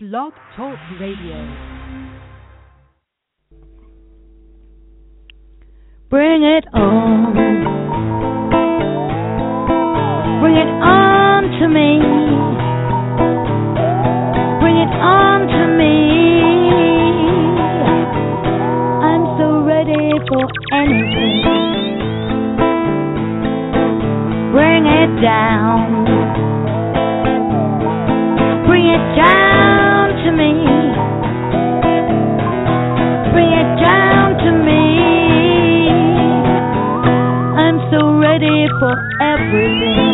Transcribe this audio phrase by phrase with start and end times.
[0.00, 1.38] Blog Talk Radio.
[6.08, 7.34] Bring it on.
[10.40, 11.98] Bring it on to me.
[14.60, 15.94] Bring it on to me.
[19.02, 21.42] I'm so ready for anything.
[24.52, 26.04] Bring it down.
[28.64, 29.47] Bring it down
[38.78, 40.07] for everything.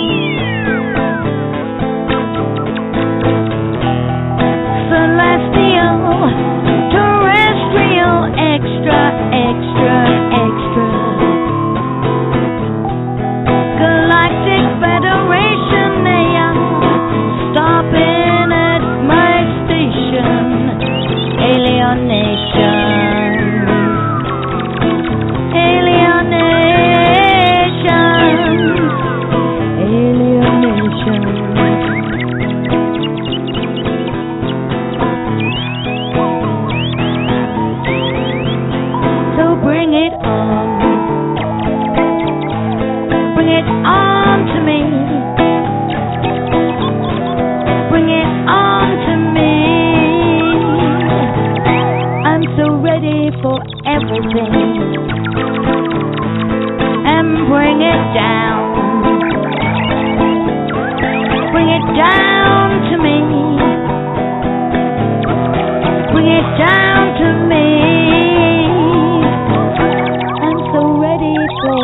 [70.42, 71.78] I'm so ready for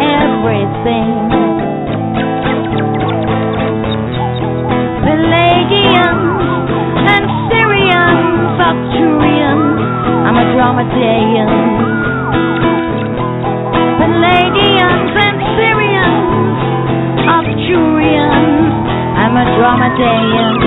[0.00, 1.12] everything.
[5.04, 6.24] Pleiadians
[7.12, 9.76] and Sirians, Arcturians,
[10.24, 11.83] I'm a Dromedaean.
[19.44, 20.64] I'm a Dromedaean.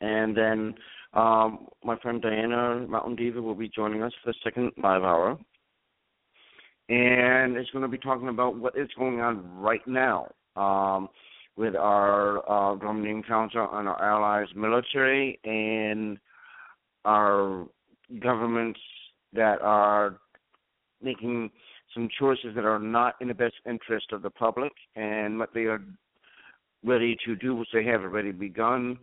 [0.00, 0.74] And then
[1.12, 5.38] um, my friend Diana Mountain Deva will be joining us for the second live hour.
[6.88, 11.08] And it's going to be talking about what is going on right now um,
[11.56, 12.78] with our uh,
[13.26, 16.18] Council and our allies, military, and
[17.04, 17.66] our
[18.20, 18.80] governments
[19.32, 20.18] that are
[21.02, 21.50] making
[21.94, 25.62] some choices that are not in the best interest of the public and what they
[25.62, 25.82] are
[26.84, 28.98] ready to do, which they have already begun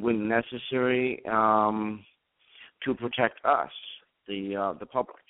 [0.00, 2.04] when necessary, um,
[2.84, 3.70] to protect us,
[4.28, 5.24] the uh, the public,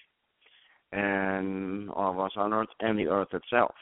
[0.92, 3.74] and all of us on Earth and the Earth itself.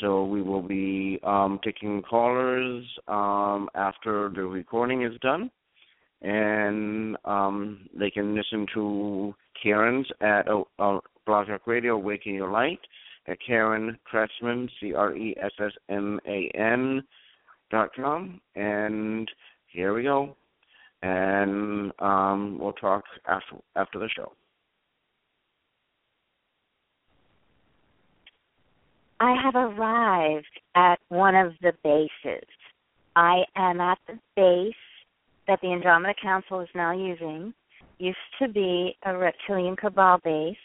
[0.00, 5.50] So we will be um, taking callers um, after the recording is done,
[6.22, 12.50] and um, they can listen to Karen's at uh, uh, Blog Talk Radio, Awaken Your
[12.50, 12.80] Light,
[13.28, 17.02] at Karen Cressman, C R E S S M A N
[17.70, 18.40] dot com.
[18.56, 19.30] And
[19.74, 20.36] here we go.
[21.02, 24.32] And um, we'll talk after after the show.
[29.20, 32.48] I have arrived at one of the bases.
[33.16, 34.74] I am at the base
[35.46, 37.52] that the Andromeda Council is now using.
[37.98, 40.56] Used to be a reptilian cabal base,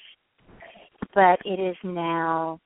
[1.14, 2.60] but it is now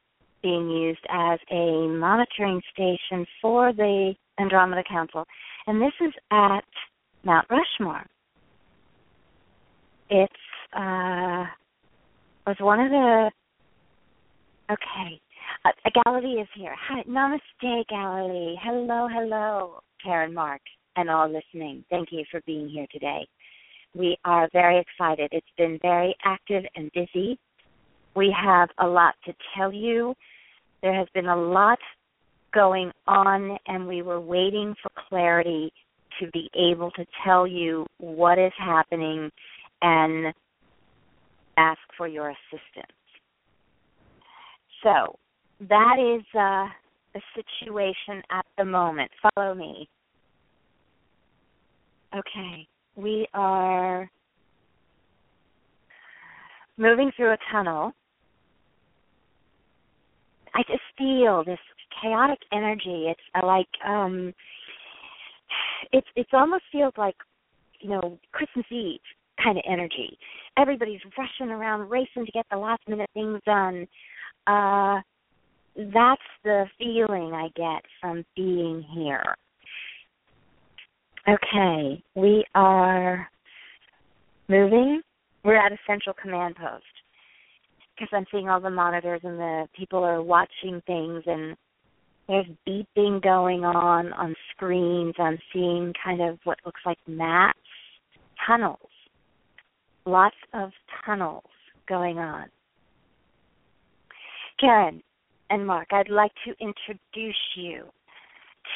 [0.44, 5.26] being used as a monitoring station for the Andromeda Council.
[5.66, 6.66] And this is at
[7.24, 8.06] Mount Rushmore.
[10.10, 10.34] It's
[10.76, 11.46] uh
[12.46, 13.32] was one of the
[14.72, 15.20] okay.
[15.66, 16.76] Uh, Galilee is here.
[16.90, 18.56] Hi, namaste, Galilee.
[18.62, 20.62] Hello, hello, Karen Marc,
[20.98, 21.86] and all listening.
[21.90, 23.26] Thank you for being here today.
[23.96, 25.30] We are very excited.
[25.32, 27.40] It's been very active and busy.
[28.16, 30.14] We have a lot to tell you.
[30.84, 31.80] There has been a lot
[32.54, 35.72] going on, and we were waiting for clarity
[36.20, 39.32] to be able to tell you what is happening
[39.82, 40.34] and
[41.58, 42.92] ask for your assistance.
[44.84, 45.16] So,
[45.70, 46.68] that is uh,
[47.14, 49.10] the situation at the moment.
[49.36, 49.88] Follow me.
[52.14, 54.10] Okay, we are
[56.78, 57.94] moving through a tunnel.
[60.56, 61.60] I just feel this
[62.02, 63.08] chaotic energy.
[63.10, 64.34] It's uh, like um
[65.92, 67.16] it's it's almost feels like
[67.80, 69.00] you know Christmas Eve
[69.44, 70.18] kind of energy.
[70.58, 73.88] Everybody's rushing around, racing to get the last minute things done.
[74.48, 75.00] Uh
[75.76, 79.36] that's the feeling I get from being here.
[81.28, 83.28] Okay, we are
[84.48, 85.02] moving.
[85.44, 86.84] We're at a central command post
[87.96, 91.56] because I'm seeing all the monitors and the people are watching things and
[92.28, 95.14] there's beeping going on on screens.
[95.20, 97.60] I'm seeing kind of what looks like maps,
[98.48, 98.80] tunnels,
[100.06, 100.72] lots of
[101.06, 101.44] tunnels
[101.88, 102.48] going on.
[104.60, 105.02] Karen,
[105.50, 107.84] and Marc, I'd like to introduce you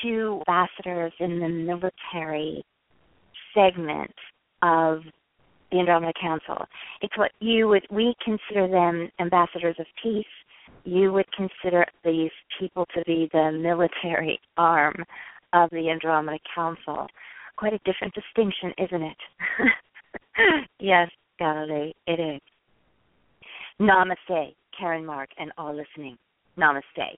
[0.04, 2.66] to ambassadors in the military
[3.54, 4.14] segment
[4.62, 5.00] of
[5.72, 6.66] the Andromeda Council.
[7.02, 10.26] It's what you would we consider them ambassadors of peace.
[10.84, 14.96] You would consider these people to be the military arm
[15.54, 17.08] of the Andromeda Council.
[17.58, 19.18] Quite a different distinction, isn't it?
[20.80, 21.10] yes,
[21.40, 22.42] Galilee, it is.
[23.80, 26.18] Namaste, Karen Marc, and all listening.
[26.58, 27.18] Namaste.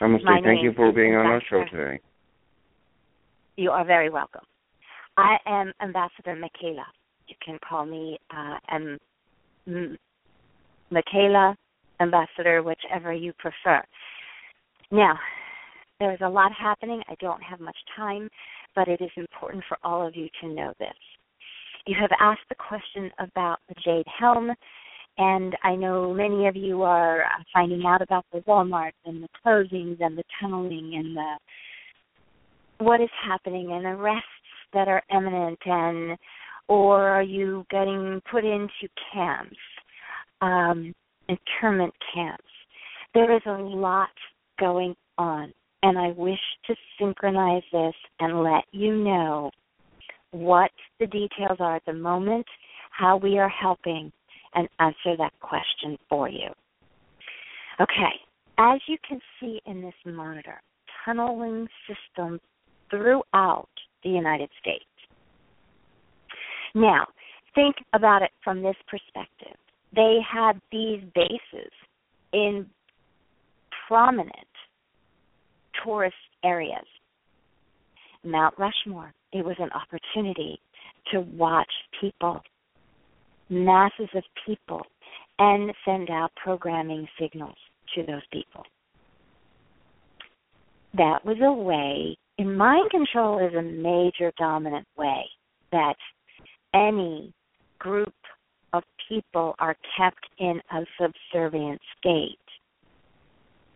[0.00, 0.24] Namaste.
[0.24, 2.00] My Thank you for being on our show today.
[3.56, 4.42] You are very welcome.
[5.16, 6.86] I am Ambassador Michaela.
[7.44, 8.98] Can call me uh, M-
[9.66, 9.98] M-
[10.90, 11.56] Michaela,
[12.00, 13.82] Ambassador, whichever you prefer.
[14.90, 15.18] Now,
[15.98, 17.00] there's a lot happening.
[17.08, 18.28] I don't have much time,
[18.74, 20.94] but it is important for all of you to know this.
[21.86, 24.50] You have asked the question about the Jade Helm,
[25.18, 30.00] and I know many of you are finding out about the Walmart and the closings
[30.00, 31.34] and the tunneling and the
[32.84, 34.26] what is happening and arrests
[34.72, 36.18] that are imminent and
[36.68, 39.56] or are you getting put into camps,
[40.40, 40.94] um,
[41.28, 42.44] internment camps?
[43.14, 44.08] There is a lot
[44.58, 45.52] going on,
[45.82, 49.50] and I wish to synchronize this and let you know
[50.30, 52.46] what the details are at the moment,
[52.90, 54.12] how we are helping,
[54.54, 56.48] and answer that question for you.
[57.80, 58.14] Okay,
[58.58, 60.60] as you can see in this monitor,
[61.04, 62.40] tunneling systems
[62.90, 63.68] throughout
[64.04, 64.84] the United States.
[66.74, 67.06] Now,
[67.54, 69.56] think about it from this perspective.
[69.94, 71.70] They had these bases
[72.32, 72.66] in
[73.86, 74.32] prominent
[75.84, 76.14] tourist
[76.44, 76.86] areas.
[78.24, 80.58] Mount Rushmore, it was an opportunity
[81.10, 82.40] to watch people,
[83.50, 84.82] masses of people,
[85.38, 87.56] and send out programming signals
[87.94, 88.64] to those people.
[90.94, 95.24] That was a way, and mind control is a major dominant way
[95.72, 95.96] that
[96.74, 97.32] any
[97.78, 98.14] group
[98.72, 102.38] of people are kept in a subservient state.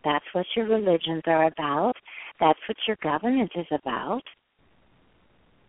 [0.04, 1.94] That's what your religions are about.
[2.38, 4.22] That's what your government is about.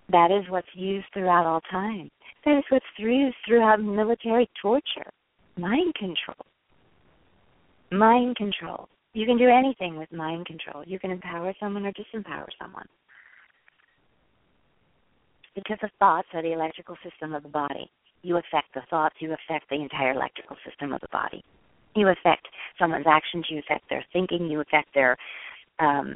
[0.10, 2.10] That is what's used throughout all time.
[2.46, 5.12] That is what's used throughout military torture.
[5.58, 6.46] Mind control.
[7.92, 8.88] Mind control.
[9.14, 10.84] You can do anything with mind control.
[10.86, 12.86] You can empower someone or disempower someone.
[15.58, 17.90] Because the thoughts are the electrical system of the body.
[18.22, 21.44] You affect the thoughts, you affect the entire electrical system of the body.
[21.96, 22.48] You affect
[22.80, 25.18] someone's actions, you affect their thinking, you affect their
[25.80, 26.16] um,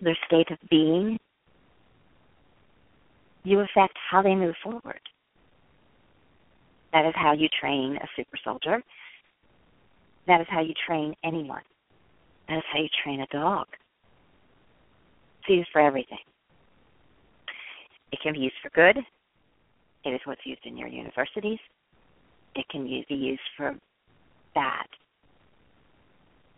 [0.00, 1.18] their state of being.
[3.44, 5.00] You affect how they move forward.
[6.92, 8.82] That is how you train a super soldier.
[10.26, 11.62] That is how you train anyone.
[12.48, 13.66] That is how you train a dog.
[15.40, 16.18] It's used for everything.
[18.12, 18.98] It can be used for good.
[20.04, 21.58] It is what's used in your universities.
[22.54, 23.74] It can be used for
[24.54, 24.86] bad.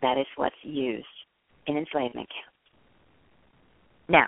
[0.01, 1.05] That is what's used
[1.67, 2.51] in enslavement camps.
[4.07, 4.27] Now,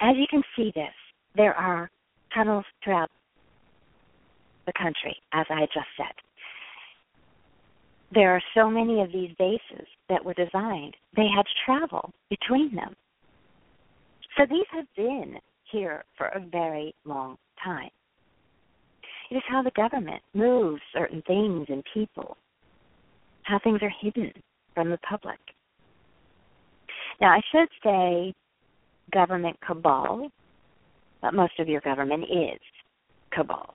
[0.00, 0.94] as you can see this,
[1.34, 1.90] there are
[2.34, 3.10] tunnels throughout
[4.66, 6.14] the country, as I just said.
[8.12, 12.74] There are so many of these bases that were designed, they had to travel between
[12.74, 12.94] them.
[14.36, 15.36] So these have been
[15.70, 17.90] here for a very long time.
[19.30, 22.38] It is how the government moves certain things and people,
[23.42, 24.32] how things are hidden
[24.74, 25.38] from the public.
[27.20, 28.34] Now, I should say
[29.12, 30.30] government cabal,
[31.20, 32.60] but most of your government is
[33.32, 33.74] cabal.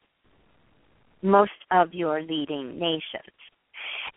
[1.22, 3.34] Most of your leading nations.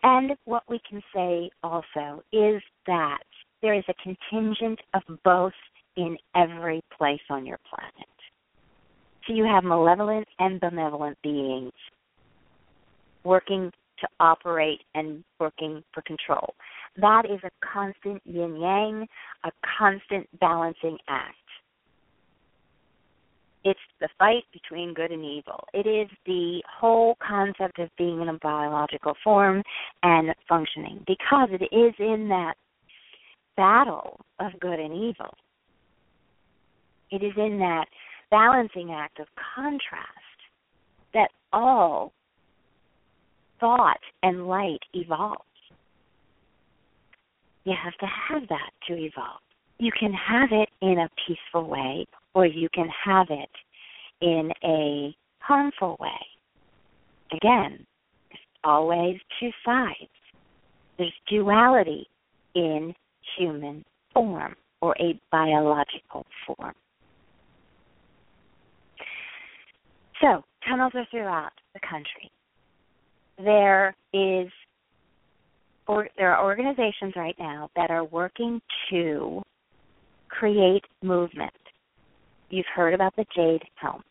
[0.03, 3.23] And what we can say also is that
[3.61, 5.53] there is a contingent of both
[5.95, 8.07] in every place on your planet.
[9.25, 11.73] So you have malevolent and benevolent beings
[13.23, 16.53] working to operate and working for control.
[16.97, 19.07] That is a constant yin yang,
[19.43, 21.35] a constant balancing act.
[23.69, 25.67] It's the fight between good and evil.
[25.73, 29.61] It is the whole concept of being in a biological form
[30.03, 32.53] and functioning because it is in that
[33.57, 35.33] battle of good and evil.
[37.11, 37.87] It is in that
[38.31, 40.39] balancing act of contrast
[41.13, 42.13] that all
[43.59, 45.41] thought and light evolves.
[47.65, 49.41] You have to have that to evolve.
[49.77, 53.49] You can have it in a peaceful way, or you can have it
[54.21, 56.21] in a harmful way.
[57.35, 57.83] Again,
[58.29, 60.11] there's always two sides.
[60.99, 62.05] There's duality
[62.53, 62.93] in
[63.39, 66.75] human form or a biological form.
[70.21, 72.29] So, tunnels are throughout the country.
[73.43, 74.51] There is
[75.87, 79.41] or there are organizations right now that are working to
[80.29, 81.51] create movement.
[82.49, 84.01] You've heard about the Jade Helm.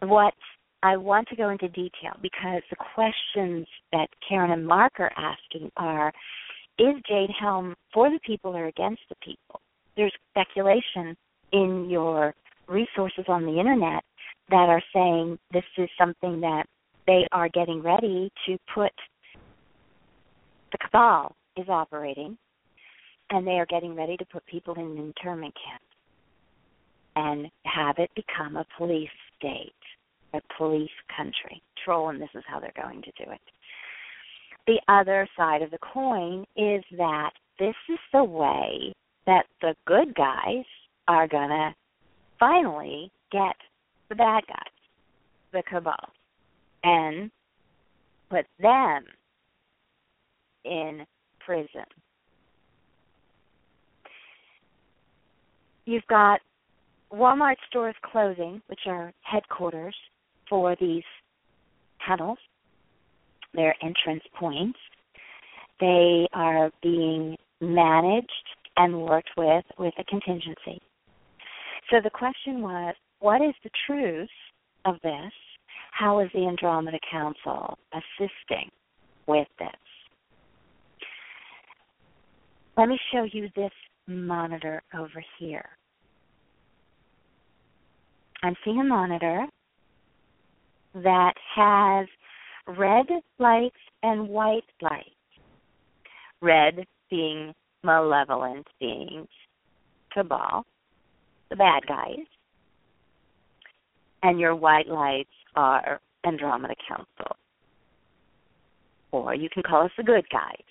[0.00, 0.34] What
[0.82, 5.70] I want to go into detail because the questions that Karen and Marc are asking
[5.76, 6.12] are
[6.78, 9.60] is Jade Helm for the people or against the people?
[9.96, 11.16] There's speculation
[11.52, 12.34] in your
[12.66, 14.02] resources on the internet
[14.48, 16.64] that are saying this is something that
[17.06, 18.92] they are getting ready to put
[20.72, 22.38] the cabal is operating
[23.30, 25.82] and they are getting ready to put people in an internment camp
[27.20, 29.72] and have it become a police state,
[30.32, 31.62] a police country.
[31.84, 33.40] Troll, and this is how they're going to do it.
[34.66, 38.94] The other side of the coin is that this is the way
[39.26, 40.64] that the good guys
[41.08, 41.74] are going to
[42.38, 43.56] finally get
[44.08, 44.72] the bad guys,
[45.52, 45.94] the cabal,
[46.84, 47.30] and
[48.30, 49.04] put them
[50.64, 51.04] in
[51.44, 51.84] prison.
[55.84, 56.40] You've got
[57.12, 59.96] Walmart stores closing, which are headquarters
[60.48, 61.02] for these
[62.06, 62.38] tunnels,
[63.54, 64.78] their entrance points.
[65.80, 68.28] They are being managed
[68.76, 70.80] and worked with with a contingency.
[71.90, 74.28] So the question was, what is the truth
[74.84, 75.32] of this?
[75.92, 78.70] How is the Andromeda Council assisting
[79.26, 79.68] with this?
[82.76, 83.72] Let me show you this
[84.06, 85.68] monitor over here.
[88.42, 89.46] I'm seeing a monitor
[90.94, 92.06] that has
[92.66, 93.06] red
[93.38, 95.10] lights and white lights.
[96.40, 99.28] Red being malevolent beings,
[100.12, 100.64] cabal,
[101.50, 102.24] the bad guys,
[104.22, 107.36] and your white lights are Andromeda Council.
[109.12, 110.62] Or you can call us the good guys.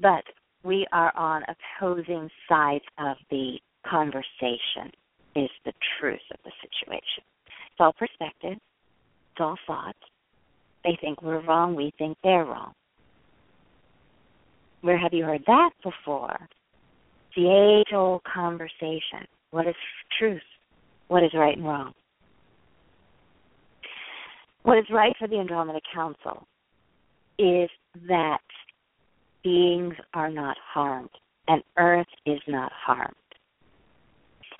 [0.00, 0.24] But
[0.64, 1.42] we are on
[1.80, 4.90] opposing sides of the conversation,
[5.34, 7.24] is the truth of the situation.
[7.46, 8.58] It's all perspective,
[9.32, 9.96] it's all thought.
[10.84, 12.72] They think we're wrong, we think they're wrong.
[14.82, 16.36] Where have you heard that before?
[17.36, 19.26] The age old conversation.
[19.52, 19.74] What is
[20.18, 20.42] truth?
[21.08, 21.92] What is right and wrong?
[24.64, 26.46] What is right for the Andromeda Council
[27.38, 27.70] is
[28.08, 28.38] that
[29.42, 31.10] beings are not harmed
[31.48, 33.14] and Earth is not harmed,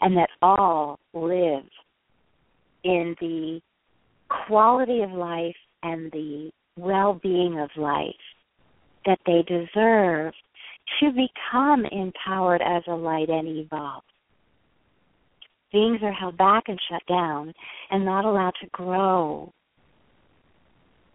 [0.03, 1.65] and that all live
[2.85, 3.61] in the
[4.47, 8.15] quality of life and the well being of life
[9.07, 10.35] that they deserve
[11.01, 14.03] to become empowered as a light and evolve.
[15.73, 17.53] Beings are held back and shut down
[17.91, 19.53] and not allowed to grow.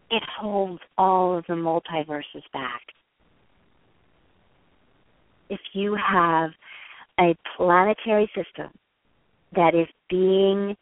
[0.09, 2.81] It holds all of the multiverses back.
[5.49, 6.51] If you have
[7.19, 8.71] a planetary system
[9.55, 10.75] that is being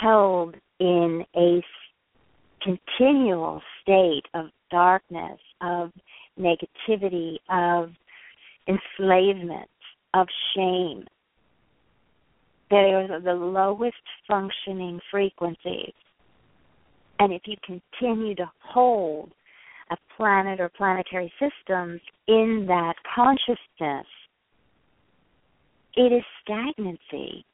[0.00, 1.62] held in a
[2.62, 5.90] continual state of darkness, of
[6.38, 7.90] negativity, of
[8.68, 9.68] enslavement,
[10.14, 11.04] of shame.
[12.70, 15.94] They are the lowest functioning frequencies.
[17.18, 19.32] And if you continue to hold
[19.90, 24.06] a planet or planetary systems in that consciousness,
[25.98, 27.44] it is stagnancy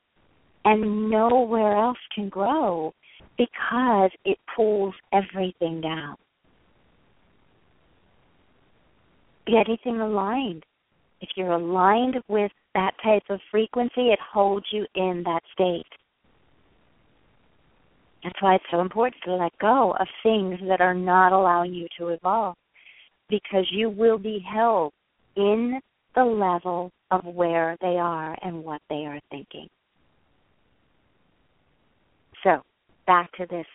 [0.66, 2.92] and nowhere else can grow
[3.38, 6.16] because it pulls everything down.
[9.46, 10.62] Get anything aligned.
[11.22, 15.86] If you're aligned with that type of frequency, it holds you in that state.
[18.22, 21.86] That's why it's so important to let go of things that are not allowing you
[21.98, 22.56] to evolve
[23.30, 24.92] because you will be held
[25.36, 25.80] in
[26.14, 29.68] the level of where they are and what they are thinking.
[32.42, 32.62] So,
[33.06, 33.66] back to this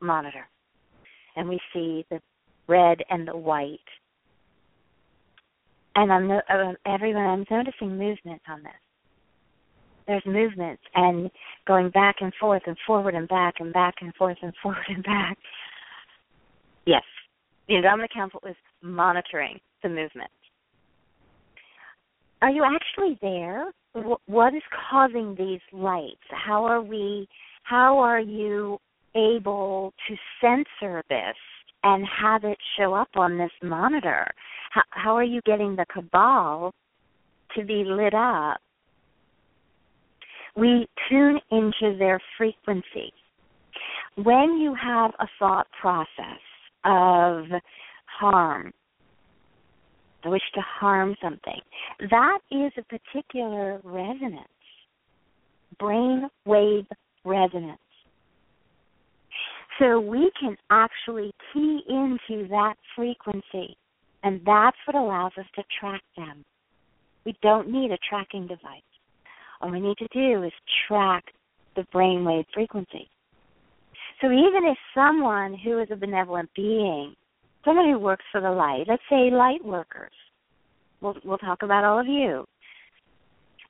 [0.00, 0.46] monitor.
[1.36, 2.20] And we see the
[2.68, 3.78] red and the white.
[5.96, 8.72] And I'm no, uh, everyone I'm noticing movements on this.
[10.06, 11.30] There's movements and
[11.66, 15.02] going back and forth and forward and back and back and forth and forward and
[15.02, 15.38] back.
[16.86, 17.02] Yes,
[17.68, 20.30] the Andromeda Council is monitoring the movement.
[22.44, 23.72] Are you actually there?
[24.26, 26.20] What is causing these lights?
[26.28, 27.26] How are we
[27.62, 28.76] how are you
[29.16, 31.36] able to censor this
[31.84, 34.26] and have it show up on this monitor?
[34.72, 36.74] How, how are you getting the cabal
[37.56, 38.58] to be lit up?
[40.54, 43.10] We tune into their frequency.
[44.16, 46.42] When you have a thought process
[46.84, 47.46] of
[48.04, 48.70] harm,
[50.24, 51.60] the wish to harm something,
[52.10, 54.48] that is a particular resonance,
[55.78, 56.86] brain wave
[57.24, 57.78] resonance.
[59.78, 63.76] So we can actually key into that frequency,
[64.22, 66.44] and that's what allows us to track them.
[67.24, 68.82] We don't need a tracking device.
[69.60, 70.52] All we need to do is
[70.86, 71.24] track
[71.74, 73.08] the brainwave frequency.
[74.20, 77.14] So even if someone who is a benevolent being,
[77.64, 80.12] someone who works for the light, let's say light workers,
[81.00, 82.44] we'll, we'll talk about all of you,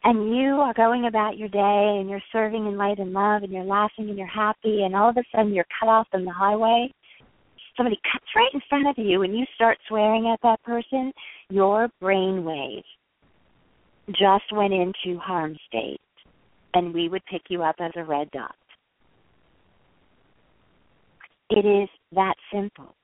[0.04, 3.52] and you are going about your day and you're serving in light and love and
[3.52, 6.32] you're laughing and you're happy and all of a sudden you're cut off on the
[6.32, 6.90] highway
[7.76, 11.12] somebody cuts right in front of you and you start swearing at that person.
[11.50, 12.84] Your brain wave
[14.08, 16.00] just went into harm state
[16.74, 18.54] and we would pick you up as a red dot.
[21.50, 22.94] It is that simple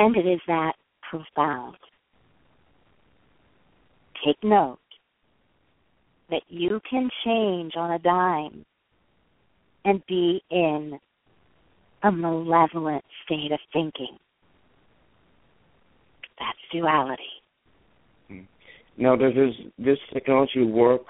[0.00, 0.72] and it is that
[1.10, 1.76] profound
[4.24, 4.78] take note
[6.30, 8.64] that you can change on a dime
[9.84, 10.98] and be in
[12.02, 14.16] a malevolent state of thinking.
[16.38, 17.22] That's duality.
[18.28, 18.40] Hmm.
[18.96, 21.02] Now, does this, this technology work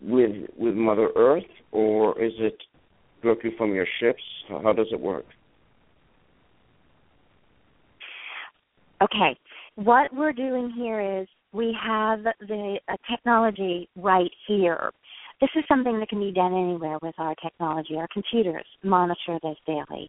[0.00, 2.56] with with Mother Earth, or is it
[3.22, 4.22] directly from your ships?
[4.48, 5.24] How does it work?
[9.02, 9.36] Okay,
[9.74, 12.78] what we're doing here is we have the
[13.10, 14.92] technology right here.
[15.40, 17.96] This is something that can be done anywhere with our technology.
[17.96, 20.08] Our computers monitor this daily.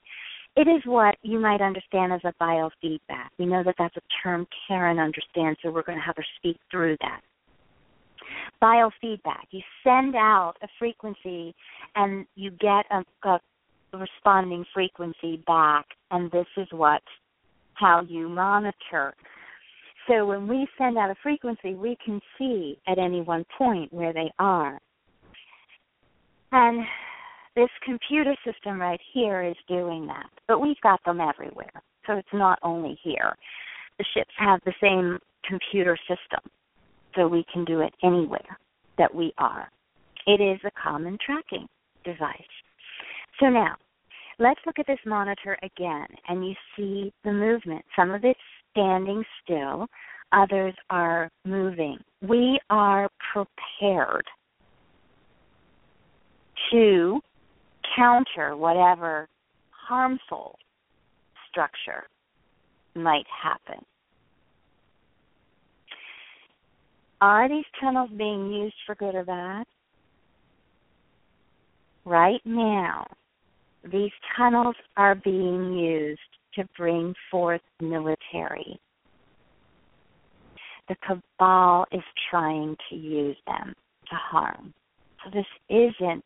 [0.55, 3.29] It is what you might understand as a biofeedback.
[3.39, 6.57] We know that that's a term Karen understands, so we're going to have her speak
[6.69, 7.21] through that.
[8.61, 9.45] Biofeedback.
[9.49, 11.55] You send out a frequency
[11.95, 13.39] and you get a, a
[13.97, 17.01] responding frequency back, and this is what
[17.83, 19.13] how you monitor
[20.07, 24.13] so when we send out a frequency, we can see at any one point where
[24.13, 24.79] they are.
[26.51, 26.85] And
[27.55, 31.71] this computer system right here is doing that, but we've got them everywhere.
[32.05, 33.33] So it's not only here.
[33.97, 36.51] The ships have the same computer system,
[37.15, 38.57] so we can do it anywhere
[38.97, 39.69] that we are.
[40.27, 41.67] It is a common tracking
[42.03, 42.41] device.
[43.39, 43.75] So now,
[44.39, 47.83] let's look at this monitor again, and you see the movement.
[47.95, 48.39] Some of it's
[48.71, 49.87] standing still,
[50.31, 51.97] others are moving.
[52.21, 54.25] We are prepared
[56.71, 57.19] to
[57.95, 59.27] counter whatever
[59.69, 60.57] harmful
[61.49, 62.03] structure
[62.95, 63.83] might happen.
[67.21, 69.65] Are these tunnels being used for good or bad?
[72.05, 73.05] Right now,
[73.91, 76.19] these tunnels are being used
[76.55, 78.79] to bring forth military.
[80.87, 83.73] The cabal is trying to use them
[84.09, 84.73] to harm.
[85.23, 86.25] So this isn't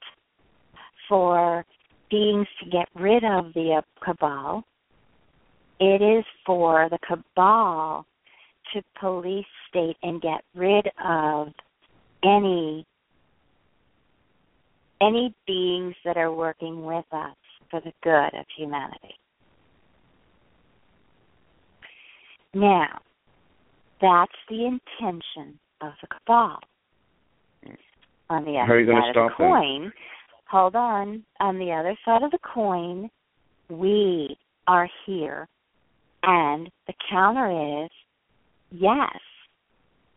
[1.08, 1.66] for
[2.10, 4.64] beings to get rid of the cabal.
[5.80, 8.06] It is for the cabal
[8.74, 11.50] to police state and get rid of
[12.24, 12.86] any
[15.00, 17.36] any beings that are working with us
[17.70, 19.16] for the good of humanity.
[22.54, 23.00] Now,
[24.02, 26.60] that's the intention of the cabal.
[28.30, 29.94] On the other side of the coin, them?
[30.50, 33.10] hold on, on the other side of the coin,
[33.70, 35.48] we are here.
[36.24, 37.90] And the counter is
[38.72, 39.18] yes,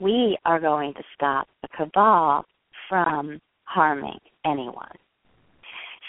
[0.00, 2.44] we are going to stop the cabal
[2.88, 4.96] from harming anyone.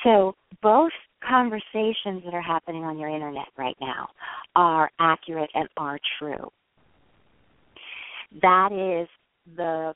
[0.03, 0.91] So both
[1.27, 4.09] conversations that are happening on your internet right now
[4.55, 6.49] are accurate and are true.
[8.41, 9.07] That is
[9.55, 9.93] the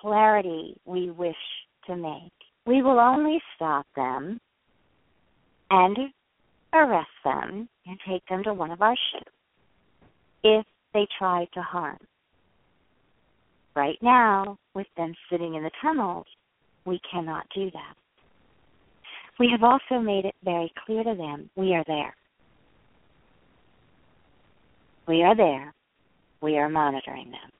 [0.00, 1.34] clarity we wish
[1.86, 2.32] to make.
[2.66, 4.40] We will only stop them
[5.70, 5.96] and
[6.72, 9.30] arrest them and take them to one of our ships
[10.44, 11.98] if they try to harm.
[13.74, 16.26] Right now, with them sitting in the tunnels,
[16.84, 17.94] we cannot do that.
[19.38, 22.14] We have also made it very clear to them we are there.
[25.08, 25.74] We are there.
[26.40, 27.50] We are monitoring them.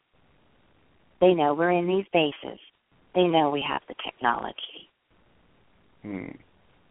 [1.20, 2.58] They know we're in these bases.
[3.14, 4.90] They know we have the technology.
[6.02, 6.28] Hmm.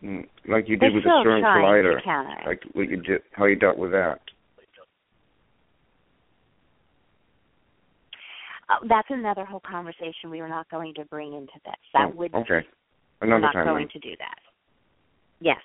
[0.01, 0.21] hmm.
[0.47, 2.45] Like you did They're with the CERN collider.
[2.45, 4.19] Like what you did, how you dealt with that.
[8.69, 11.75] Uh, that's another whole conversation we were not going to bring into this.
[11.93, 12.65] That oh, would okay.
[13.19, 14.01] Another we're not time going then.
[14.01, 14.39] to do that.
[15.41, 15.58] Yes.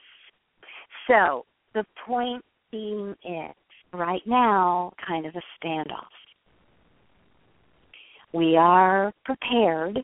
[1.06, 3.54] So the point being is
[3.92, 6.06] right now kind of a standoff.
[8.32, 10.02] We are prepared.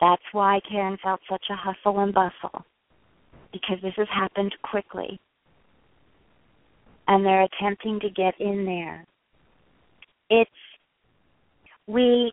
[0.00, 2.64] That's why Karen felt such a hustle and bustle
[3.52, 5.20] because this has happened quickly.
[7.08, 9.04] And they're attempting to get in there.
[10.30, 10.50] It's
[11.86, 12.32] we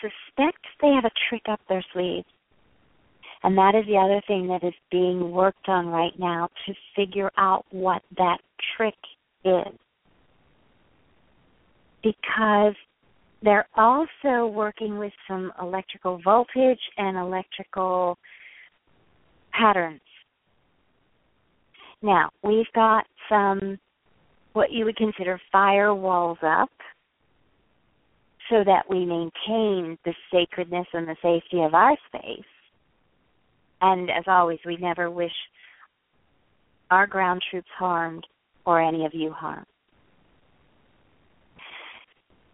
[0.00, 2.24] suspect they have a trick up their sleeve.
[3.42, 7.30] And that is the other thing that is being worked on right now to figure
[7.36, 8.38] out what that
[8.76, 8.96] trick
[9.44, 9.74] is.
[12.02, 12.74] Because
[13.42, 18.18] they're also working with some electrical voltage and electrical
[19.52, 20.00] patterns.
[22.02, 23.78] Now, we've got some
[24.52, 26.70] what you would consider firewalls up
[28.50, 32.44] so that we maintain the sacredness and the safety of our space.
[33.80, 35.32] And as always, we never wish
[36.90, 38.26] our ground troops harmed
[38.64, 39.66] or any of you harmed.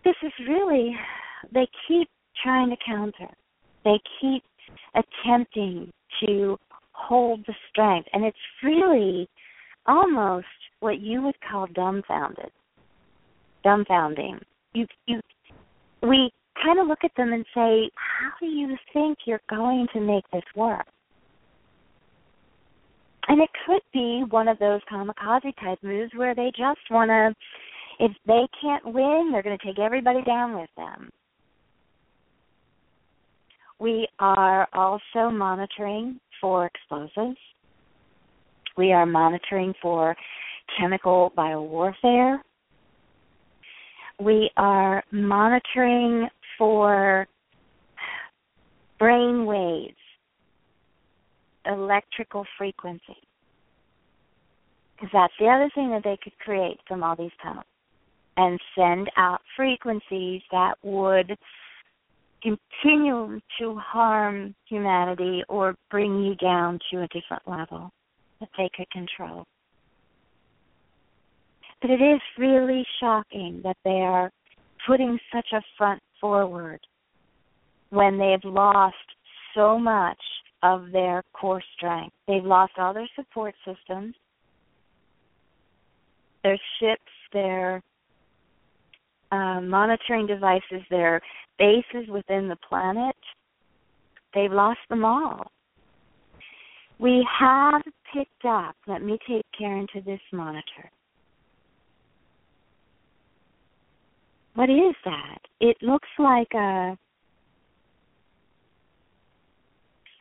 [0.04, 0.94] This is really,
[1.52, 2.08] they keep
[2.42, 3.32] trying to counter.
[3.84, 4.42] They keep
[4.94, 5.90] attempting
[6.24, 6.58] to
[6.92, 8.08] hold the strength.
[8.12, 9.28] And it's really
[9.86, 10.46] almost
[10.80, 12.50] what you would call dumbfounded.
[13.64, 14.40] Dumbfounding.
[14.74, 15.20] You you
[16.02, 16.30] we
[16.62, 20.24] kind of look at them and say, how do you think you're going to make
[20.32, 20.86] this work?
[23.28, 27.34] And it could be one of those kamikaze type moves where they just want to,
[28.04, 31.10] if they can't win, they're going to take everybody down with them.
[33.78, 37.38] We are also monitoring for explosives.
[38.76, 40.14] We are monitoring for
[40.78, 42.40] chemical biowarfare
[44.20, 47.26] we are monitoring for
[48.98, 49.96] brain waves,
[51.66, 53.16] electrical frequency.
[54.94, 57.64] Because that's the other thing that they could create from all these tunnels
[58.36, 61.36] and send out frequencies that would
[62.42, 67.90] continue to harm humanity or bring you down to a different level
[68.40, 69.44] that they could control.
[71.80, 74.30] But it is really shocking that they are
[74.86, 76.80] putting such a front forward
[77.90, 78.96] when they've lost
[79.54, 80.18] so much
[80.64, 82.16] of their core strength.
[82.26, 84.14] They've lost all their support systems,
[86.42, 87.82] their ships, their
[89.30, 91.20] uh, monitoring devices, their
[91.58, 93.14] bases within the planet.
[94.34, 95.52] They've lost them all.
[96.98, 97.82] We have
[98.14, 100.90] picked up, let me take Karen to this monitor.
[104.54, 105.38] What is that?
[105.60, 106.96] It looks like a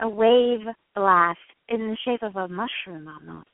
[0.04, 1.39] a wave blast
[1.70, 3.48] in the shape of a mushroom almost.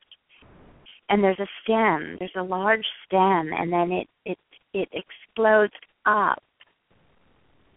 [1.09, 4.37] And there's a stem, there's a large stem and then it it
[4.73, 5.73] it explodes
[6.05, 6.41] up.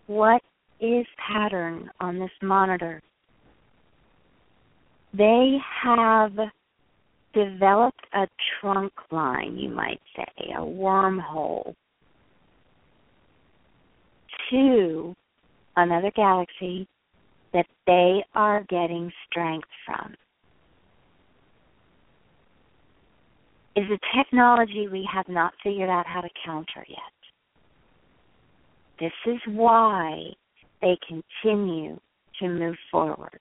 [0.07, 0.43] What
[0.81, 3.03] is pattern on this monitor?
[5.17, 6.33] They have
[7.35, 8.27] developed a
[8.61, 11.75] trunk line, you might say, a wormhole
[14.51, 15.15] to
[15.77, 16.87] another galaxy
[17.53, 20.15] that they are getting strength from.
[23.75, 26.99] Is a technology we have not figured out how to counter yet.
[29.01, 30.33] This is why
[30.83, 31.99] they continue
[32.41, 33.41] to move forward.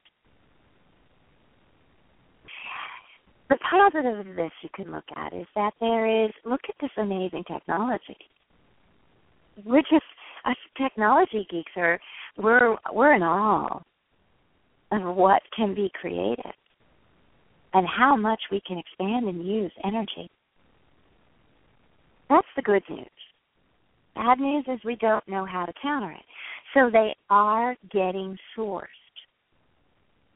[3.50, 6.92] The positive of this you can look at is that there is look at this
[6.98, 8.18] amazing technology.
[9.66, 10.06] We're just
[10.46, 12.00] us technology geeks are
[12.38, 13.82] we're we're in awe
[14.92, 16.54] of what can be created
[17.74, 20.30] and how much we can expand and use energy.
[22.30, 23.08] That's the good news.
[24.16, 26.24] Bad news is we don't know how to counter it.
[26.74, 28.86] So they are getting sourced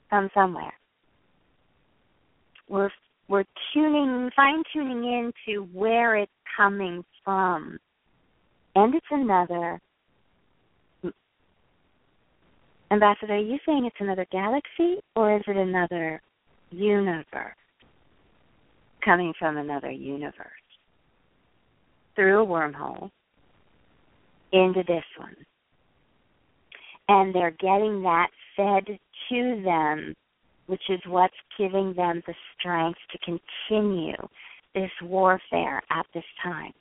[0.09, 0.73] from somewhere.
[2.67, 2.89] We're
[3.27, 7.77] we're tuning fine tuning into where it's coming from.
[8.75, 9.79] And it's another
[12.95, 16.21] Ambassador, are you saying it's another galaxy or is it another
[16.71, 17.53] universe
[19.03, 20.47] coming from another universe
[22.15, 23.09] through a wormhole
[24.53, 25.35] into this one?
[27.09, 30.13] And they're getting that fed to them,
[30.67, 34.15] which is what's giving them the strength to continue
[34.73, 36.71] this warfare at this time.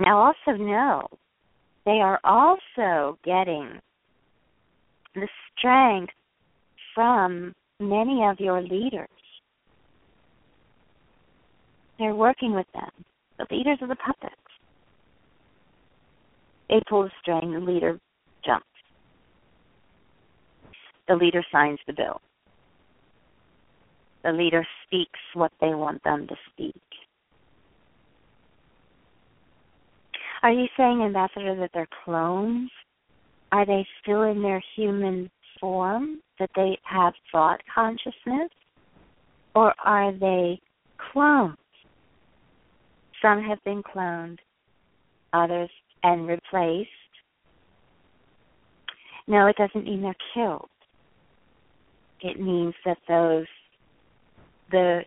[0.00, 1.08] Now, also know
[1.86, 3.80] they are also getting
[5.14, 6.12] the strength
[6.94, 9.08] from many of your leaders.
[11.98, 12.90] They're working with them,
[13.38, 14.34] the leaders of the puppets.
[16.68, 17.98] They pull the string, the leader
[18.44, 18.66] jumps.
[21.08, 22.20] The leader signs the bill.
[24.24, 26.82] The leader speaks what they want them to speak.
[30.46, 32.70] Are you saying, Ambassador, that they're clones?
[33.50, 35.28] Are they still in their human
[35.58, 38.52] form, that they have thought consciousness?
[39.56, 40.60] Or are they
[41.12, 41.56] clones?
[43.20, 44.38] Some have been cloned,
[45.32, 45.68] others
[46.04, 46.90] and replaced.
[49.26, 50.68] No, it doesn't mean they're killed.
[52.20, 53.46] It means that those
[54.70, 55.00] the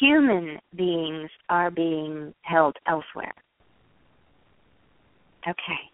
[0.00, 3.34] human beings are being held elsewhere.
[5.48, 5.92] Okay.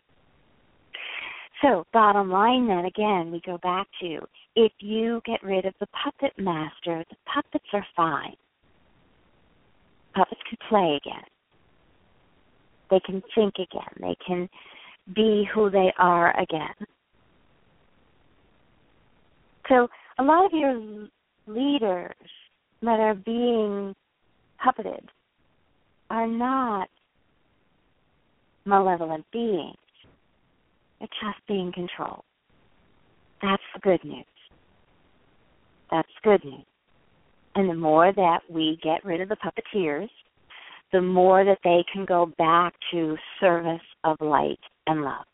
[1.63, 4.21] So, bottom line then, again, we go back to
[4.55, 8.37] if you get rid of the puppet master, the puppets are fine.
[10.15, 11.25] Puppets can play again.
[12.91, 13.93] They can think again.
[14.01, 14.49] They can
[15.15, 16.75] be who they are again.
[19.69, 21.09] So, a lot of your
[21.47, 22.15] leaders
[22.83, 23.95] that are being
[24.65, 25.05] puppeted
[26.11, 26.89] are not
[28.69, 29.77] malevolent beings.
[30.99, 32.25] They're just being controlled.
[33.43, 34.25] That's the good news.
[35.91, 36.67] That's good news.
[37.55, 40.09] And the more that we get rid of the puppeteers,
[40.93, 45.25] the more that they can go back to service of light and love.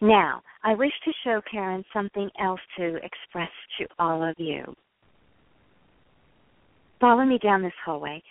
[0.00, 4.74] Now, I wish to show Karen something else to express to all of you.
[7.00, 8.22] Follow me down this hallway.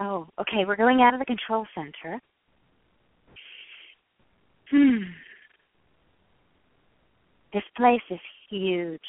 [0.00, 2.20] Oh, okay, we're going out of the control center.
[4.70, 5.02] Hmm.
[7.52, 9.00] This place is huge.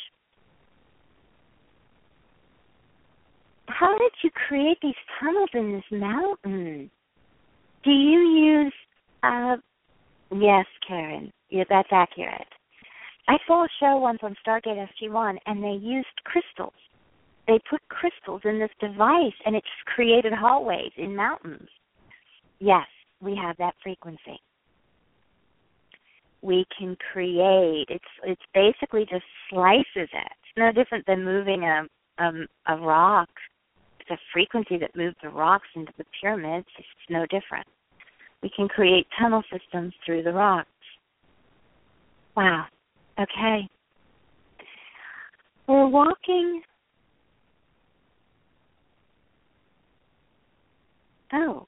[3.68, 6.90] How did you create these tunnels in this mountain?
[7.84, 8.74] Do you use
[9.24, 9.58] uh
[10.32, 11.32] yes, Karen.
[11.50, 12.48] Yeah, that's accurate.
[13.28, 16.74] I saw a show once on Stargate SG One and they used crystals
[17.50, 21.68] they put crystals in this device and it just created hallways in mountains.
[22.60, 22.86] Yes,
[23.22, 24.40] we have that frequency.
[26.44, 27.88] We can create.
[27.90, 30.06] It's it's basically just slices it.
[30.06, 31.88] It's no different than moving a
[32.24, 33.30] um, a rock.
[34.00, 36.68] It's a frequency that moved the rocks into the pyramids.
[36.78, 37.68] It's no different.
[38.44, 40.70] We can create tunnel systems through the rocks.
[42.38, 42.66] Wow.
[43.20, 43.68] Okay.
[45.68, 46.62] We're walking.
[51.34, 51.68] Oh,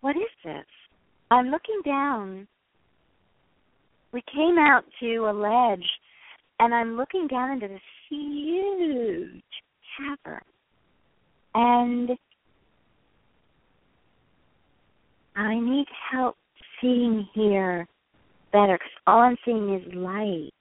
[0.00, 0.64] what is this?
[1.30, 2.46] I'm looking down.
[4.12, 5.86] We came out to a ledge,
[6.60, 9.42] and I'm looking down into this huge
[9.96, 10.40] cavern.
[11.54, 12.10] And
[15.36, 16.36] I need help
[16.80, 17.86] seeing here
[18.52, 20.52] better because all I'm seeing is light.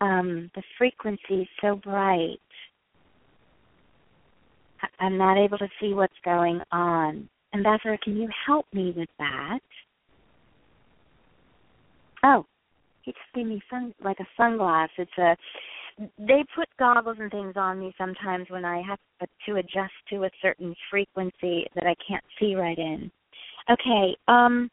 [0.00, 2.38] Um, the frequency is so bright.
[5.00, 7.28] I'm not able to see what's going on.
[7.54, 9.60] Ambassador, can you help me with that?
[12.24, 12.44] Oh,
[13.02, 14.88] he just gave me sun like a sunglass.
[14.98, 15.36] It's a
[16.18, 18.98] they put goggles and things on me sometimes when I have
[19.46, 23.10] to adjust to a certain frequency that I can't see right in.
[23.70, 24.70] Okay, um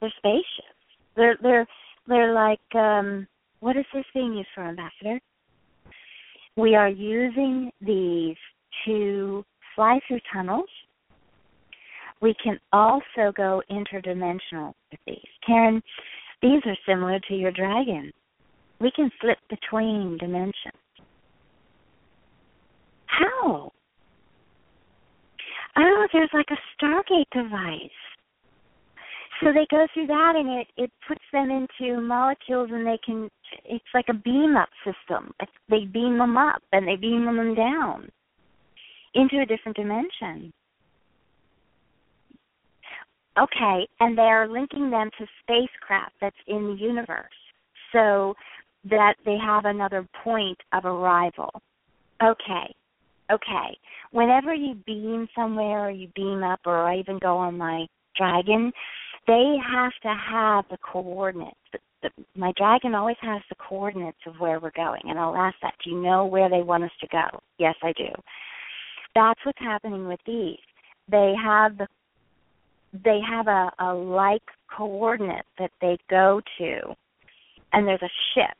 [0.00, 0.74] they're spacious.
[1.16, 1.66] They're they're
[2.06, 3.26] they're like um
[3.60, 5.20] what is this being used for, Ambassador?
[6.56, 8.36] We are using these
[8.86, 10.68] to fly through tunnels.
[12.20, 15.18] We can also go interdimensional with these.
[15.46, 15.82] Karen,
[16.42, 18.12] these are similar to your dragon.
[18.80, 20.74] We can slip between dimensions.
[23.06, 23.72] How?
[25.76, 27.90] Oh, there's like a Stargate device.
[29.40, 33.28] So they go through that and it it puts them into molecules and they can
[33.64, 35.32] it's like a beam up system.
[35.68, 38.10] They beam them up and they beam them down
[39.14, 40.52] into a different dimension.
[43.36, 47.24] Okay, and they're linking them to spacecraft that's in the universe
[47.92, 48.34] so
[48.88, 51.50] that they have another point of arrival.
[52.22, 52.72] Okay,
[53.32, 53.78] okay.
[54.12, 58.72] Whenever you beam somewhere or you beam up or I even go on my dragon,
[59.26, 61.56] they have to have the coordinates.
[62.02, 65.74] The, my dragon always has the coordinates of where we're going, and I'll ask that.
[65.82, 67.40] Do you know where they want us to go?
[67.58, 68.08] Yes, I do.
[69.14, 70.58] That's what's happening with these.
[71.10, 71.86] They have the
[73.04, 74.42] they have a, a like
[74.76, 76.94] coordinate that they go to,
[77.72, 78.56] and there's a ship.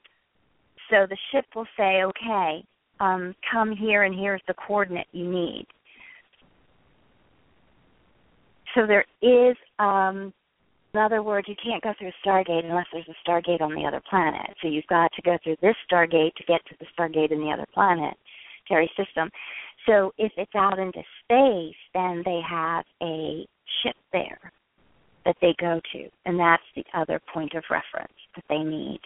[0.91, 2.65] So the ship will say, okay,
[3.01, 5.67] um, come here, and here's the coordinate you need.
[8.75, 10.33] So there is um,
[10.95, 13.85] in other words, you can't go through a stargate unless there's a stargate on the
[13.85, 14.55] other planet.
[14.63, 17.51] So you've got to go through this stargate to get to the stargate in the
[17.51, 18.15] other planet,
[18.69, 19.29] Terry system.
[19.87, 23.45] So if it's out into space, then they have a
[23.83, 24.53] ship there
[25.25, 29.01] that they go to, and that's the other point of reference that they need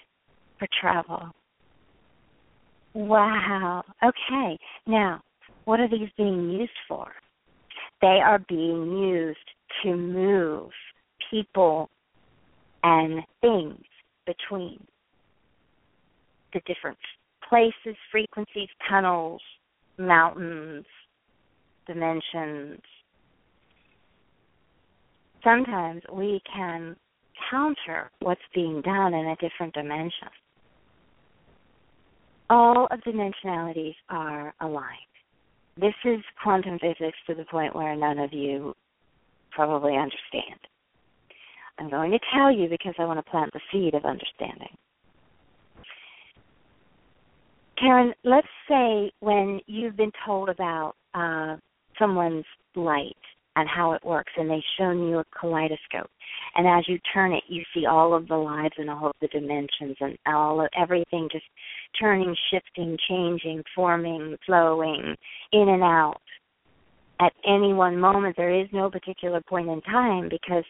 [0.59, 1.31] for travel.
[2.93, 3.85] Wow.
[4.03, 4.59] Okay.
[4.87, 5.23] Now,
[5.65, 7.07] what are these being used for?
[8.03, 9.39] They are being used
[9.85, 10.71] to move
[11.31, 11.89] people
[12.83, 13.83] and things
[14.27, 14.85] between
[16.53, 16.99] the different
[17.49, 19.41] places, frequencies, tunnels,
[19.99, 20.85] mountains,
[21.87, 22.81] dimensions.
[25.43, 26.97] Sometimes we can
[27.51, 30.29] counter what's being done in a different dimension.
[32.51, 34.97] All of dimensionalities are aligned.
[35.77, 38.75] This is quantum physics to the point where none of you
[39.53, 40.59] probably understand.
[41.79, 44.77] I'm going to tell you because I want to plant the seed of understanding.
[47.79, 51.57] Karen, let's say when you've been told about uh,
[51.99, 53.17] someone's light
[53.55, 56.11] and how it works, and they've shown you a kaleidoscope,
[56.55, 59.29] and as you turn it, you see all of the lives and all of the
[59.29, 61.45] dimensions and all of everything just
[62.01, 65.17] turning, shifting, changing, forming, flowing
[65.53, 66.21] in and out.
[67.21, 70.65] At any one moment, there is no particular point in time because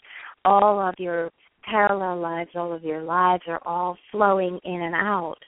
[0.44, 1.30] all of your
[1.62, 5.38] parallel lives, all of your lives are all flowing in and out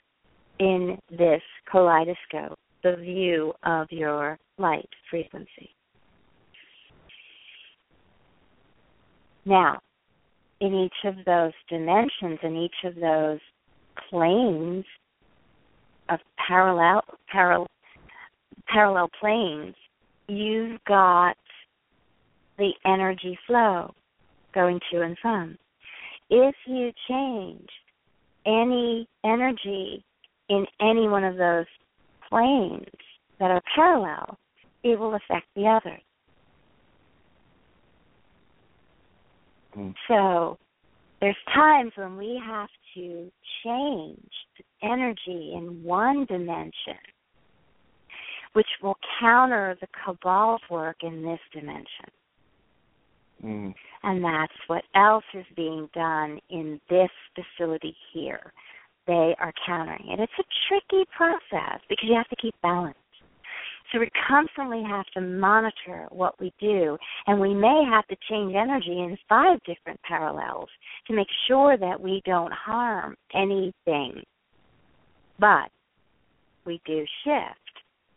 [0.59, 1.41] in this
[1.71, 5.71] kaleidoscope, the view of your light frequency.
[9.47, 9.81] Now,
[10.61, 13.39] in each of those dimensions, in each of those
[14.11, 14.85] planes
[16.11, 17.67] of parallel parallel
[18.69, 19.75] parallel planes,
[20.31, 21.37] you've got
[22.59, 23.95] the energy flow
[24.55, 25.57] going to and from.
[26.29, 27.69] If you change
[28.47, 30.05] any energy
[30.49, 31.67] in any one of those
[32.29, 32.85] planes
[33.39, 34.39] that are parallel,
[34.83, 36.03] it will affect the others.
[39.77, 39.95] Mm.
[40.09, 40.59] So
[41.21, 43.31] there's times when we have to
[43.65, 44.31] change
[44.83, 46.99] energy in one dimension,
[48.53, 52.11] which will counter the cabal's work in this dimension.
[53.45, 53.75] Mm.
[54.03, 58.53] And that's what else is being done in this facility here.
[59.07, 60.21] They are countering it.
[60.21, 62.97] It's a tricky process because you have to keep balance.
[63.93, 66.97] So we constantly have to monitor what we do,
[67.27, 70.69] and we may have to change energy in five different parallels
[71.09, 74.23] to make sure that we don't harm anything.
[75.41, 75.71] But
[76.65, 77.70] we do shift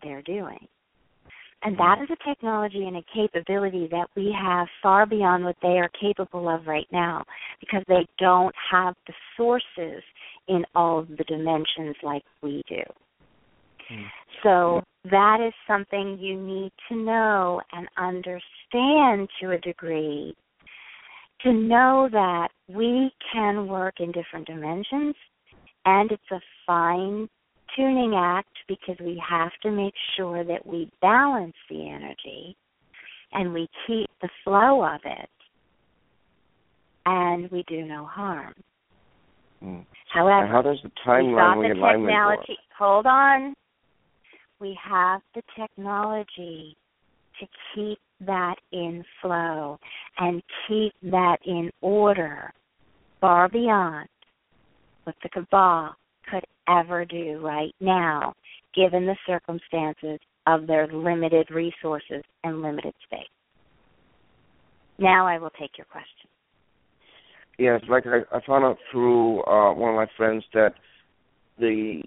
[0.04, 0.68] their doing.
[1.66, 5.80] And that is a technology and a capability that we have far beyond what they
[5.80, 7.24] are capable of right now
[7.62, 10.04] because they don't have the sources
[10.49, 12.82] in all of the dimensions like we do.
[13.91, 14.06] Mm.
[14.43, 20.36] So that is something you need to know and understand to a degree
[21.43, 25.16] to know that we can work in different dimensions
[25.86, 27.30] and it's a fine
[27.76, 32.55] tuning act because we have to make sure that we balance the energy
[33.34, 35.30] and we keep the flow of it
[37.05, 38.53] and we do no harm.
[39.63, 39.86] Mm.
[40.13, 42.57] However, And how does the we timeline got the technology.
[42.78, 43.53] Hold on.
[44.59, 46.78] We have the technology
[47.39, 49.78] to keep that in flow
[50.19, 52.53] and keep that in order
[53.19, 54.07] far beyond
[55.03, 55.95] what the cabal
[56.34, 58.34] could ever do right now,
[58.75, 63.27] given the circumstances of their limited resources and limited space.
[64.97, 66.29] Now I will take your question.
[67.57, 70.73] Yes, like I, I found out through uh, one of my friends that
[71.59, 72.01] the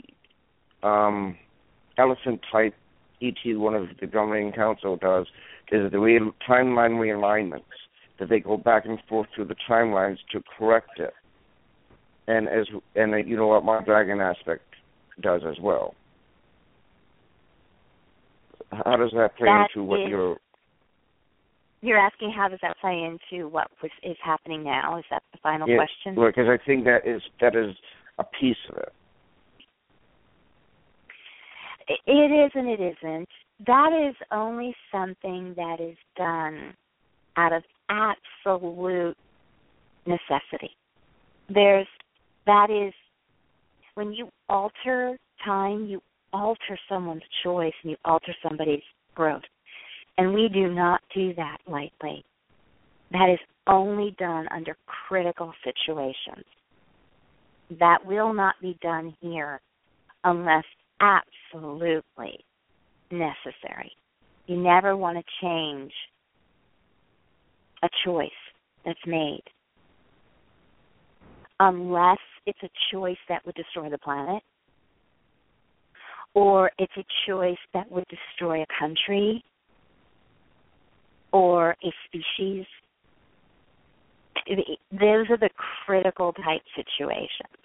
[0.83, 1.37] um,
[1.99, 2.74] elephant type
[3.22, 5.27] ET, one of the governing council does,
[5.70, 7.62] is the real timeline realignments
[8.18, 11.12] that they go back and forth through the timelines to correct it,
[12.29, 14.64] and as and uh, you know what my dragon aspect
[15.20, 15.95] does as well.
[18.72, 20.37] How does that play That into what is- you're?
[21.83, 24.99] You're asking how does that play into what was, is happening now?
[24.99, 26.14] Is that the final Yeah, question?
[26.14, 27.77] Because I think that is that is
[28.18, 28.93] a piece of it.
[32.07, 33.29] It is and it isn't.
[33.66, 36.74] That is only something that is done
[37.37, 39.16] out of absolute
[40.07, 40.77] necessity.
[41.49, 41.87] There's
[42.47, 42.95] that is
[43.95, 46.01] when you alter time, you
[46.33, 48.83] alter someone's choice and you alter somebody's
[49.15, 49.43] growth.
[50.19, 52.25] And we do not do that lightly.
[53.13, 56.45] That is only done under critical situations.
[57.79, 59.61] That will not be done here
[60.25, 60.65] unless
[61.01, 62.45] absolutely
[63.11, 63.93] necessary.
[64.47, 65.93] You never want to change
[67.83, 68.31] a choice
[68.85, 69.43] that's made
[71.61, 74.43] unless it's a choice that would destroy the planet
[76.37, 79.43] or it's a choice that would destroy a country
[81.33, 82.67] or a species.
[84.93, 85.49] Those are the
[85.87, 87.57] critical type situations.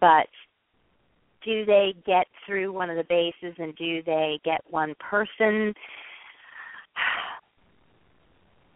[0.00, 0.28] But
[1.44, 5.74] do they get through one of the bases and do they get one person?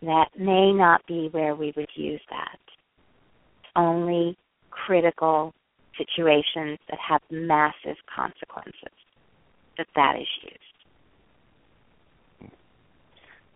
[0.03, 2.59] That may not be where we would use that.
[3.77, 4.37] Only
[4.70, 5.53] critical
[5.97, 8.97] situations that have massive consequences
[9.79, 10.61] that that is used.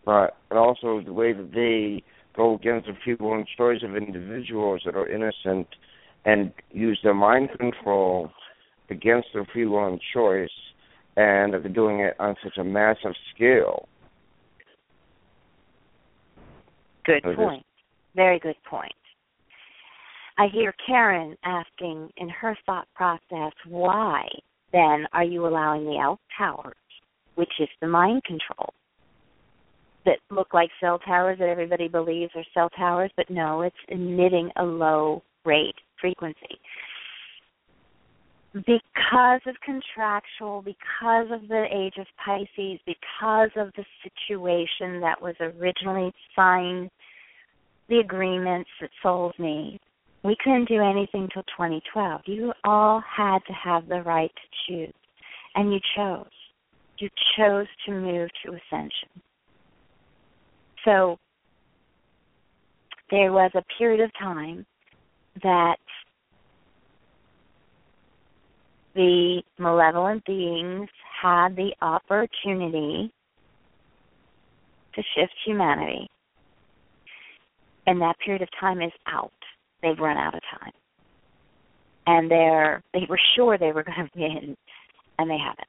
[0.05, 2.03] But and also the way that they
[2.37, 5.67] go against the people and choice of individuals that are innocent
[6.25, 8.31] and use their mind control
[8.91, 10.51] against their free will and choice
[11.17, 13.89] and that they're doing it on such a massive scale.
[17.05, 17.37] Good Okay.
[17.37, 17.67] point.
[18.15, 18.93] Very good point.
[20.41, 24.27] I hear Karen asking in her thought process, why
[24.73, 26.73] then are you allowing the L towers,
[27.35, 28.73] which is the mind control,
[30.07, 34.51] that look like cell towers that everybody believes are cell towers, but no, it's emitting
[34.57, 36.59] a low rate frequency.
[38.55, 45.35] Because of contractual, because of the age of Pisces, because of the situation that was
[45.39, 46.89] originally signed,
[47.91, 49.81] the agreements that souls made,
[50.23, 52.23] we couldn't do anything till 2012.
[52.27, 54.95] You all had to have the right to choose,
[55.55, 56.27] and you chose.
[56.99, 57.09] You
[57.39, 59.09] chose to move to ascension.
[60.85, 61.19] So
[63.11, 64.67] there was a period of time
[65.43, 65.77] that
[68.95, 70.89] the malevolent beings
[71.23, 73.13] had the opportunity
[74.95, 76.09] to shift humanity.
[77.87, 79.33] And that period of time is out.
[79.83, 80.73] They've run out of time.
[82.07, 84.57] And they're they were sure they were going to win
[85.19, 85.69] and they haven't.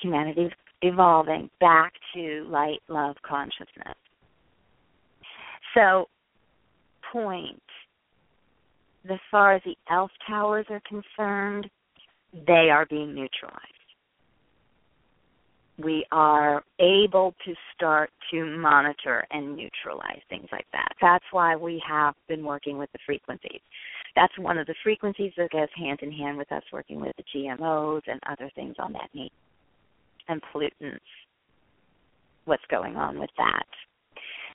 [0.00, 3.96] Humanity's evolving back to light love consciousness.
[5.74, 6.06] So
[7.12, 7.62] point
[9.10, 11.68] as far as the ELF towers are concerned,
[12.32, 13.81] they are being neutralized.
[15.82, 20.88] We are able to start to monitor and neutralize things like that.
[21.00, 23.60] That's why we have been working with the frequencies.
[24.14, 27.24] That's one of the frequencies that goes hand in hand with us working with the
[27.34, 29.08] GMOs and other things on that
[30.28, 30.98] and pollutants.
[32.44, 33.66] What's going on with that?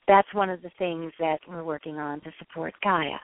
[0.06, 3.18] That's one of the things that we're working on to support Gaia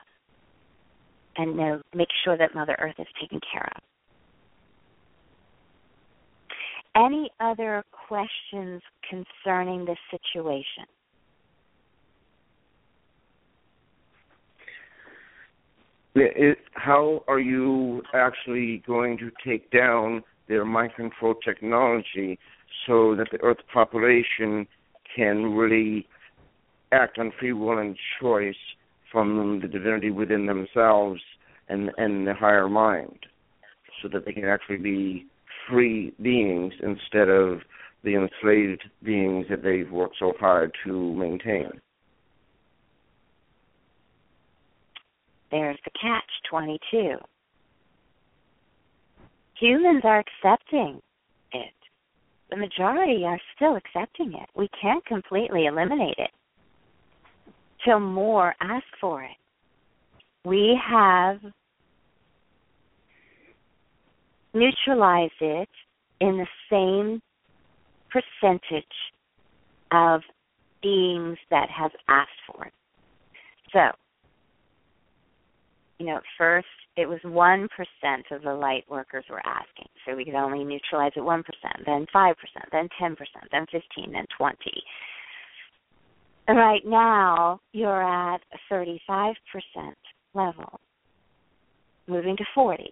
[1.37, 3.81] and know, make sure that Mother Earth is taken care of.
[6.95, 10.85] Any other questions concerning this situation?
[16.15, 22.39] It, how are you actually going to take down their mind control technology
[22.87, 24.65] so that the Earth population
[25.13, 26.07] can really
[26.93, 28.55] act on free will and choice
[29.11, 31.19] from the divinity within themselves
[31.67, 33.25] and and the higher mind,
[34.01, 35.25] so that they can actually be
[35.69, 37.59] free beings instead of
[38.03, 41.69] the enslaved beings that they've worked so hard to maintain.
[45.51, 47.17] There's the catch 22.
[49.59, 51.01] Humans are accepting
[51.53, 51.73] it.
[52.49, 54.49] The majority are still accepting it.
[54.55, 56.31] We can't completely eliminate it
[57.83, 59.37] till more ask for it.
[60.43, 61.39] We have
[64.55, 65.69] neutralized it
[66.21, 67.21] in the same
[68.09, 68.85] percentage
[69.91, 70.21] of
[70.81, 72.73] beings that have asked for it.
[73.73, 73.91] So,
[75.99, 77.67] you know, first it was 1%
[78.31, 79.87] of the light workers were asking.
[80.05, 81.43] So we could only neutralize it 1%,
[81.85, 82.35] then 5%,
[82.71, 83.15] then 10%,
[83.51, 84.55] then 15, then 20.
[86.47, 89.33] Right now, you're at a 35%
[90.33, 90.79] level,
[92.07, 92.91] moving to 40.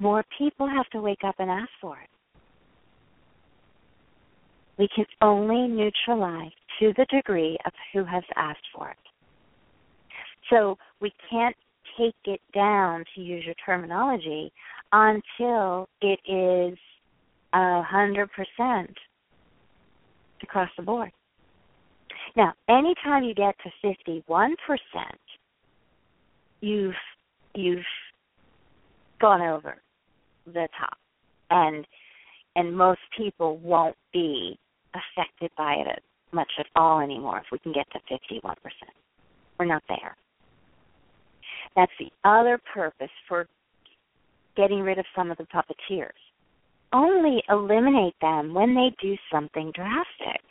[0.00, 2.08] More people have to wake up and ask for it.
[4.78, 8.96] We can only neutralize to the degree of who has asked for it.
[10.48, 11.54] So we can't
[11.98, 14.50] take it down, to use your terminology,
[14.90, 16.78] until it is
[17.52, 18.96] a hundred percent
[20.42, 21.10] across the board.
[22.36, 24.54] Now, anytime you get to 51%,
[26.62, 26.94] you've
[27.54, 27.84] you've
[29.20, 29.76] gone over
[30.46, 30.96] the top,
[31.50, 31.86] and
[32.56, 34.58] and most people won't be
[34.94, 38.54] affected by it much at all anymore if we can get to 51%.
[39.58, 40.16] We're not there.
[41.76, 43.46] That's the other purpose for
[44.56, 46.10] getting rid of some of the puppeteers
[46.92, 50.42] only eliminate them when they do something drastic.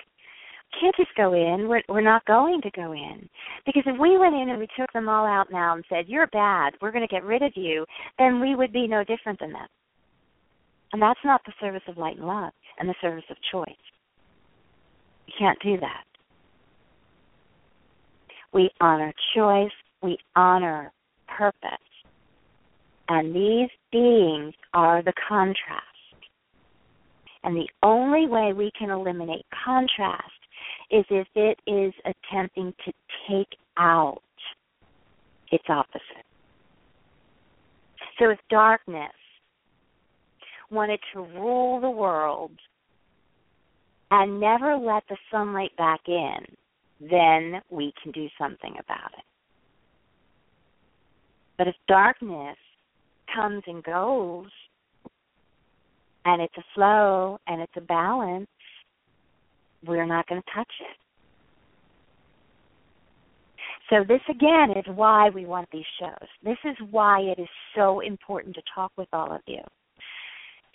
[0.79, 1.67] Can't just go in.
[1.67, 3.27] We're we're not going to go in
[3.65, 6.27] because if we went in and we took them all out now and said you're
[6.27, 7.85] bad, we're going to get rid of you,
[8.19, 9.67] then we would be no different than them.
[10.91, 13.75] And that's not the service of light and love and the service of choice.
[15.27, 16.03] We can't do that.
[18.51, 19.71] We honor choice.
[20.01, 20.91] We honor
[21.27, 21.69] purpose.
[23.07, 25.85] And these beings are the contrast.
[27.43, 30.23] And the only way we can eliminate contrast
[30.91, 32.91] is if it is attempting to
[33.29, 34.21] take out
[35.51, 36.25] its opposite.
[38.17, 39.13] So if darkness
[40.71, 42.51] wanted to rule the world
[44.11, 46.37] and never let the sunlight back in,
[46.99, 49.23] then we can do something about it.
[51.57, 52.57] But if darkness
[53.33, 54.47] comes and goes
[56.25, 58.47] and it's a flow and it's a balance,
[59.85, 60.97] we're not going to touch it.
[63.89, 66.27] So this again is why we want these shows.
[66.43, 69.61] This is why it is so important to talk with all of you.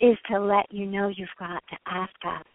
[0.01, 2.45] Is to let you know you've got to ask us.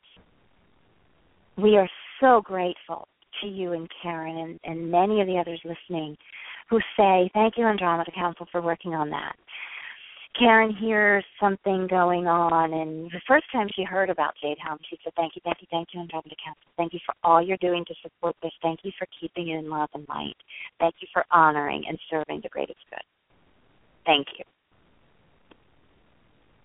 [1.57, 1.88] We are
[2.20, 3.09] so grateful
[3.41, 6.16] to you and Karen and, and many of the others listening
[6.68, 9.34] who say, Thank you, Andromeda Council, for working on that.
[10.38, 14.97] Karen hears something going on, and the first time she heard about Jade Helm, she
[15.03, 16.62] said, "Thank you, thank you, thank you, Andromeda Council.
[16.76, 18.53] Thank you for all you're doing to support this.
[18.62, 20.36] Thank you for keeping it in love and light.
[20.78, 23.03] Thank you for honoring and serving the greatest good.
[24.07, 24.45] Thank you.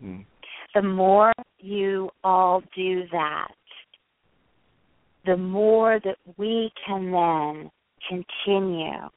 [0.07, 0.25] Mm.
[0.75, 3.55] The more you all do that,
[5.25, 7.71] the more that we can then
[8.09, 9.09] continue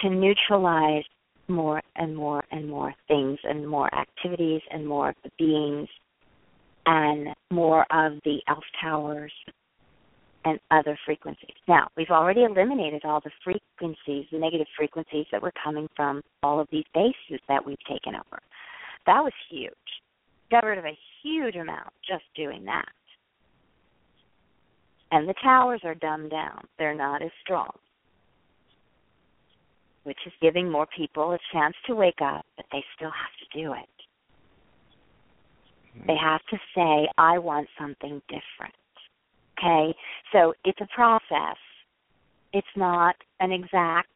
[0.00, 1.04] to neutralize
[1.48, 5.88] more and more and more things and more activities and more of the beings
[6.86, 9.32] and more of the ELF towers
[10.44, 11.56] and other frequencies.
[11.66, 16.60] Now, we've already eliminated all the frequencies, the negative frequencies that were coming from all
[16.60, 18.40] of these bases that we've taken over.
[19.06, 19.72] That was huge.
[20.50, 22.88] Got rid of a huge amount just doing that.
[25.10, 26.66] And the towers are dumbed down.
[26.78, 27.70] They're not as strong.
[30.02, 33.58] Which is giving more people a chance to wake up, but they still have to
[33.58, 33.88] do it.
[36.06, 36.26] They mm-hmm.
[36.26, 38.74] have to say, I want something different.
[39.58, 39.96] Okay?
[40.32, 41.56] So it's a process.
[42.52, 44.08] It's not an exact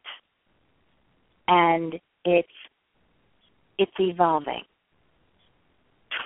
[1.49, 2.49] and it's
[3.79, 4.63] it's evolving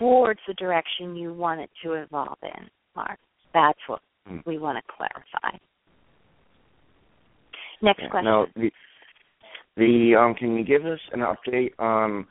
[0.02, 3.18] towards the direction you want it to evolve in, Mark.
[3.54, 4.44] That's what Mm.
[4.46, 5.56] we want to clarify.
[7.80, 8.08] Next Yeah.
[8.08, 8.24] question.
[8.30, 8.72] Now, the,
[9.76, 12.26] the um, can you give us an update on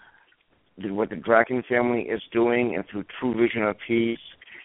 [0.77, 4.19] the, what the Dragon family is doing and through True Vision of Peace,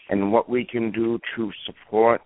[0.08, 2.22] and what we can do to support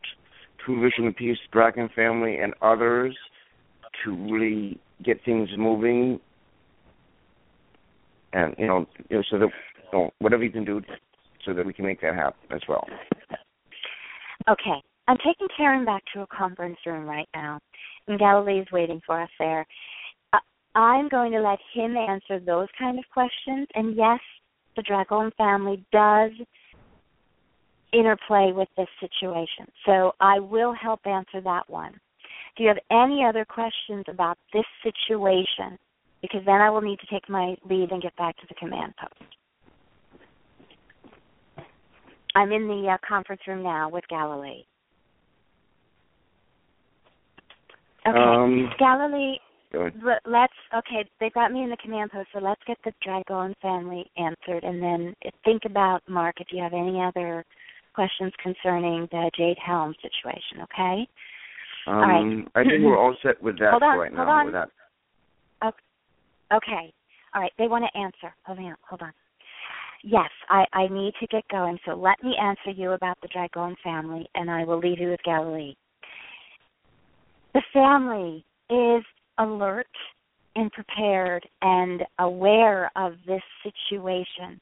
[0.59, 3.17] True Vision of Peace, Dragon family, and others
[4.05, 6.21] to really get things moving,
[8.33, 9.51] and you know, you know so that
[9.93, 10.81] know, whatever you can do
[11.45, 12.87] so that we can make that happen as well.
[14.49, 14.83] Okay.
[15.09, 17.59] I'm taking Karen back to a conference room right now,
[18.07, 19.67] and Galilee's waiting for us there.
[20.33, 20.39] Uh,
[20.77, 23.67] I'm going to let him answer those kind of questions.
[23.75, 24.21] And yes,
[24.77, 26.31] the Dragon family does
[27.93, 29.67] interplay with this situation.
[29.85, 31.99] So I will help answer that one.
[32.57, 35.77] Do you have any other questions about this situation?
[36.23, 38.95] Because then I will need to take my lead and get back to the command
[39.01, 39.40] post.
[42.35, 44.65] I'm in the uh, conference room now with Galilee.
[48.07, 49.37] Okay, Um, Galilee,
[50.25, 51.05] let's okay.
[51.21, 54.83] They got me in the command post, so let's get the Dragon family answered, and
[54.83, 55.15] then
[55.45, 57.45] think about Mark if you have any other
[57.95, 60.63] questions concerning the Jade Helm situation.
[60.63, 61.07] Okay.
[61.87, 62.49] Um, right.
[62.55, 64.33] I think we're all set with that Hold on, right hold now.
[64.33, 64.45] on.
[64.47, 64.71] With that.
[66.53, 66.93] Okay.
[67.35, 67.53] All right.
[67.59, 68.35] They want to answer.
[68.45, 68.77] Hold on.
[68.89, 69.13] Hold on.
[70.03, 71.79] Yes, I, I need to get going.
[71.85, 75.23] So let me answer you about the Dragon family, and I will leave you with
[75.25, 75.75] Galilee.
[77.53, 79.05] The family is
[79.39, 79.87] alert
[80.57, 84.61] and prepared and aware of this situation,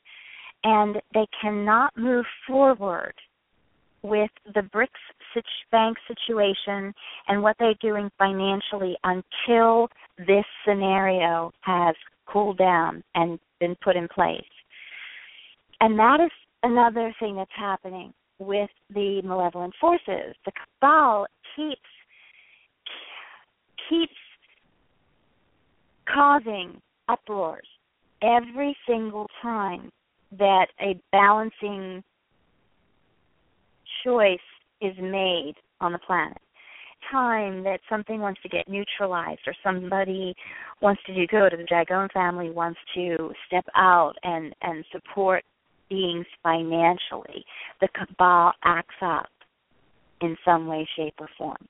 [0.65, 3.15] and they cannot move forward
[4.03, 6.93] with the BRICS bank situation
[7.27, 11.95] and what they're doing financially until this scenario has
[12.27, 14.43] cooled down and been put in place.
[15.81, 16.31] And that is
[16.63, 20.35] another thing that's happening with the malevolent forces.
[20.45, 21.27] The cabal
[21.57, 21.81] keeps
[23.89, 24.13] keeps
[26.13, 27.67] causing uproars
[28.23, 29.91] every single time
[30.39, 32.03] that a balancing
[34.05, 34.39] choice
[34.81, 36.39] is made on the planet.
[37.11, 40.35] Time that something wants to get neutralized or somebody
[40.83, 45.45] wants to do good or the Dragon family wants to step out and, and support
[45.89, 47.45] beings financially,
[47.81, 49.29] the cabal acts up
[50.21, 51.69] in some way, shape, or form.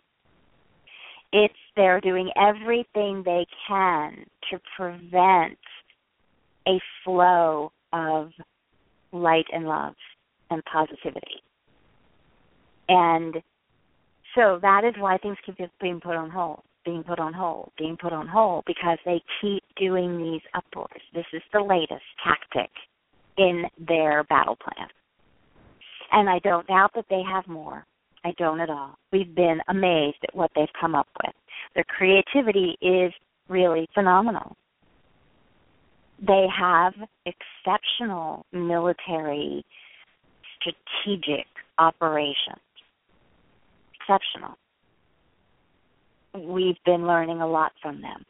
[1.33, 5.59] It's they're doing everything they can to prevent
[6.67, 8.31] a flow of
[9.13, 9.95] light and love
[10.51, 11.43] and positivity.
[12.89, 13.37] And
[14.35, 17.97] so that is why things keep being put on hold, being put on hold, being
[18.01, 21.03] put on hold, because they keep doing these uproars.
[21.15, 22.71] This is the latest tactic
[23.39, 24.89] in their battle plan.
[26.13, 27.87] And I don't doubt that they have more.
[28.25, 28.99] I don't at all.
[29.13, 31.35] We've been amazed at what they've come up with.
[31.75, 33.13] Their creativity is
[33.49, 34.57] really phenomenal.
[36.21, 36.95] They have
[37.27, 39.65] exceptional military
[40.61, 41.47] strategic
[41.79, 42.59] operations.
[44.01, 44.57] Exceptional.
[46.35, 48.25] We've been learning a lot from them.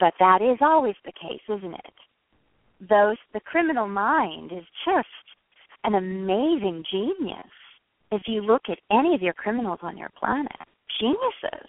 [0.00, 1.94] But that is always the case, isn't it?
[2.88, 5.08] Those the criminal mind is just
[5.84, 7.46] an amazing genius.
[8.10, 10.52] If you look at any of your criminals on your planet,
[11.00, 11.68] geniuses.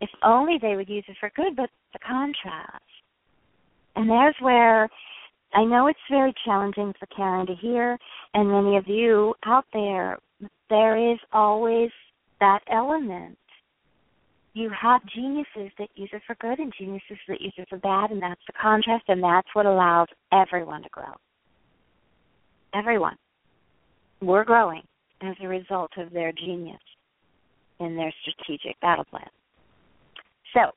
[0.00, 2.82] If only they would use it for good, but the contrast.
[3.94, 4.88] And there's where
[5.54, 7.98] I know it's very challenging for Karen to hear,
[8.34, 10.18] and many of you out there,
[10.68, 11.90] there is always
[12.40, 13.38] that element.
[14.56, 18.10] You have geniuses that use it for good and geniuses that use it for bad,
[18.10, 21.12] and that's the contrast, and that's what allows everyone to grow.
[22.74, 23.16] Everyone.
[24.22, 24.80] We're growing
[25.20, 26.80] as a result of their genius
[27.80, 29.28] in their strategic battle plan.
[30.54, 30.70] So,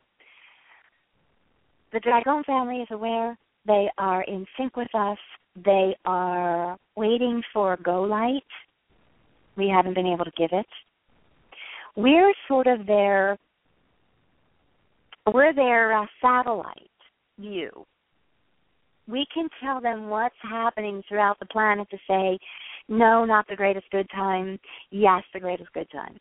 [1.94, 3.38] the Dragon family is aware.
[3.66, 5.18] They are in sync with us.
[5.64, 8.44] They are waiting for a go light.
[9.56, 10.68] We haven't been able to give it.
[11.96, 13.38] We're sort of their
[15.34, 16.90] we're their uh, satellite
[17.40, 17.70] view.
[19.08, 22.38] We can tell them what's happening throughout the planet to say,
[22.88, 24.60] no, not the greatest good time.
[24.92, 26.18] Yes, the greatest good time.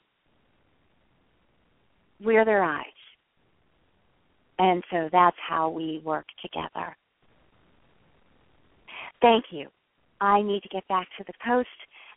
[2.21, 2.85] We're their eyes.
[4.59, 6.97] And so that's how we work together.
[9.21, 9.69] Thank you.
[10.21, 11.69] I need to get back to the coast,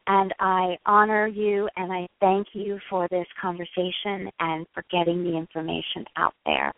[0.07, 5.37] and I honor you and I thank you for this conversation and for getting the
[5.37, 6.73] information out there.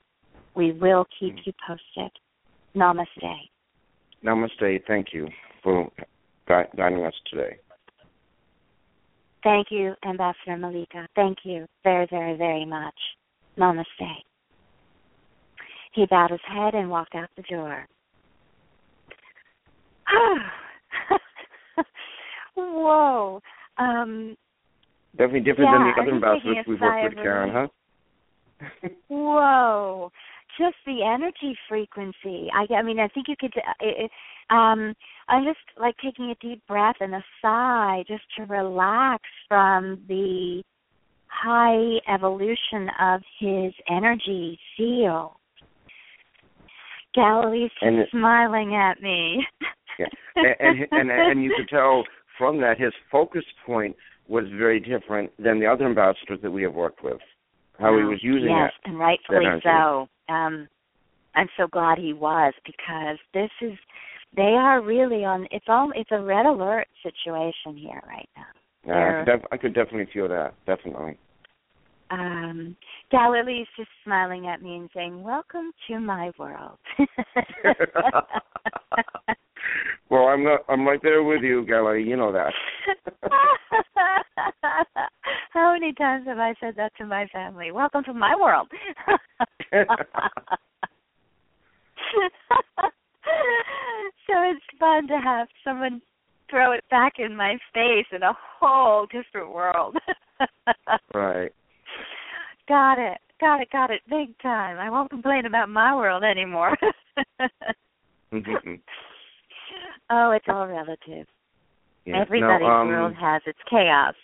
[0.56, 2.12] We will keep you posted.
[2.76, 3.50] Namaste.
[4.24, 4.82] Namaste.
[4.88, 5.28] Thank you
[5.64, 5.92] for
[6.48, 7.58] guiding us today.
[9.44, 11.08] Thank you, Ambassador Malika.
[11.16, 12.96] Thank you very, very, very much.
[13.58, 14.24] Namaste.
[15.94, 17.86] He bowed his head and walked out the door.
[22.56, 23.42] Whoa.
[23.78, 24.36] Um,
[25.12, 27.68] Definitely different yeah, than the other ambassadors we've worked with, Karen, huh?
[29.08, 30.12] Whoa.
[30.58, 32.48] Just the energy frequency.
[32.54, 33.54] I, I mean, I think you could.
[33.58, 34.12] Uh, it,
[34.50, 34.94] um,
[35.28, 40.62] I'm just like taking a deep breath and a sigh, just to relax from the
[41.28, 45.32] high evolution of his energy field.
[47.16, 49.46] Galilee's And it- smiling at me.
[50.00, 50.08] Yeah.
[50.36, 52.04] And, and and and you could tell
[52.40, 53.96] from that his focus point
[54.28, 57.20] was very different than the other ambassadors that we have worked with.
[57.80, 58.90] How he was using yes, that.
[58.90, 60.08] and rightfully so.
[60.30, 60.68] Um,
[61.36, 63.78] I'm so glad he was because this is
[64.36, 65.48] they are really on.
[65.52, 68.46] It's all it's a red alert situation here right now.
[68.86, 70.54] Yeah, I, could def- I could definitely feel that.
[70.66, 71.18] Definitely.
[72.12, 72.76] Um,
[73.12, 76.78] Galilee's just smiling at me and saying, "Welcome to my world."
[80.14, 80.60] well, I'm not.
[80.70, 82.04] I'm right there with you, Gally.
[82.04, 82.54] You know that.
[85.50, 87.72] How many times have I said that to my family?
[87.72, 88.68] Welcome to my world.
[89.72, 89.88] so
[94.28, 96.00] it's fun to have someone
[96.48, 99.98] throw it back in my face in a whole different world.
[101.16, 101.52] right.
[102.68, 103.18] Got it.
[103.42, 103.72] Got it.
[103.72, 104.02] Got it.
[104.08, 104.78] Big time.
[104.78, 106.78] I won't complain about my world anymore.
[108.32, 108.76] Mm-hmm.
[110.10, 111.28] Oh, it's all relative.
[112.06, 112.22] yeah.
[112.22, 114.16] Everybody's now, um, world has its chaos.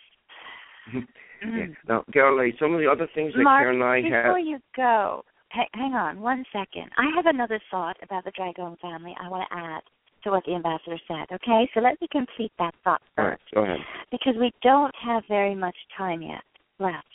[0.94, 1.02] yeah.
[1.46, 1.76] Mm.
[1.88, 4.46] Now, Gally, some of the other things that Mark, Karen and I before have.
[4.46, 6.90] you go, ha- hang on one second.
[6.98, 9.82] I have another thought about the Dragon family I want to add
[10.24, 11.34] to what the ambassador said.
[11.34, 13.56] Okay, so let me complete that thought first right.
[13.56, 13.80] Go ahead.
[14.12, 16.44] because we don't have very much time yet
[16.78, 17.06] left.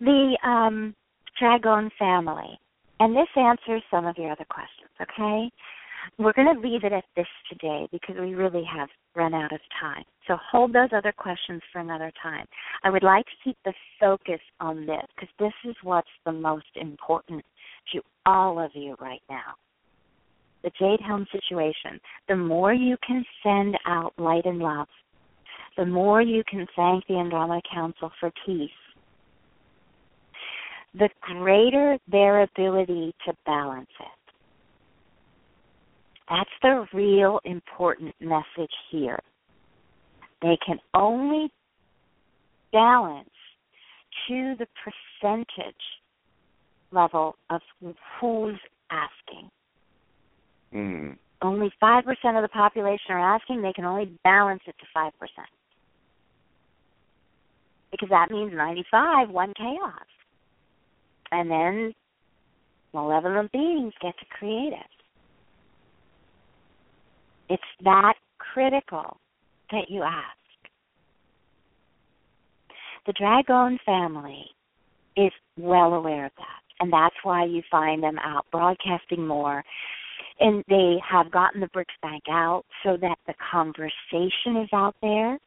[0.00, 0.94] The um,
[1.38, 2.58] Dragon family,
[3.00, 4.90] and this answers some of your other questions.
[5.00, 5.50] Okay,
[6.18, 9.60] we're going to leave it at this today because we really have run out of
[9.80, 10.04] time.
[10.26, 12.46] So hold those other questions for another time.
[12.84, 16.66] I would like to keep the focus on this because this is what's the most
[16.76, 17.44] important
[17.92, 19.54] to all of you right now.
[20.62, 22.00] The Jade Helm situation.
[22.28, 24.86] The more you can send out light and love,
[25.76, 28.70] the more you can thank the Andromeda Council for peace,
[30.94, 34.21] the greater their ability to balance it.
[36.32, 39.18] That's the real important message here.
[40.40, 41.52] They can only
[42.72, 43.28] balance
[44.28, 45.74] to the percentage
[46.90, 47.60] level of
[48.18, 48.58] who's
[48.90, 49.50] asking.
[50.74, 51.18] Mm.
[51.42, 55.10] Only 5% of the population are asking, they can only balance it to 5%.
[57.90, 60.06] Because that means 95 want chaos.
[61.30, 61.92] And then
[62.94, 65.01] malevolent beings get to create it.
[67.52, 69.18] It's that critical
[69.70, 70.38] that you ask.
[73.06, 74.46] The Dragon family
[75.18, 79.62] is well aware of that, and that's why you find them out broadcasting more.
[80.40, 85.38] And they have gotten the BRICS back out so that the conversation is out there.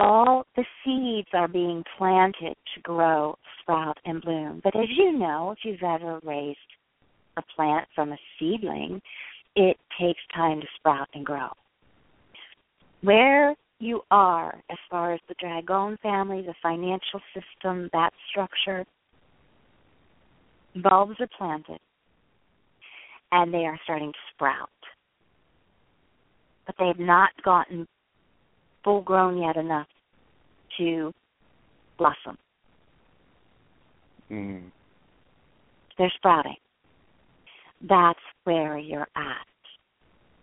[0.00, 4.60] All the seeds are being planted to grow, sprout, and bloom.
[4.64, 6.58] But as you know, if you've ever raised
[7.36, 9.00] a plant from a seedling,
[9.58, 11.48] it takes time to sprout and grow.
[13.02, 18.84] Where you are as far as the Dragon family, the financial system, that structure.
[20.76, 21.80] Bulbs are planted
[23.32, 24.68] and they are starting to sprout.
[26.66, 27.86] But they have not gotten
[28.84, 29.88] full grown yet enough
[30.78, 31.12] to
[31.98, 32.38] blossom.
[34.30, 34.70] Mm.
[35.96, 36.56] They're sprouting.
[37.86, 39.46] That's where you're at.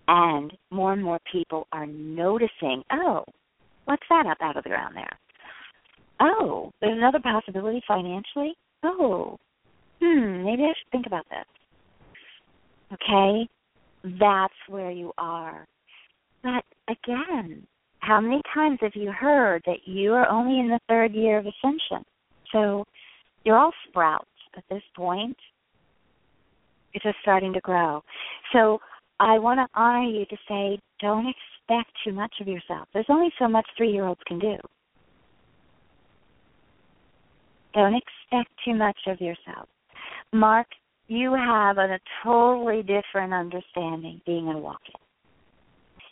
[0.08, 3.24] And more and more people are noticing, oh,
[3.86, 5.18] what's that up out of the ground there?
[6.20, 8.54] Oh, there's another possibility financially?
[8.84, 9.38] Oh,
[10.02, 11.46] hmm, maybe I should think about this.
[12.94, 13.50] Okay?
[14.20, 15.66] That's where you are.
[16.44, 17.66] But again,
[18.00, 21.46] how many times have you heard that you are only in the third year of
[21.46, 22.06] ascension?
[22.52, 22.86] So
[23.44, 25.38] you're all sprouts at this point.
[26.96, 28.02] You're just starting to grow.
[28.54, 28.80] So
[29.20, 32.88] I want to honor you to say, don't expect too much of yourself.
[32.94, 34.56] There's only so much three year olds can do.
[37.74, 39.68] Don't expect too much of yourself.
[40.32, 40.68] Mark,
[41.08, 44.96] you have a, a totally different understanding being in walking.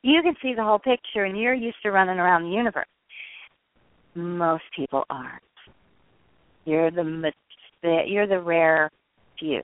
[0.01, 2.85] You can see the whole picture and you're used to running around the universe.
[4.15, 5.41] Most people aren't.
[6.65, 7.31] You're the
[7.81, 8.89] you're the rare
[9.39, 9.61] few.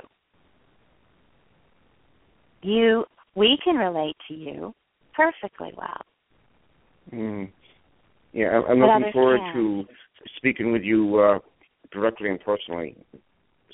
[2.61, 3.05] You
[3.35, 4.73] we can relate to you
[5.15, 6.01] perfectly well.
[7.13, 7.51] Mm.
[8.33, 9.85] Yeah, I'm, I'm looking forward to
[10.37, 11.39] speaking with you uh,
[11.91, 12.95] directly and personally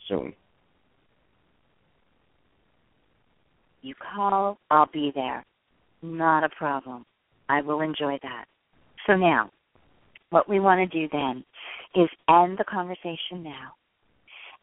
[0.08, 0.34] soon.
[3.82, 5.44] You call, I'll be there.
[6.02, 7.06] Not a problem.
[7.50, 8.46] I will enjoy that.
[9.06, 9.52] So now,
[10.30, 11.44] what we want to do then
[11.96, 13.74] is end the conversation now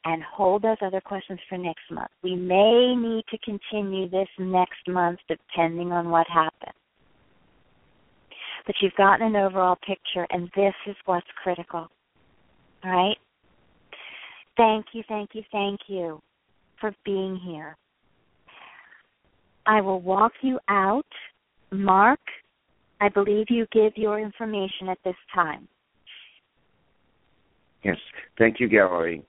[0.04, 2.10] and hold those other questions for next month.
[2.22, 6.76] We may need to continue this next month depending on what happens.
[8.66, 11.88] But you've gotten an overall picture, and this is what's critical.
[12.84, 13.16] All right?
[14.56, 16.20] Thank you, thank you, thank you
[16.80, 17.76] for being here.
[19.66, 21.06] I will walk you out.
[21.70, 22.20] Mark,
[23.00, 25.68] I believe you give your information at this time.
[27.84, 27.96] Yes.
[28.38, 29.22] Thank you, Galilee.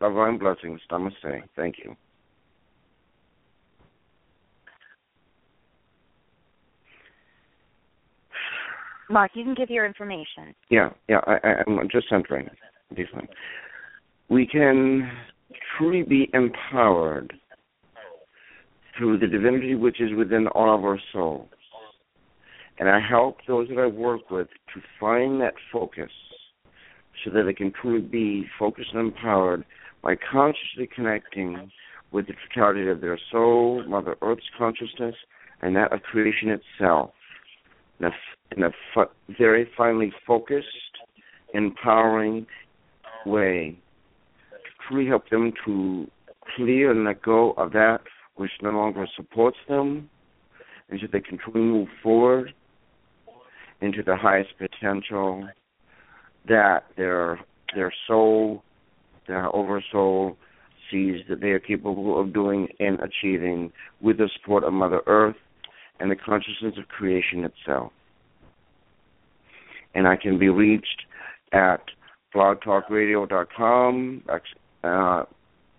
[0.00, 0.80] And blessings.
[0.90, 1.42] Namaste.
[1.56, 1.94] Thank you.
[9.10, 10.54] Mark, you can give your information.
[10.70, 11.20] Yeah, yeah.
[11.26, 12.48] I, I'm just centering.
[12.94, 13.28] Decent.
[14.28, 15.10] We can
[15.76, 17.32] truly be empowered
[18.96, 21.48] through the divinity which is within all of our souls.
[22.78, 26.10] And I help those that I work with to find that focus
[27.24, 29.64] so that they can truly be focused and empowered
[30.02, 31.70] by consciously connecting
[32.12, 35.14] with the totality of their soul, Mother Earth's consciousness,
[35.62, 37.10] and that of creation itself.
[38.00, 38.10] In a,
[38.56, 38.70] in a
[39.38, 40.66] very finely focused,
[41.52, 42.46] empowering
[43.26, 43.76] way
[44.50, 46.06] to truly help them to
[46.56, 48.00] clear and let go of that
[48.36, 50.08] which no longer supports them,
[50.88, 52.54] and so they can truly move forward
[53.80, 55.46] into the highest potential
[56.48, 57.38] that their
[57.74, 58.62] their soul,
[59.30, 60.36] their oversoul
[60.90, 63.72] sees that they are capable of doing and achieving
[64.02, 65.36] with the support of Mother Earth
[66.00, 67.92] and the consciousness of creation itself.
[69.94, 71.02] And I can be reached
[71.52, 71.80] at
[72.34, 74.22] blogtalkradio.com,
[74.82, 75.22] uh,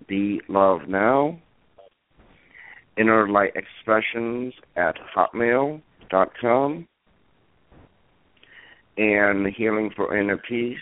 [0.08, 1.38] Be Love Now,
[2.98, 6.88] Inner Light Expressions at hotmail.com,
[8.98, 10.78] and Healing for Inner Peace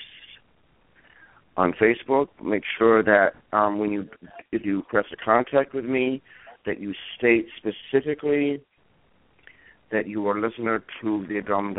[1.59, 2.29] on Facebook.
[2.41, 4.09] Make sure that um, when you
[4.51, 6.21] if you press a contact with me,
[6.65, 8.61] that you state specifically
[9.91, 11.75] that you are a listener to the Drum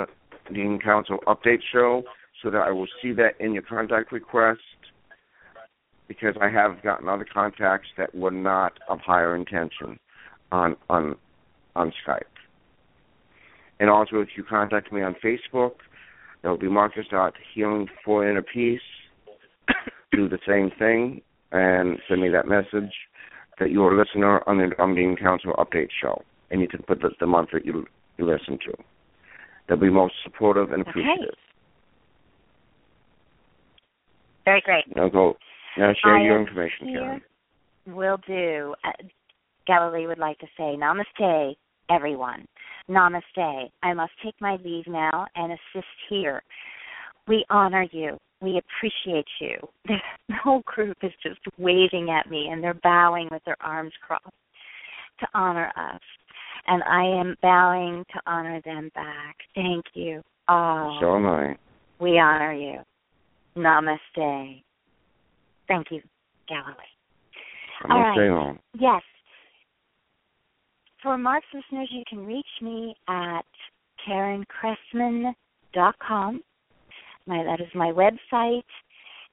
[0.53, 2.03] Dean Council update show,
[2.43, 4.61] so that I will see that in your contact request.
[6.09, 9.99] Because I have gotten other contacts that were not of higher intention
[10.53, 11.17] on on
[11.75, 12.21] on Skype.
[13.79, 15.77] And also, if you contact me on Facebook,
[16.43, 18.81] that will be Marcus dot Healing for Inner Peace.
[20.13, 22.93] Do the same thing and send me that message
[23.59, 27.11] that you're a listener on the Andromeda Council Update Show, and you can put the,
[27.21, 27.87] the month that you
[28.17, 28.75] you listen to.
[29.69, 31.29] They'll be most supportive and appreciative.
[31.29, 31.37] Okay.
[34.45, 34.97] Very great.
[34.97, 35.37] Now go.
[35.79, 37.21] Now share I your information, Karen.
[37.87, 38.75] Will do.
[38.85, 38.91] Uh,
[39.67, 41.55] Galilee would like to say, Namaste,
[41.89, 42.47] everyone.
[42.89, 43.71] Namaste.
[43.83, 46.43] I must take my leave now and assist here.
[47.29, 48.19] We honor you.
[48.43, 49.57] We appreciate you.
[50.29, 54.25] The whole group is just waving at me and they're bowing with their arms crossed
[55.19, 56.01] to honor us.
[56.67, 59.37] and I am bowing to honor them back.
[59.55, 60.23] Thank you.
[60.49, 61.57] Oh, So am I.
[61.99, 62.79] we honor you.
[63.57, 64.63] Namaste.
[65.69, 66.01] Thank you,
[66.49, 66.75] Galilee.
[67.89, 68.31] All right.
[68.31, 68.59] home.
[68.79, 69.03] Yes.
[71.03, 73.45] For Mark's listeners, you can reach me at
[74.09, 76.43] KarenCressman.com.
[77.27, 78.63] My that is my website,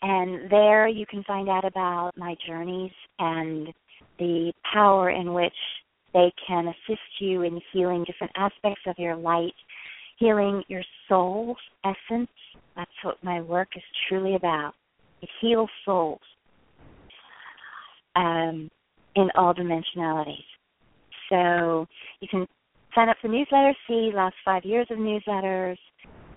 [0.02, 3.74] and there you can find out about my journeys and
[4.20, 5.54] the power in which
[6.14, 9.54] they can assist you in healing different aspects of your light,
[10.18, 12.30] healing your soul's essence.
[12.76, 14.74] That's what my work is truly about.
[15.22, 16.20] It heals souls
[18.16, 18.70] um,
[19.16, 20.46] in all dimensionalities.
[21.30, 21.88] So
[22.20, 22.48] you can
[22.96, 25.78] sign up for newsletters, see last five years of newsletters.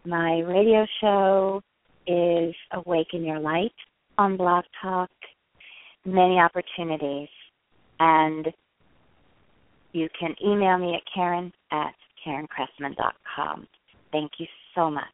[0.04, 1.60] My radio show
[2.06, 3.74] is Awaken Your Light
[4.16, 5.10] on Blog Talk.
[6.06, 7.28] Many opportunities.
[7.98, 8.46] And
[9.92, 11.92] you can email me at Karen at
[12.26, 13.66] KarenCressman.com.
[14.10, 15.04] Thank you so much.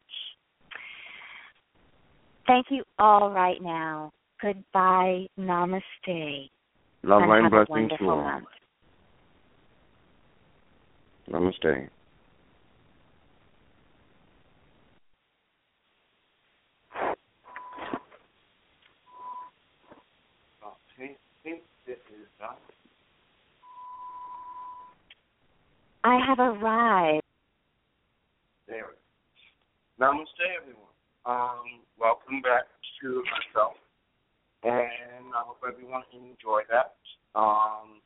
[2.45, 4.13] Thank you all right now.
[4.41, 5.27] Goodbye.
[5.37, 6.49] Namaste.
[7.03, 8.41] Love and and blessings to all.
[11.29, 11.89] Namaste.
[26.03, 27.23] I have arrived.
[28.67, 28.95] There.
[29.99, 30.25] Namaste,
[30.59, 30.83] everyone.
[31.25, 32.63] Um, welcome back
[33.01, 33.73] to myself,
[34.63, 36.95] and I hope everyone enjoyed that.
[37.35, 38.01] Um,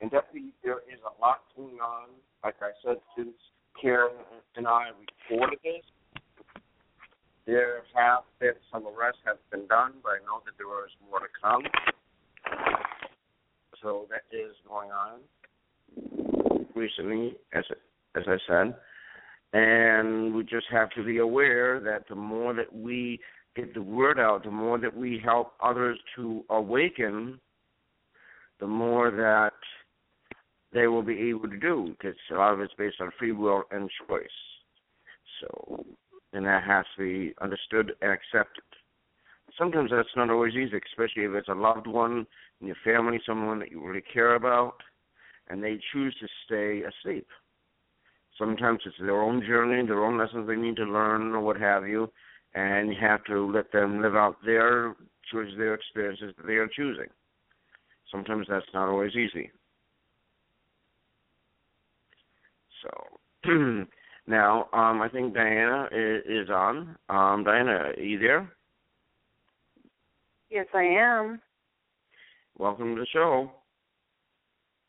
[0.00, 2.08] and definitely, there is a lot going on.
[2.42, 3.34] Like I said, since
[3.80, 4.12] Karen
[4.56, 4.88] and I
[5.30, 6.22] recorded this,
[7.46, 11.20] there have been some arrests have been done, but I know that there is more
[11.20, 11.62] to come.
[13.82, 15.20] So that is going on
[16.78, 17.64] recently, as
[18.14, 18.74] as I said,
[19.52, 23.20] and we just have to be aware that the more that we
[23.56, 27.40] get the word out, the more that we help others to awaken,
[28.60, 29.52] the more that
[30.72, 33.62] they will be able to do, because a lot of it's based on free will
[33.70, 34.26] and choice.
[35.40, 35.84] So,
[36.32, 38.64] and that has to be understood and accepted.
[39.56, 42.26] Sometimes that's not always easy, especially if it's a loved one
[42.60, 44.74] in your family, someone that you really care about,
[45.48, 47.26] and they choose to stay asleep.
[48.38, 51.86] Sometimes it's their own journey, their own lessons they need to learn, or what have
[51.88, 52.10] you,
[52.54, 54.94] and you have to let them live out their
[55.32, 57.08] choices, their experiences that they are choosing.
[58.10, 59.50] Sometimes that's not always easy.
[62.82, 63.46] So
[64.26, 66.96] now, um, I think Diana is, is on.
[67.08, 68.50] Um, Diana, are you there?
[70.50, 71.40] Yes, I am.
[72.56, 73.50] Welcome to the show.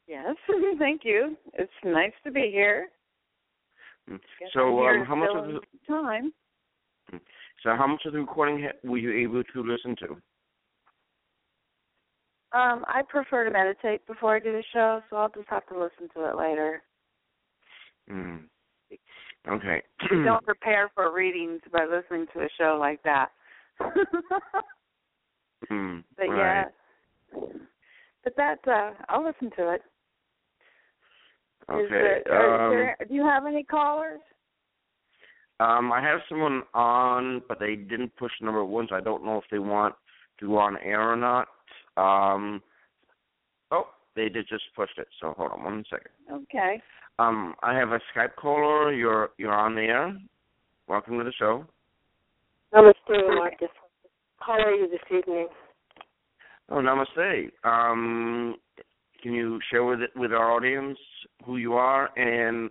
[0.10, 0.36] Yes,
[0.80, 1.38] thank you.
[1.53, 2.89] It's nice to be here.
[4.53, 6.34] So, um, how much of the time?
[7.64, 10.12] so how much of the recording were you able to listen to?
[12.57, 15.80] Um, I prefer to meditate before I do the show, so I'll just have to
[15.80, 16.82] listen to it later.
[18.12, 18.45] Mm.
[19.47, 19.84] Okay.
[20.10, 23.30] Don't prepare for readings by listening to a show like that.
[25.72, 26.03] mm.
[26.18, 26.64] but all yeah,
[28.24, 29.82] but that uh, I'll listen to it.
[31.62, 32.24] Is Okay.
[32.26, 34.22] there- um, there- do you have any callers?
[35.60, 39.38] um, I have someone on, but they didn't push number one, so I don't know
[39.38, 39.95] if they want
[40.38, 41.49] to go on air or not.
[41.97, 42.64] Um,
[43.72, 45.07] oh, they did just push it.
[45.20, 46.12] So hold on one second.
[46.32, 46.82] Okay.
[47.20, 48.93] Um, I have a Skype caller.
[48.93, 50.18] You're you're on the air.
[50.88, 51.68] Welcome to the show.
[52.74, 53.70] Namaste, Marcus.
[54.38, 55.49] How are you this evening?
[56.70, 57.51] Oh, namaste.
[57.66, 58.55] Um,
[59.22, 60.97] can you share with it, with our audience
[61.45, 62.70] who you are and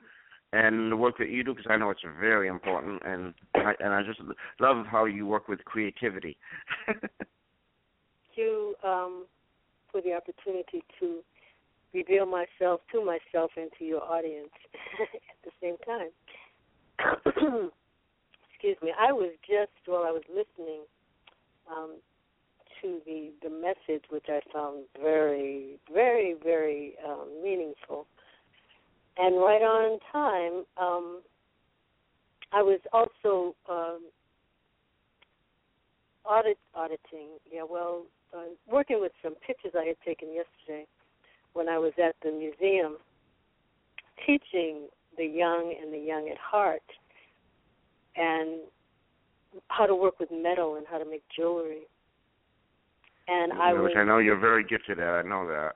[0.52, 1.54] and the work that you do?
[1.54, 4.20] Because I know it's very important, and I, and I just
[4.60, 6.36] love how you work with creativity.
[8.34, 9.26] You um,
[9.90, 11.24] for the opportunity to
[11.92, 14.50] reveal myself to myself and to your audience
[15.02, 16.10] at the same time.
[18.52, 18.92] Excuse me.
[18.98, 20.82] I was just while I was listening
[21.70, 21.96] um,
[22.82, 28.06] to the the message, which I found very, very, very um, meaningful,
[29.16, 30.64] and right on time.
[30.80, 31.20] Um,
[32.52, 34.00] I was also um,
[36.24, 37.38] audit auditing.
[37.52, 38.04] Yeah, well,
[38.34, 40.86] uh, working with some pictures I had taken yesterday
[41.52, 42.96] when I was at the museum
[44.26, 46.82] teaching the young and the young at heart
[48.16, 48.60] and
[49.68, 51.82] how to work with metal and how to make jewelry.
[53.28, 55.08] And I Which was I know you're very gifted at.
[55.08, 55.72] I know that.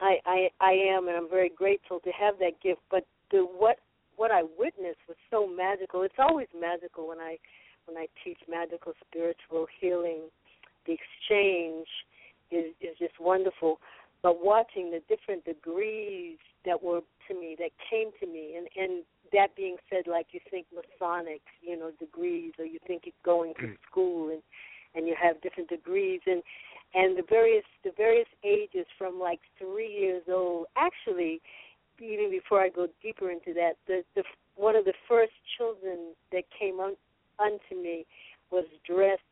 [0.00, 2.80] I, I I am, and I'm very grateful to have that gift.
[2.90, 3.78] But the what
[4.16, 6.02] what I witnessed was so magical.
[6.02, 7.38] It's always magical when I
[7.86, 10.22] when I teach magical spiritual healing.
[10.86, 11.86] The exchange
[12.50, 13.78] is is just wonderful.
[14.22, 19.04] But watching the different degrees that were to me, that came to me, and and
[19.32, 23.54] that being said, like you think Masonic, you know, degrees, or you think you're going
[23.60, 24.42] to school and
[24.94, 26.42] and you have different degrees and
[26.94, 30.66] and the various the various ages from like three years old.
[30.76, 31.40] Actually,
[32.00, 34.24] even before I go deeper into that, the the
[34.56, 36.96] one of the first children that came un,
[37.38, 38.04] unto me
[38.50, 39.22] was dressed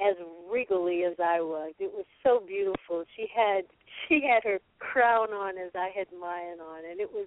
[0.00, 0.16] as
[0.50, 1.74] regally as I was.
[1.78, 3.04] It was so beautiful.
[3.16, 3.64] She had
[4.08, 7.26] she had her crown on as I had mine on, and it was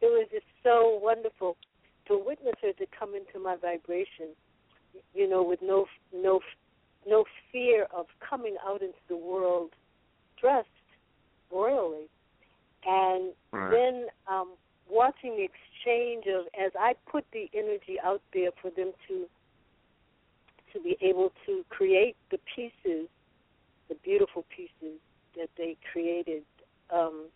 [0.00, 1.56] it was just so wonderful
[2.06, 4.34] to witness her to come into my vibration.
[5.14, 6.40] You know, with no no
[7.08, 9.70] no fear of coming out into the world
[10.40, 10.68] dressed
[11.50, 12.08] royally.
[12.86, 13.70] And Right.
[13.70, 14.52] then um,
[14.88, 19.28] watching the exchange of as I put the energy out there for them to
[20.72, 23.08] to be able to create the pieces,
[23.88, 25.00] the beautiful pieces
[25.34, 26.42] that they created,
[26.90, 27.28] um,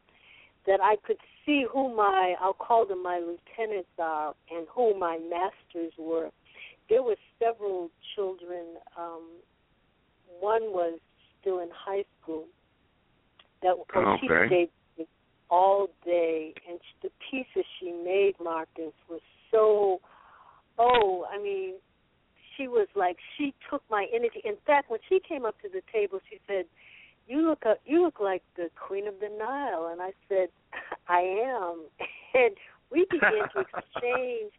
[0.66, 5.18] that I could see who my I'll call them my lieutenants are and who my
[5.18, 6.30] masters were.
[6.88, 8.76] There were several children.
[8.98, 9.22] Um,
[10.40, 10.98] one was
[11.40, 12.46] still in high school.
[13.62, 14.46] That well, she Okay.
[14.46, 15.06] stayed me
[15.50, 19.20] all day, and the pieces she made, Marcus, was
[19.50, 20.00] so.
[20.78, 21.74] Oh, I mean,
[22.56, 24.40] she was like she took my energy.
[24.44, 26.66] In fact, when she came up to the table, she said,
[27.28, 30.48] "You look up, you look like the Queen of the Nile," and I said,
[31.08, 31.84] "I am."
[32.34, 32.56] And
[32.90, 34.52] we began to exchange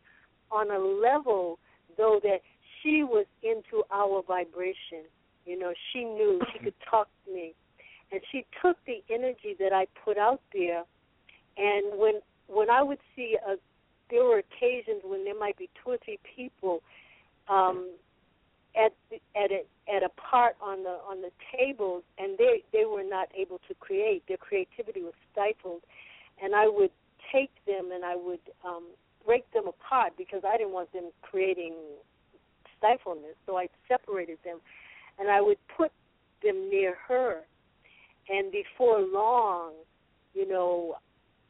[0.51, 1.57] on a level,
[1.97, 2.41] though that
[2.81, 5.05] she was into our vibration.
[5.45, 7.53] You know, she knew she could talk to me,
[8.11, 10.83] and she took the energy that I put out there.
[11.57, 13.55] And when when I would see a,
[14.09, 16.81] there were occasions when there might be two or three people
[17.49, 17.91] um,
[18.75, 18.93] at
[19.35, 19.63] at a
[19.93, 23.73] at a part on the on the tables, and they they were not able to
[23.75, 24.23] create.
[24.27, 25.81] Their creativity was stifled,
[26.41, 26.91] and I would
[27.31, 28.83] take them and I would um,
[29.25, 31.73] break them apart because I didn't want them creating
[32.77, 33.35] stifleness.
[33.45, 34.59] So I separated them,
[35.19, 35.91] and I would put
[36.41, 37.41] them near her,
[38.29, 39.73] and before long,
[40.33, 40.95] you know,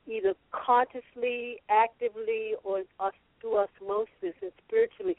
[0.07, 5.15] either consciously, actively, or us through osmosis and spiritually,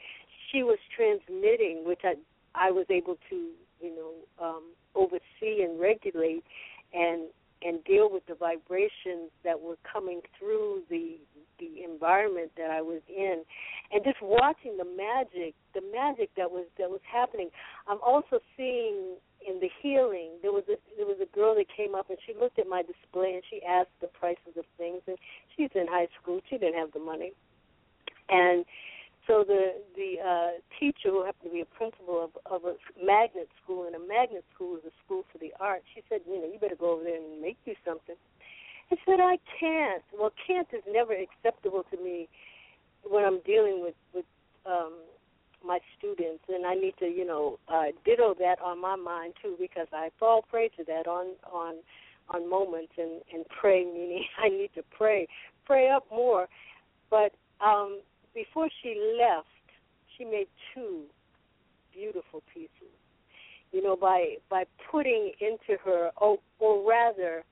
[0.51, 2.15] she was transmitting, which I
[2.53, 3.49] I was able to
[3.81, 4.63] you know um,
[4.95, 6.43] oversee and regulate,
[6.93, 7.23] and
[7.61, 11.17] and deal with the vibrations that were coming through the
[11.59, 13.43] the environment that I was in,
[13.91, 17.49] and just watching the magic, the magic that was that was happening.
[17.87, 20.31] I'm also seeing in the healing.
[20.41, 22.81] There was a there was a girl that came up and she looked at my
[22.81, 25.17] display and she asked the prices of things, and
[25.55, 26.41] she's in high school.
[26.49, 27.33] She didn't have the money,
[28.29, 28.65] and
[29.27, 33.49] so the the uh, teacher who happened to be a principal of, of a magnet
[33.63, 36.47] school, and a magnet school is a school for the arts, she said, you know,
[36.51, 38.15] you better go over there and make you something.
[38.91, 40.03] I said, I can't.
[40.17, 42.27] Well, can't is never acceptable to me
[43.03, 44.25] when I'm dealing with with
[44.65, 44.93] um,
[45.65, 49.55] my students, and I need to, you know, uh, ditto that on my mind too,
[49.59, 51.75] because I fall prey to that on on
[52.29, 55.27] on moments and and pray, meaning I need to pray,
[55.65, 56.47] pray up more.
[57.09, 57.33] But
[57.65, 58.01] um,
[58.33, 59.47] before she left,
[60.17, 61.03] she made two
[61.93, 62.69] beautiful pieces.
[63.71, 67.43] You know, by by putting into her, or, or rather,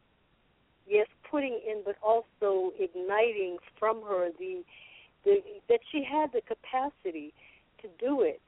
[0.88, 4.62] yes, putting in, but also igniting from her the,
[5.26, 5.38] the
[5.68, 7.34] that she had the capacity
[7.82, 8.40] to do it,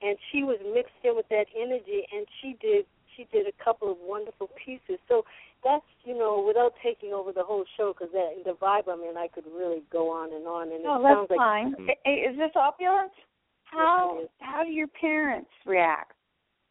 [0.00, 3.92] and she was mixed in with that energy, and she did she did a couple
[3.92, 4.98] of wonderful pieces.
[5.06, 5.24] So
[5.62, 9.18] that's you know without taking over the whole show because that the vibe I'm in,
[9.18, 11.74] I could really go on and on, and No, it that's sounds like fine.
[11.76, 11.90] Mhm.
[12.06, 13.12] Hey, is this opulence?
[13.64, 14.30] How is.
[14.40, 16.14] how do your parents react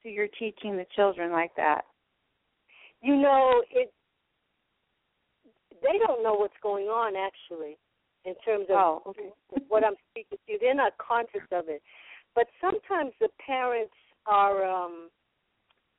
[0.01, 1.85] to your teaching the children like that?
[3.01, 3.93] you know it.
[5.81, 7.77] They don't know what's going on actually,
[8.25, 9.29] in terms of Oh, okay.
[9.67, 10.57] what I'm speaking to.
[10.59, 11.81] They're not conscious of it,
[12.35, 13.93] but sometimes the parents
[14.25, 15.09] are um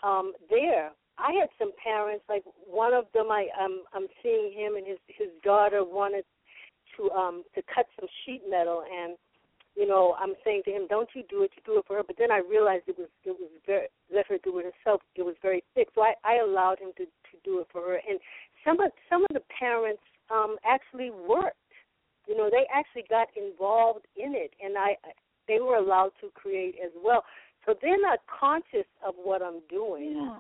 [0.03, 0.91] um there.
[1.19, 3.31] I had some parents like one of them.
[3.31, 6.25] I I'm I'm seeing him and his his daughter wanted
[6.97, 9.17] to um to cut some sheet metal and
[9.77, 12.03] you know I'm saying to him, don't you do it, you do it for her.
[12.03, 15.01] But then I realized it was it was very let her do it herself.
[15.15, 18.01] It was very thick, so I I allowed him to to do it for her.
[18.09, 18.19] And
[18.65, 21.57] some of some of the parents um actually worked.
[22.29, 24.97] You know, they actually got involved in it, and I
[25.49, 27.25] they were allowed to create as well.
[27.67, 30.15] So they're not conscious of what I'm doing.
[30.17, 30.39] Yeah.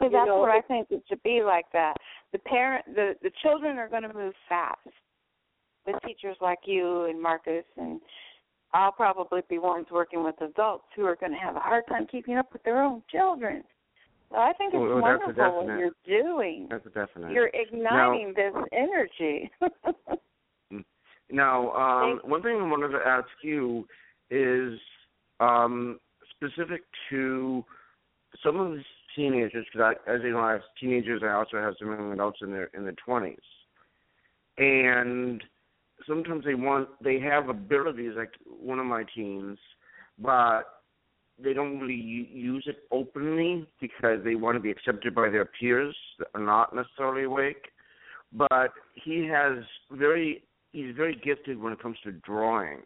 [0.00, 1.96] So You that's know, what I think it should be like that.
[2.32, 4.78] the parent the the children are going to move fast
[5.86, 8.00] with teachers like you and Marcus and
[8.72, 12.08] I'll probably be ones working with adults who are going to have a hard time
[12.10, 13.62] keeping up with their own children.
[14.32, 16.68] I think it's well, wonderful what you're doing.
[16.70, 17.32] That's a definite.
[17.32, 19.50] You're igniting now, this energy.
[21.30, 23.86] now, um, one thing I wanted to ask you
[24.30, 24.78] is
[25.40, 25.98] um,
[26.30, 27.64] specific to
[28.42, 28.84] some of these
[29.14, 31.22] teenagers, because as you know, I have teenagers.
[31.24, 33.38] I also have some young adults in their in their twenties,
[34.58, 35.42] and
[36.06, 39.58] sometimes they want they have abilities like one of my teens,
[40.18, 40.73] but
[41.42, 45.96] they don't really use it openly because they want to be accepted by their peers
[46.18, 47.70] that are not necessarily awake.
[48.32, 52.82] But he has very he's very gifted when it comes to drawing,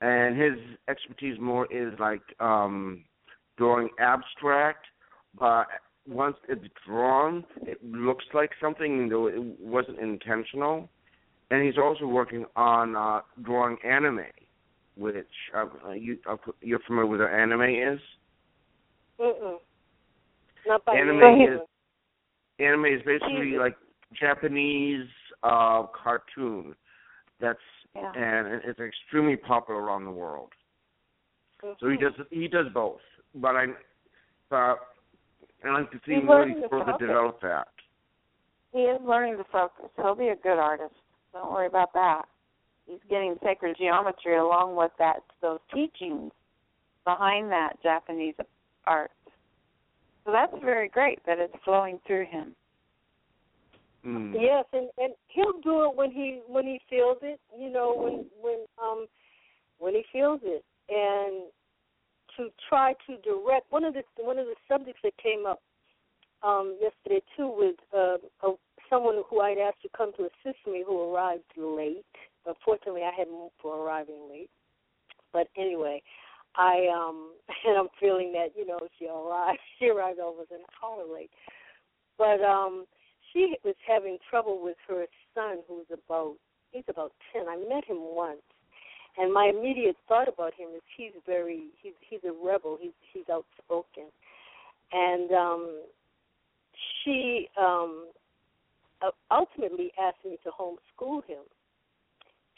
[0.00, 0.54] and his
[0.88, 3.04] expertise more is like um
[3.58, 4.86] drawing abstract,
[5.38, 5.66] but
[6.08, 10.88] once it's drawn, it looks like something though it wasn't intentional.
[11.50, 14.24] And he's also working on uh, drawing anime,
[14.96, 18.00] which uh, you uh, you're familiar with what anime is?
[19.20, 19.56] Mm-mm.
[20.66, 21.60] Not by anime is
[22.58, 23.76] anime is basically like
[24.18, 25.08] Japanese
[25.42, 26.74] uh, cartoon.
[27.40, 27.58] That's
[27.94, 28.12] yeah.
[28.14, 30.50] and it's extremely popular around the world.
[31.64, 31.74] Mm-hmm.
[31.80, 33.00] So he does he does both,
[33.34, 33.66] but I
[34.50, 34.78] but
[35.64, 37.68] I like to see He's him really to further develop that.
[38.72, 39.90] He is learning to focus.
[39.96, 40.94] He'll be a good artist.
[41.32, 42.22] Don't worry about that.
[42.86, 46.32] He's getting sacred geometry along with that those teachings
[47.04, 48.34] behind that Japanese
[48.86, 49.10] art.
[50.24, 52.54] So that's very great that it's flowing through him.
[54.04, 54.34] Mm.
[54.34, 57.40] Yes, and and he'll do it when he when he feels it.
[57.56, 59.06] You know, when when um
[59.78, 61.44] when he feels it, and
[62.36, 65.60] to try to direct one of the one of the subjects that came up
[66.42, 68.54] um yesterday too was uh, a
[68.90, 72.04] someone who I'd asked to come to assist me who arrived late.
[72.46, 74.50] Unfortunately, I had moved for arriving late.
[75.32, 76.02] But anyway,
[76.56, 77.32] I um
[77.66, 81.30] and I'm feeling that you know she arrived she arrived almost an hour late.
[82.18, 82.86] But um
[83.32, 86.34] she was having trouble with her son who's about
[86.70, 87.48] he's about ten.
[87.48, 88.42] I met him once.
[89.18, 92.78] And my immediate thought about him is he's very he's he's a rebel.
[92.80, 94.04] He's he's outspoken.
[94.92, 95.80] And um
[97.04, 98.08] she um
[99.30, 101.42] ultimately asked me to homeschool him.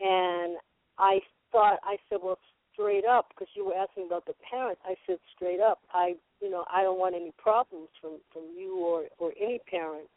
[0.01, 0.57] And
[0.99, 1.21] I
[1.53, 2.39] thought, I said, well,
[2.73, 6.51] straight up, because you were asking about the parents, I said straight up, I, you
[6.51, 10.09] know, I don't want any problems from from you or or any parent,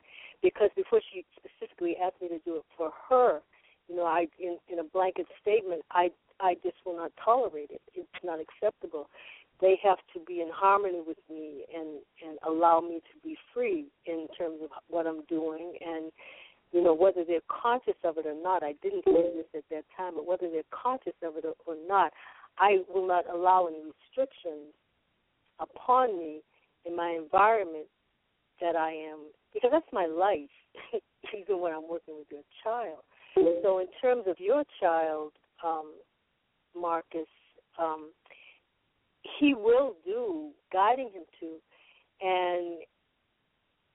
[0.41, 3.41] because before she specifically asked me to do it for her,
[3.87, 6.09] you know, I in in a blanket statement, I
[6.39, 7.81] I just will not tolerate it.
[7.93, 9.09] It's not acceptable.
[9.59, 13.85] They have to be in harmony with me and and allow me to be free
[14.05, 15.73] in terms of what I'm doing.
[15.85, 16.11] And
[16.71, 19.85] you know whether they're conscious of it or not I didn't say this at that
[19.95, 22.11] time but whether they're conscious of it or, or not
[22.57, 24.73] I will not allow any restrictions
[25.59, 26.41] upon me
[26.85, 27.87] in my environment
[28.61, 29.19] that I am
[29.53, 30.49] because that's my life
[31.37, 33.03] even when I'm working with your child
[33.63, 35.33] so in terms of your child
[35.63, 35.93] um
[36.75, 37.27] Marcus
[37.79, 38.11] um
[39.39, 41.55] he will do, guiding him to.
[42.21, 42.79] And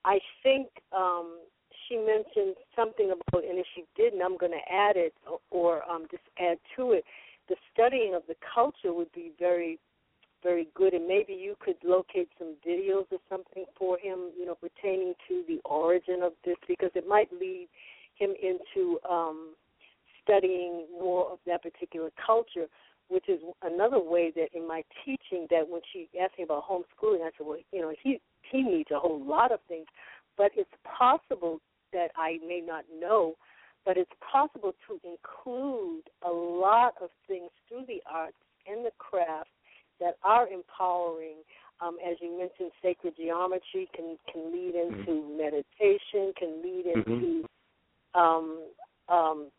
[0.04, 1.38] I think um,
[1.88, 5.14] she mentioned something about, and if she didn't, I'm going to add it
[5.50, 7.04] or um, just add to it.
[7.48, 9.78] The studying of the culture would be very,
[10.42, 14.56] very good, and maybe you could locate some videos or something for him, you know,
[14.56, 17.68] pertaining to the origin of this, because it might lead
[18.14, 19.54] him into um,
[20.22, 22.66] studying more of that particular culture
[23.12, 27.20] which is another way that in my teaching that when she asked me about homeschooling,
[27.20, 29.86] I said, well, you know, he he needs a whole lot of things,
[30.38, 31.60] but it's possible
[31.92, 33.34] that I may not know,
[33.84, 38.36] but it's possible to include a lot of things through the arts
[38.66, 39.50] and the crafts
[40.00, 41.36] that are empowering.
[41.80, 45.00] Um, as you mentioned, sacred geometry can can lead mm-hmm.
[45.00, 45.36] into mm-hmm.
[45.36, 47.12] meditation, can lead mm-hmm.
[47.12, 47.48] into
[48.16, 48.20] mm-hmm.
[48.20, 48.62] um,
[49.08, 49.50] um,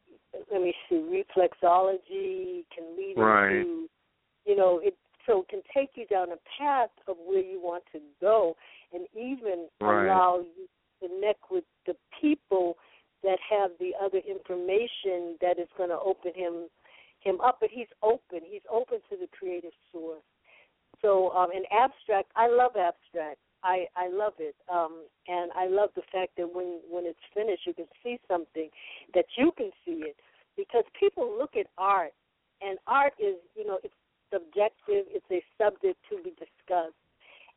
[0.51, 3.57] let me see, reflexology can lead right.
[3.57, 3.87] into,
[4.45, 4.95] you know, it
[5.25, 8.55] so it can take you down a path of where you want to go,
[8.93, 10.05] and even right.
[10.05, 12.77] allow you to connect with the people
[13.23, 16.67] that have the other information that is going to open him
[17.19, 17.57] him up.
[17.61, 18.39] But he's open.
[18.43, 20.23] He's open to the creative source.
[21.01, 23.39] So, um, in abstract, I love abstract.
[23.63, 27.65] I I love it, um, and I love the fact that when when it's finished,
[27.65, 28.69] you can see something
[29.13, 30.17] that you can see it,
[30.57, 32.11] because people look at art,
[32.61, 33.93] and art is you know it's
[34.33, 36.99] subjective, it's a subject to be discussed,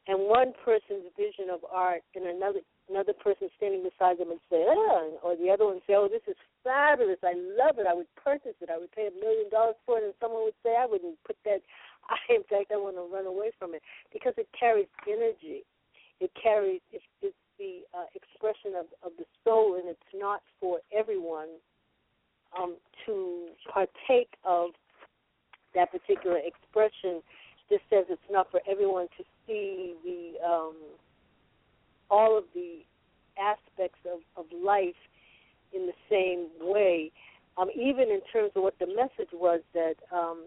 [0.07, 4.65] and one person's vision of art and another another person standing beside them and say,
[4.67, 7.19] "Oh," or the other one say, "Oh, this is fabulous!
[7.23, 7.87] I love it!
[7.87, 8.71] I would purchase it!
[8.71, 11.37] I would pay a million dollars for it." And someone would say, "I wouldn't put
[11.45, 11.63] that.
[12.09, 13.83] I, in fact, I want to run away from it
[14.13, 15.65] because it carries energy.
[16.21, 20.79] It carries it's, it's the uh, expression of of the soul, and it's not for
[20.97, 21.49] everyone
[22.59, 22.77] um,
[23.07, 24.71] to partake of
[25.75, 27.23] that particular expression.
[27.69, 30.77] This says it's not for everyone to see the um,
[32.11, 32.81] all of the
[33.39, 34.95] aspects of, of life
[35.73, 37.12] in the same way.
[37.59, 40.45] Um, even in terms of what the message was that um,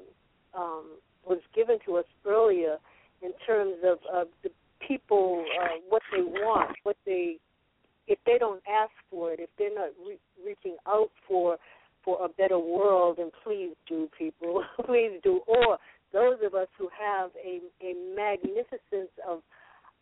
[0.54, 0.86] um,
[1.26, 2.78] was given to us earlier,
[3.22, 4.50] in terms of uh, the
[4.86, 7.38] people, uh, what they want, what they,
[8.08, 11.58] if they don't ask for it, if they're not re- reaching out for
[12.06, 15.42] for a better world, then please do, people, please do.
[15.48, 15.78] Or
[16.14, 19.42] those of us who have a a magnificence of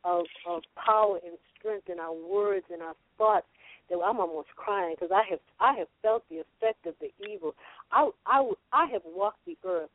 [0.08, 3.48] of, of power and strength in our words and our thoughts
[3.90, 7.54] that I'm almost crying because I have I have felt the effect of the evil.
[7.92, 9.90] I I I have walked the earth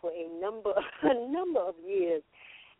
[0.00, 0.72] for a number
[1.02, 2.22] a number of years,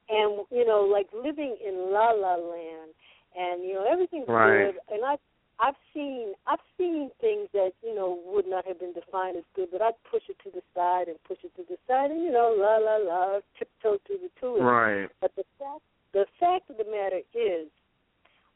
[0.08, 2.90] and you know like living in La La Land,
[3.36, 4.72] and you know everything's right.
[4.72, 5.16] good, and I.
[5.60, 9.68] I've seen I've seen things that you know would not have been defined as good,
[9.70, 12.32] but I'd push it to the side and push it to the side, and you
[12.32, 14.60] know, la la la, tiptoe to the to it.
[14.60, 15.08] Right.
[15.20, 15.82] But the fact
[16.14, 17.68] the fact of the matter is,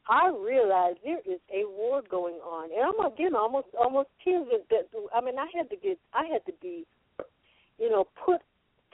[0.07, 4.47] I realize there is a war going on, and I'm again almost almost tears.
[4.71, 6.87] That I mean, I had to get, I had to be,
[7.77, 8.41] you know, put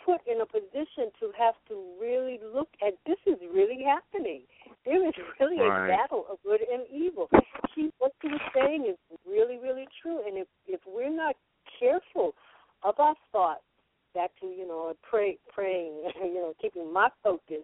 [0.03, 4.41] put in a position to have to really look at this is really happening.
[4.83, 5.85] There is really right.
[5.85, 7.29] a battle of good and evil.
[7.73, 8.97] She, what she was saying is
[9.27, 10.19] really, really true.
[10.27, 11.35] And if if we're not
[11.79, 12.33] careful
[12.83, 13.63] of our thoughts,
[14.13, 17.63] back to you know pray, praying, you know, keeping my focus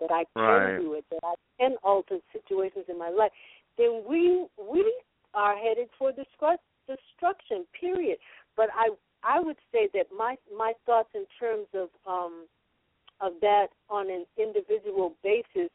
[0.00, 0.78] that I can right.
[0.78, 3.32] do it, that I can alter situations in my life,
[3.76, 4.84] then we we
[5.34, 7.66] are headed for destruction.
[7.78, 8.18] Period.
[8.56, 8.88] But I
[9.22, 12.46] I would say that my my thoughts in terms of um
[13.20, 15.70] of that on an individual basis,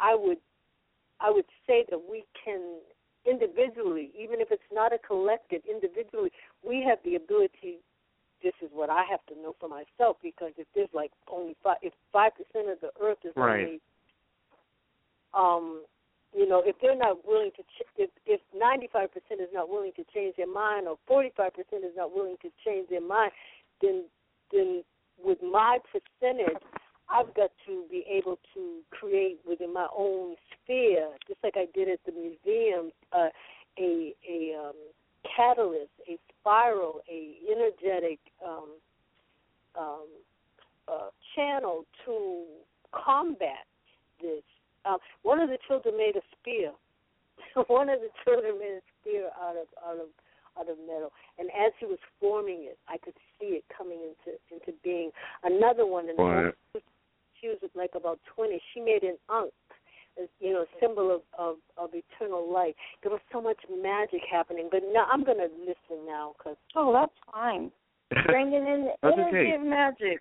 [0.00, 0.38] I would
[1.20, 2.78] I would say that we can
[3.26, 6.30] individually, even if it's not a collective, individually,
[6.66, 7.78] we have the ability
[8.42, 11.78] this is what I have to know for myself because if there's like only five,
[11.82, 13.64] if five percent of the earth is right.
[13.64, 13.80] only,
[15.34, 15.82] um,
[16.36, 19.68] you know, if they're not willing to, ch- if if ninety five percent is not
[19.68, 23.00] willing to change their mind, or forty five percent is not willing to change their
[23.00, 23.32] mind,
[23.80, 24.04] then
[24.52, 24.82] then
[25.22, 26.62] with my percentage,
[27.08, 31.88] I've got to be able to create within my own sphere, just like I did
[31.88, 33.28] at the museum, uh,
[33.78, 34.74] a a um,
[35.34, 38.68] catalyst, a spiral, a energetic um,
[39.78, 40.06] um,
[40.88, 42.44] uh, channel to
[42.92, 43.66] combat
[44.20, 44.42] this.
[44.84, 46.72] Um, one of the children made a spear.
[47.66, 50.08] one of the children made a spear out of out of
[50.58, 54.38] out of metal, and as he was forming it, I could see it coming into
[54.50, 55.10] into being.
[55.42, 56.52] Another one, and
[57.40, 58.60] she was like about twenty.
[58.72, 59.52] She made an ankh
[60.40, 62.74] you know, symbol of, of of eternal life.
[63.02, 66.92] There was so much magic happening, but now I'm going to listen now because Oh,
[66.92, 67.70] that's fine.
[68.26, 69.54] Bringing in the energy okay.
[69.54, 70.20] of magic.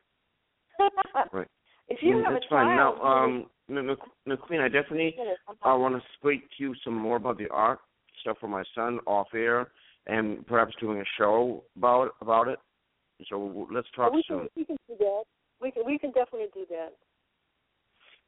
[1.31, 1.47] Right.
[1.87, 2.75] If you Mm, have That's a fine.
[2.77, 3.97] child, Now, um, M- M-
[4.27, 5.15] McQueen, I definitely
[5.63, 7.79] I want to speak to you some more about the art
[8.21, 9.71] stuff for my son off air,
[10.07, 12.59] and perhaps doing a show about about it.
[13.29, 14.39] So let's talk we soon.
[14.39, 15.23] can we can do that.
[15.61, 16.93] We can we can definitely do that.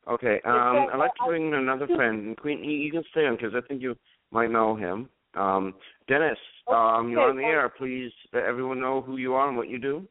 [0.09, 0.39] Okay.
[0.45, 2.27] Um, I'd like to bring in another friend.
[2.27, 3.95] And Queen, you, you can stay on because I think you
[4.31, 5.09] might know him.
[5.35, 5.73] Um,
[6.07, 7.69] Dennis, um, you're on the air.
[7.69, 10.07] Please let everyone know who you are and what you do.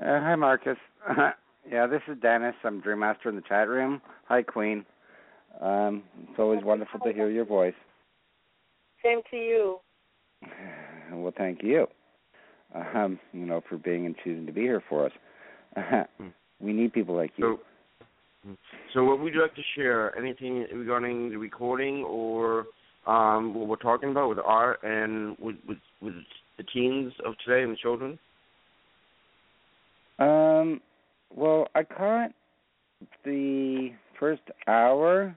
[0.00, 0.78] Uh, hi, Marcus.
[1.70, 2.54] yeah, this is Dennis.
[2.64, 4.00] I'm Dream Master in the chat room.
[4.28, 4.84] Hi, Queen.
[5.60, 7.74] Um, it's always wonderful to hear your voice.
[9.04, 9.78] Same to you.
[11.12, 11.86] Well, thank you.
[12.74, 15.12] Um, you know, for being and choosing to be here for us.
[16.60, 17.58] we need people like you.
[17.58, 17.73] So,
[18.92, 20.16] so what would you like to share?
[20.18, 22.66] Anything regarding the recording or
[23.06, 26.14] um, what we're talking about with art and with, with with
[26.58, 28.18] the teens of today and the children?
[30.18, 30.80] Um,
[31.34, 32.30] well, I caught
[33.24, 33.90] the
[34.20, 35.36] first hour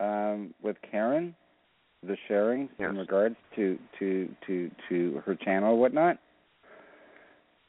[0.00, 1.34] um, with Karen,
[2.02, 2.90] the sharing Yes.
[2.90, 6.18] in regards to to to to her channel and whatnot,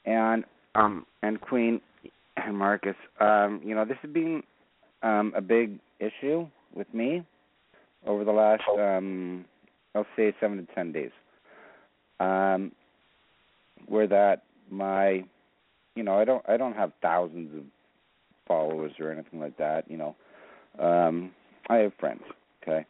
[0.05, 0.43] and
[0.75, 1.81] Um, and Queen
[2.37, 2.95] and Marcus.
[3.19, 4.43] Um, you know, this has been
[5.03, 7.23] um, a big issue with me
[8.05, 9.45] over the last, um,
[9.95, 11.11] I'll say, seven to ten days.
[12.19, 12.71] Um,
[13.87, 15.23] where that my,
[15.95, 17.63] you know, I don't, I don't have thousands of
[18.47, 19.89] followers or anything like that.
[19.89, 20.15] You know,
[20.79, 21.31] um,
[21.69, 22.23] I have friends,
[22.61, 22.85] Okay,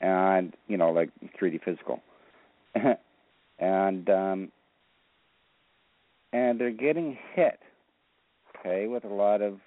[0.00, 1.10] and you know, like
[1.40, 2.02] 3D physical,
[3.58, 4.52] and um,
[6.32, 7.60] and they're getting hit,
[8.58, 9.58] okay, with a lot of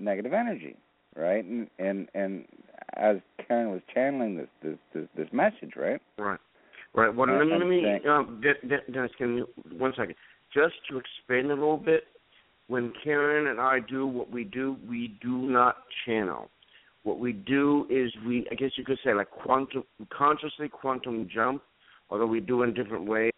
[0.00, 0.76] negative energy,
[1.16, 1.44] right?
[1.44, 2.44] And and and
[2.96, 3.16] as
[3.46, 6.00] Karen was channeling this this this, this message, right?
[6.18, 6.40] Right.
[6.92, 7.14] Right.
[7.14, 9.48] Well, let let me um, De- De- Dennis, can you
[9.78, 10.14] one second?
[10.52, 12.04] Just to explain a little bit,
[12.66, 16.50] when Karen and I do what we do, we do not channel.
[17.04, 21.62] What we do is we, I guess you could say, like quantum, consciously quantum jump,
[22.10, 23.32] although we do in different ways,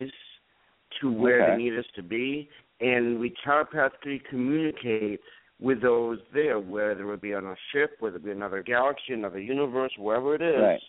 [1.00, 1.52] to where Okay.
[1.52, 2.48] they need us to be,
[2.80, 5.20] and we telepathically communicate
[5.62, 9.38] with those there, whether it be on a ship, whether it be another galaxy, another
[9.38, 10.60] universe, wherever it is.
[10.60, 10.80] Right.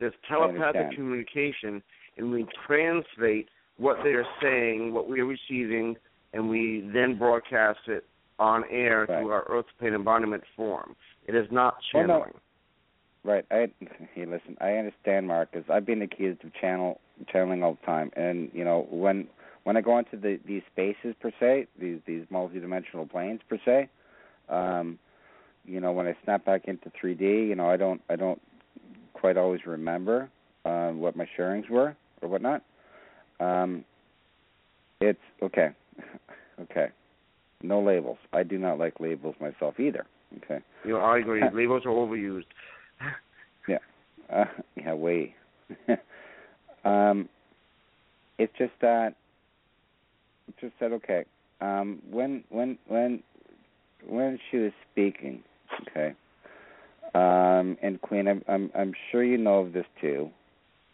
[0.00, 1.82] There's telepathic communication,
[2.16, 5.96] and we translate what they're saying, what we're receiving,
[6.32, 8.04] and we then broadcast it
[8.38, 9.20] on air Right.
[9.20, 10.96] through our Earth Plane embodiment form.
[11.26, 12.12] It is not Well, no.
[12.14, 12.40] channeling.
[13.24, 13.44] Right.
[13.50, 13.70] I
[14.14, 14.56] hey, listen.
[14.60, 15.64] I understand, Marcus.
[15.70, 19.28] I've been accused of channel channeling all the time, and you know when
[19.64, 23.88] when I go into the these spaces per se, these these multidimensional planes per se,
[24.48, 24.98] um,
[25.64, 28.40] you know when I snap back into 3D, you know I don't I don't
[29.14, 30.30] quite always remember
[30.64, 32.62] uh, what my sharings were or whatnot.
[33.40, 33.84] Um,
[35.00, 35.70] it's okay,
[36.60, 36.88] okay.
[37.62, 38.18] No labels.
[38.32, 40.04] I do not like labels myself either.
[40.44, 40.62] Okay.
[40.84, 41.42] You know, I agree.
[41.52, 42.44] Labels are overused.
[44.32, 44.44] Uh,
[44.76, 45.34] yeah, way.
[46.84, 47.28] um,
[48.38, 49.14] it's just that.
[50.60, 51.24] Just said, okay.
[51.60, 53.22] Um, when when when
[54.06, 55.42] when she was speaking,
[55.82, 56.14] okay.
[57.14, 60.30] Um, and Queen, I'm I'm I'm sure you know of this too,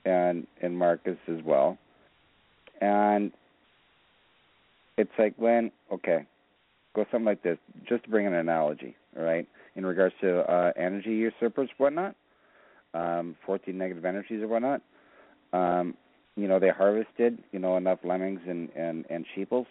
[0.05, 1.78] and and Marcus as well.
[2.81, 3.32] And
[4.97, 6.27] it's like when okay,
[6.94, 7.59] go something like this.
[7.89, 12.14] Just to bring an analogy, all right, in regards to uh, energy usurpers, whatnot
[12.94, 14.82] um, 14 negative energies or whatnot.
[15.52, 15.94] Um,
[16.41, 19.67] you know, they harvested, you know, enough lemmings and and and sheeples,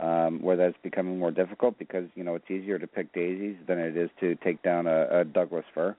[0.00, 3.78] um, where that's becoming more difficult because you know it's easier to pick daisies than
[3.78, 5.96] it is to take down a, a Douglas fir,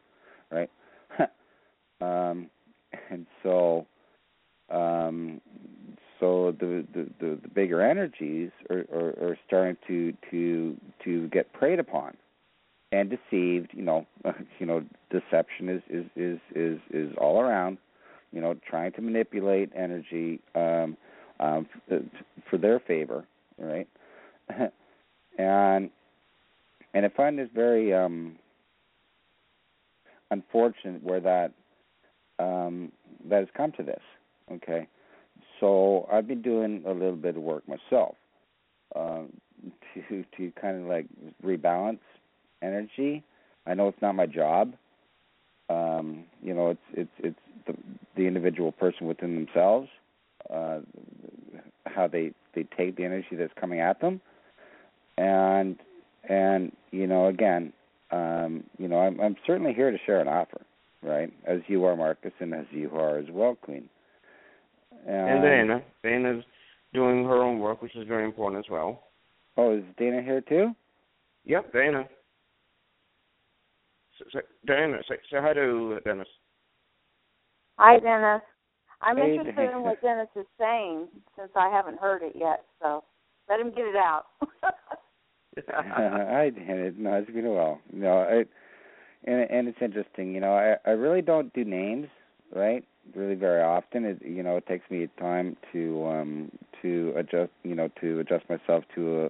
[0.52, 0.70] right?
[2.02, 2.50] um,
[3.10, 3.86] and so,
[4.70, 5.42] um,
[6.20, 11.52] so the, the the the bigger energies are, are are starting to to to get
[11.54, 12.16] preyed upon
[12.92, 13.72] and deceived.
[13.74, 14.06] You know,
[14.60, 17.78] you know, deception is is is is is all around.
[18.34, 20.98] You know, trying to manipulate energy um,
[21.40, 21.68] um,
[22.50, 23.26] for their favor,
[23.60, 23.88] right?
[25.38, 25.90] and
[26.94, 28.38] and I find this very um,
[30.32, 31.52] unfortunate where that
[32.40, 32.92] um,
[33.30, 34.02] that has come to this.
[34.52, 34.88] Okay,
[35.60, 38.16] so I've been doing a little bit of work myself
[38.96, 39.32] um,
[40.10, 41.06] to to kind of like
[41.44, 42.00] rebalance
[42.62, 43.24] energy.
[43.66, 44.74] I know it's not my job.
[45.70, 47.74] Um, you know, it's it's it's the
[48.16, 49.90] the individual person within themselves,
[50.54, 50.80] uh,
[51.86, 54.22] how they they take the energy that's coming at them,
[55.18, 55.78] and
[56.30, 57.74] and you know, again,
[58.12, 60.62] um, you know, I'm I'm certainly here to share an offer,
[61.02, 61.32] right?
[61.46, 63.90] As you are, Marcus, and as you are as well, Queen.
[65.08, 66.44] And Dana, Dana's
[66.94, 69.04] doing her own work, which is very important as well.
[69.58, 70.74] Oh, is Dana here too?
[71.46, 72.06] Yep, Dana.
[74.20, 76.28] So, so, say, say hi to Dennis.
[77.78, 78.42] Hi, Dennis.
[79.02, 79.72] I'm Hey, interested Dennis.
[79.76, 81.08] in what Dennis is saying
[81.38, 82.64] since I haven't heard it yet.
[82.82, 83.04] So
[83.50, 84.26] let him get it out.
[85.74, 87.00] I did.
[87.00, 87.80] No, it's been a while.
[87.92, 88.46] No, I,
[89.26, 90.34] and and it's interesting.
[90.34, 92.08] You know, I I really don't do names,
[92.56, 92.84] right?
[93.16, 94.06] Really very often.
[94.06, 98.50] It you know it takes me time to um to adjust you know to adjust
[98.50, 99.30] myself to a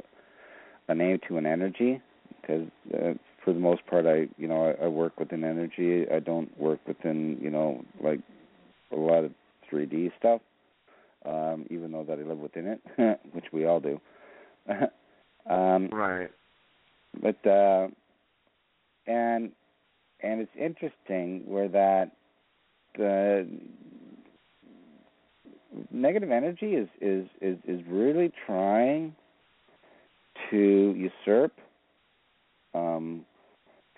[0.91, 2.01] a name to an energy
[2.41, 6.05] because uh, for the most part I you know I, I work within energy.
[6.09, 8.19] I don't work within you know like
[8.91, 9.31] a lot of
[9.71, 10.41] 3D stuff.
[11.25, 13.99] Um, even though that I live within it, which we all do.
[15.49, 16.29] um, Right.
[17.21, 17.87] but uh
[19.07, 19.51] and
[20.21, 22.11] and it's interesting where that
[22.97, 23.47] the
[25.91, 29.15] negative energy is is is is really trying
[30.49, 31.53] to usurp
[32.73, 33.25] um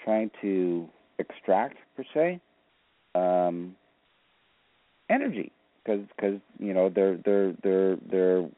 [0.05, 2.41] trying to extract per se
[3.15, 3.75] um
[5.09, 5.51] energy
[5.83, 8.49] because cause, you know their their their their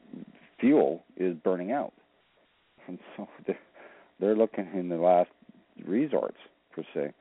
[0.60, 1.92] fuel is burning out
[2.88, 3.58] and so they're
[4.20, 5.30] they're looking in the last
[5.86, 6.38] resorts
[6.74, 7.12] per se,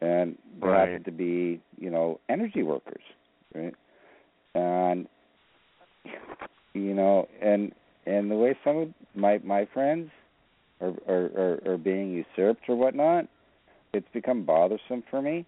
[0.00, 0.78] and they Right.
[0.88, 3.02] happen to be you know energy workers,
[3.54, 3.74] right?
[4.54, 5.08] And
[6.74, 7.72] you know, and
[8.06, 10.10] and the way some of my my friends
[10.80, 13.26] are are are, are being usurped or whatnot,
[13.92, 15.44] it's become bothersome for me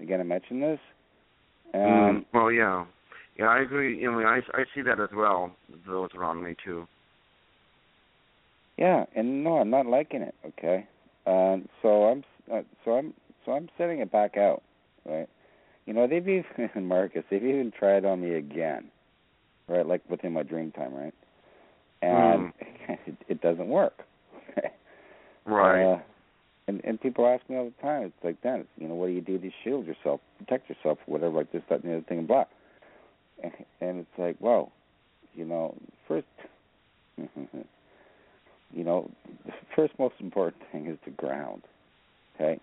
[0.00, 0.80] Again, I mentioned this.
[1.74, 2.84] Mm, And well, yeah,
[3.38, 3.98] yeah, I agree.
[4.00, 5.52] You know, I I see that as well.
[5.86, 6.86] Those around me too.
[8.76, 10.34] Yeah, and no, I'm not liking it.
[10.46, 10.86] Okay,
[11.26, 13.14] um, so I'm uh, so I'm
[13.44, 14.62] so I'm setting it back out,
[15.06, 15.28] right?
[15.86, 16.44] You know, they've even
[16.86, 18.90] Marcus, they've even tried on me again,
[19.68, 19.86] right?
[19.86, 21.14] Like within my dream time, right?
[22.02, 22.52] And
[23.06, 24.02] it, it doesn't work.
[25.48, 25.94] Right.
[25.94, 25.98] Uh,
[26.68, 28.04] and and people ask me all the time.
[28.06, 31.38] It's like, Dennis, you know, what do you do to shield yourself, protect yourself, whatever,
[31.38, 32.44] like this, that, and the other thing, and blah.
[33.42, 34.72] And, and it's like, well,
[35.34, 35.76] you know,
[36.08, 36.26] first,
[37.16, 39.10] you know,
[39.44, 41.62] the first most important thing is to ground,
[42.34, 42.60] okay,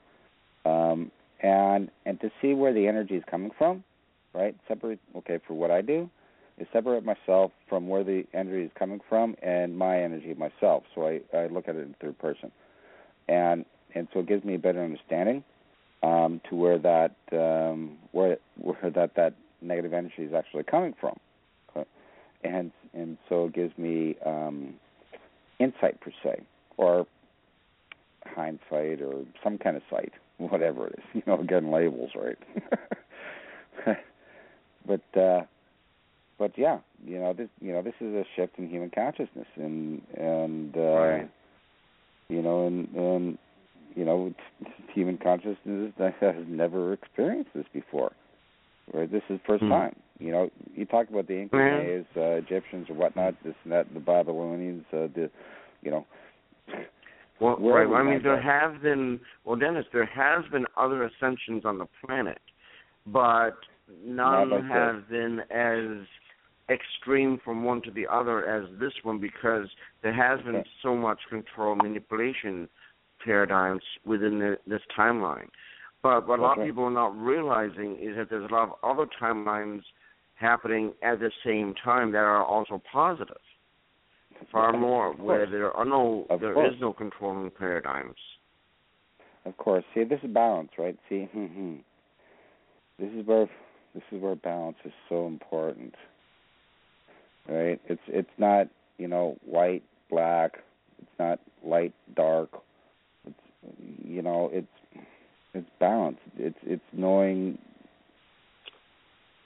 [0.66, 1.12] um,
[1.42, 3.84] and and to see where the energy is coming from,
[4.34, 4.56] right?
[4.68, 6.10] Separate, okay, for what I do,
[6.58, 10.84] is separate myself from where the energy is coming from and my energy myself.
[10.94, 12.52] So I I look at it in third person,
[13.30, 13.66] and
[13.96, 15.44] and so it gives me a better understanding
[16.04, 21.18] um, to where that um, where where that that negative energy is actually coming from,
[21.76, 21.88] okay?
[22.44, 24.74] and and so it gives me um,
[25.60, 26.42] insight per se,
[26.78, 27.08] or
[28.26, 31.04] hindsight, or some kind of sight, whatever it is.
[31.14, 32.38] You know, again, labels, right?
[34.86, 35.42] but uh,
[36.38, 40.02] but yeah, you know this you know this is a shift in human consciousness, and
[40.18, 41.30] and uh, Right.
[42.30, 43.38] you know and and
[43.96, 44.34] you know
[44.94, 48.12] human consciousness that has never experienced this before.
[48.94, 49.70] Right, this is first Hmm.
[49.70, 49.96] time.
[50.20, 53.36] You know, you talk about the Incas, uh, Egyptians, or whatnot.
[53.44, 53.94] This and that.
[53.94, 54.86] The Babylonians.
[54.92, 55.30] Uh, the,
[55.82, 56.06] you know.
[57.40, 57.88] Well, right.
[57.88, 59.20] I mean, there have been.
[59.44, 62.42] Well, Dennis, there has been other ascensions on the planet,
[63.08, 63.58] but
[64.06, 66.06] none like have been as
[66.70, 69.68] extreme from one to the other as this one because
[70.02, 72.70] there has been so much control manipulation
[73.24, 75.48] paradigms within the, this timeline.
[76.02, 76.62] But what a lot Okay.
[76.62, 79.82] of people are not realizing is that there's a lot of other timelines
[80.36, 83.38] happening at the same time that are also positive.
[84.52, 86.76] Far more where there are no Of there is course.
[86.82, 88.18] no controlling paradigms.
[89.46, 89.84] Of course.
[89.94, 90.98] See, this is balance, right?
[91.08, 91.76] See, hmm
[93.00, 93.48] this is where
[93.94, 95.96] this is where balance is so important.
[97.48, 97.80] Right?
[97.88, 98.68] It's it's not
[98.98, 100.58] you know white black.
[101.02, 102.50] It's not light dark.
[104.04, 104.68] You know it's
[105.54, 106.18] it's balance.
[106.38, 107.58] It's it's knowing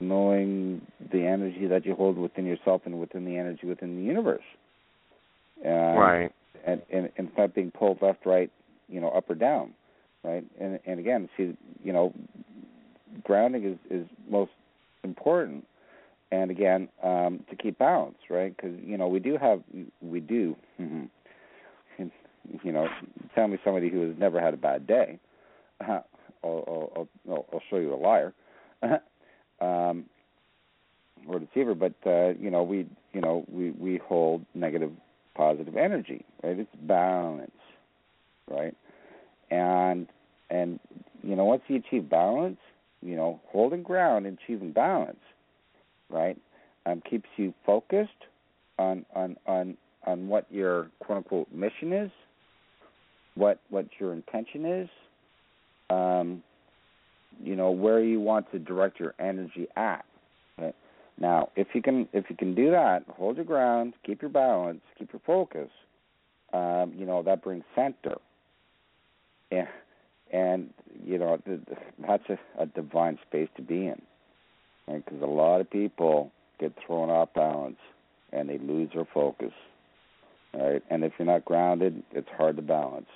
[0.00, 0.80] knowing
[1.12, 4.44] the energy that you hold within yourself and within the energy within the universe.
[5.64, 6.32] And, right.
[6.64, 8.50] and and and it's not being pulled left, right,
[8.88, 9.74] you know, up or down,
[10.22, 10.44] right?
[10.60, 12.12] And and again, see, you know,
[13.24, 14.52] grounding is is most
[15.02, 15.66] important,
[16.30, 18.56] and again, um, to keep balance, right?
[18.56, 19.62] Because you know we do have
[20.00, 21.08] we do, mhm.
[22.62, 22.86] You know,
[23.34, 25.18] tell me somebody who has never had a bad day,
[25.80, 26.04] I'll,
[26.44, 27.08] I'll
[27.52, 28.32] I'll show you a liar,
[29.60, 30.04] um,
[31.26, 31.74] or deceiver.
[31.74, 34.92] But uh, you know we you know we we hold negative
[35.34, 36.58] positive energy, right?
[36.58, 37.50] It's balance,
[38.50, 38.76] right?
[39.50, 40.06] And
[40.50, 40.78] and
[41.22, 42.58] you know once you achieve balance,
[43.02, 45.20] you know holding ground and achieving balance,
[46.10, 46.36] right?
[46.86, 48.10] Um, keeps you focused
[48.78, 49.76] on on on
[50.06, 52.10] on what your quote unquote mission is,
[53.38, 54.88] what what your intention is,
[55.90, 56.42] um,
[57.42, 60.04] you know where you want to direct your energy at.
[60.60, 60.74] Right?
[61.20, 64.80] Now, if you can if you can do that, hold your ground, keep your balance,
[64.98, 65.70] keep your focus.
[66.52, 68.16] Um, you know that brings center.
[69.50, 69.66] Yeah,
[70.32, 70.70] and
[71.04, 74.00] you know th- th- that's a, a divine space to be in,
[74.86, 75.04] right?
[75.04, 77.78] Because a lot of people get thrown off balance
[78.32, 79.52] and they lose their focus,
[80.54, 80.82] right?
[80.90, 83.08] And if you're not grounded, it's hard to balance.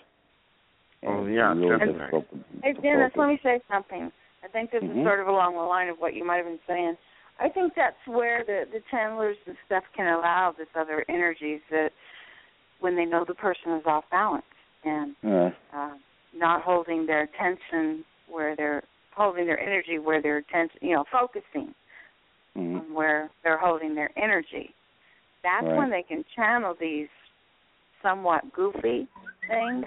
[1.03, 2.25] And Oh, yeah, definitely.
[2.63, 4.13] Hey, Dennis, let me say something.
[4.45, 4.99] I think this Mhm.
[4.99, 6.97] is sort of along the line of what you might have been saying.
[7.39, 11.93] I think that's where the the channelers and stuff can allow this other energies that
[12.81, 14.45] when they know the person is off balance
[14.85, 15.95] and Uh, uh,
[16.33, 18.83] not holding their attention where they're
[19.15, 21.75] holding their energy where their attention, you know, focusing
[22.57, 22.81] mhm.
[22.81, 24.75] on where they're holding their energy.
[25.43, 25.77] That's Right.
[25.77, 27.09] when they can channel these
[28.03, 29.07] somewhat goofy
[29.49, 29.87] things,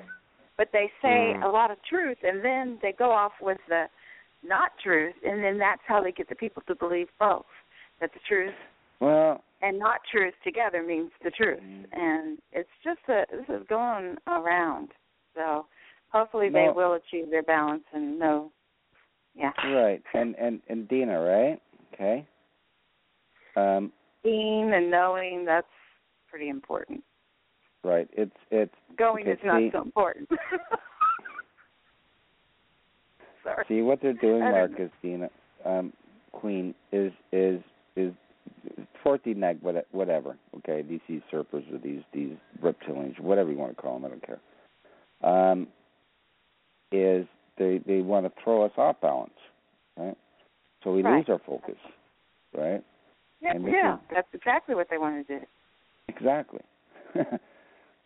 [0.58, 1.44] but they say Mm.
[1.44, 3.90] a lot of truth, and then they go off with the
[4.44, 7.48] not truth, and then that's how they get the people to believe both
[8.00, 8.56] that the truth
[9.00, 11.88] Well, and not truth together means the truth, Mhm.
[11.94, 14.94] and it's just a this is going around.
[15.34, 15.68] So
[16.10, 16.74] hopefully they No.
[16.74, 18.52] will achieve their balance and know.
[19.34, 20.02] Yeah, right.
[20.14, 21.62] And and and Dina, right?
[21.94, 22.26] Okay.
[23.56, 23.92] Um,
[24.24, 25.68] seeing and knowing that's
[26.28, 27.04] pretty important.
[27.86, 28.10] Right.
[28.14, 30.30] It's it's Going is not so important.
[33.44, 33.66] sorry.
[33.68, 35.30] See what they're doing, Marcus, Dina,
[35.66, 35.94] um,
[36.32, 37.62] Queen, is is
[37.96, 38.14] is
[39.04, 40.38] fourteen neg whatever.
[40.58, 44.26] Okay, these usurpers or these these reptilians, whatever you want to call them, I don't
[44.26, 44.40] care.
[45.24, 45.68] Um,
[46.92, 47.26] is
[47.58, 49.32] they they want to throw us off balance,
[49.98, 50.18] right?
[50.84, 51.18] So we Right.
[51.18, 51.78] lose our focus,
[52.56, 52.84] right?
[53.42, 55.46] Yeah, yeah, is- that's exactly what they want to do.
[56.08, 56.62] Exactly.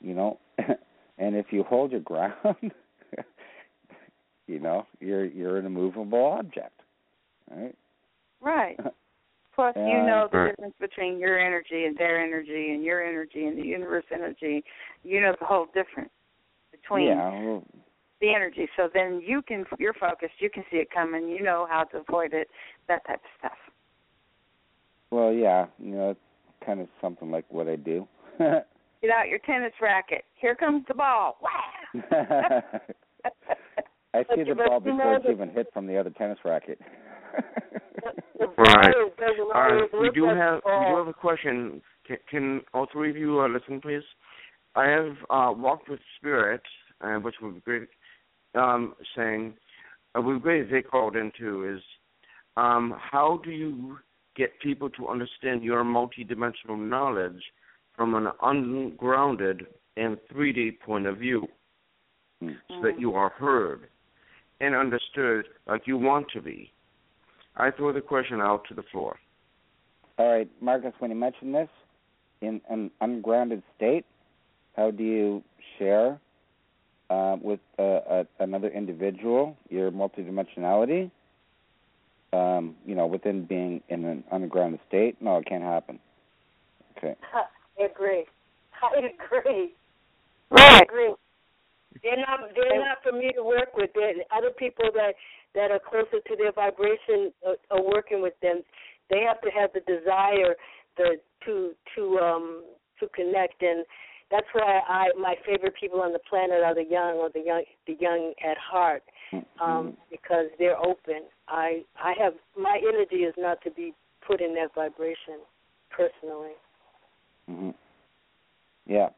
[0.01, 0.39] you know,
[1.17, 2.33] and if you hold your ground,
[4.47, 6.79] you know, you're you're an immovable object,
[7.51, 7.75] right?
[8.41, 8.77] Right.
[9.55, 13.45] Plus, you Uh, know the difference between your energy and their energy, and your energy
[13.45, 14.63] and the universe energy.
[15.03, 16.11] You know the whole difference
[16.71, 17.63] between yeah, well,
[18.21, 18.69] the energy.
[18.77, 20.33] So then you can, you're focused.
[20.39, 21.27] You can see it coming.
[21.27, 22.47] You know how to avoid it.
[22.87, 23.57] That type of stuff.
[25.11, 28.07] well, yeah, you know, it's kind of something like what I do.
[29.01, 30.25] Get out your tennis racket.
[30.35, 31.37] Here comes the ball.
[31.41, 31.91] Wow.
[34.13, 36.79] I see the ball before it's even hit from the other tennis racket.
[38.57, 38.93] Right.
[39.53, 41.81] virus Uh, we do have we do have a question.
[42.07, 44.03] Can, can all three of you uh, listen, please?
[44.75, 46.61] I have uh, walked with spirit,
[47.01, 47.89] uh, which would be great.
[48.55, 49.53] Um, saying,
[50.15, 51.81] uh, would be great if they called into is,
[52.57, 53.97] um, how do you
[54.35, 57.41] get people to understand your multidimensional knowledge
[57.99, 59.67] from an ungrounded
[59.97, 61.45] and 3D point of view,
[62.39, 62.51] Hmm.
[62.69, 63.89] so that you are heard
[64.61, 66.71] and understood like you want to be?
[67.57, 69.17] I throw the question out to the floor.
[70.17, 71.67] All right, Marcus, when you mention this,
[72.39, 74.05] in an ungrounded state,
[74.77, 75.43] how do you
[75.77, 76.17] share
[77.09, 81.11] uh, with uh, a, another individual your multidimensionality?
[82.31, 85.21] Um, you know, within being in an ungrounded state?
[85.21, 85.99] No, it can't happen.
[86.97, 87.15] Okay.
[87.79, 88.25] I agree.
[88.81, 89.73] I agree.
[90.51, 90.83] I Right.
[90.83, 91.13] agree.
[92.03, 93.89] They're not they're not for me to work with.
[93.93, 95.13] They're other people that
[95.55, 98.61] that are closer to their vibration are, are working with them.
[99.09, 100.55] They have to have the desire
[100.97, 102.63] the to to um
[102.99, 103.85] to connect and
[104.31, 107.63] that's why I my favorite people on the planet are the young or the young
[107.87, 109.03] the young at heart
[109.61, 111.23] um because they're open.
[111.47, 113.93] I I have my energy is not to be
[114.25, 115.41] put in that vibration
[115.89, 116.53] personally.
[117.49, 117.69] Hmm
[118.85, 119.09] Yeah.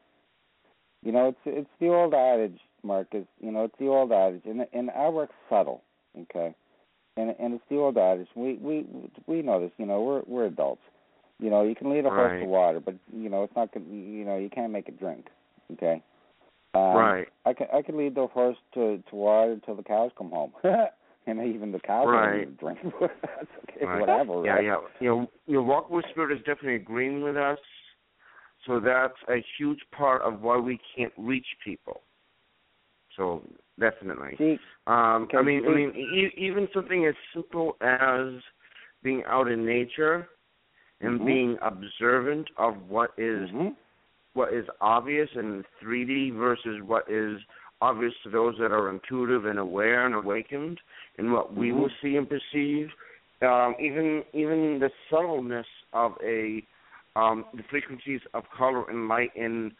[1.04, 3.26] You know, it's it's the old adage, Marcus.
[3.40, 5.82] You know, it's the old adage, and and I work subtle,
[6.16, 6.54] okay.
[7.16, 8.28] And and it's the old adage.
[8.34, 8.86] We we
[9.26, 9.72] we know this.
[9.78, 10.82] You know, we're we're adults.
[11.40, 13.70] You know, you can lead a horse to water, but you know it's not.
[13.74, 15.26] You know, you can't make it drink.
[15.72, 16.02] Okay.
[16.74, 17.28] Um, right.
[17.44, 20.52] I can I can lead the horse to to water until the cows come home,
[21.26, 22.78] and even the cows don't even drink.
[23.00, 23.86] That's okay.
[23.86, 24.00] Right.
[24.00, 24.44] Whatever.
[24.44, 24.64] Yeah, right?
[24.64, 24.76] yeah.
[25.00, 27.58] You know, your walk with spirit is definitely agreeing with us.
[28.66, 32.02] So that's a huge part of why we can't reach people.
[33.16, 33.42] So
[33.78, 34.36] definitely.
[34.38, 38.42] See, Um, I mean, I mean, e- even something as simple as
[39.02, 40.28] being out in nature
[41.00, 41.26] and Mhm.
[41.26, 43.76] being observant of what is mhm.
[44.34, 47.38] what is obvious in 3D versus what is
[47.82, 50.80] obvious to those that are intuitive and aware and awakened,
[51.18, 51.80] and what we Mhm.
[51.80, 52.92] will see and perceive.
[53.42, 56.64] Um, even even the subtleness of a
[57.16, 59.72] um, the frequencies of color and light in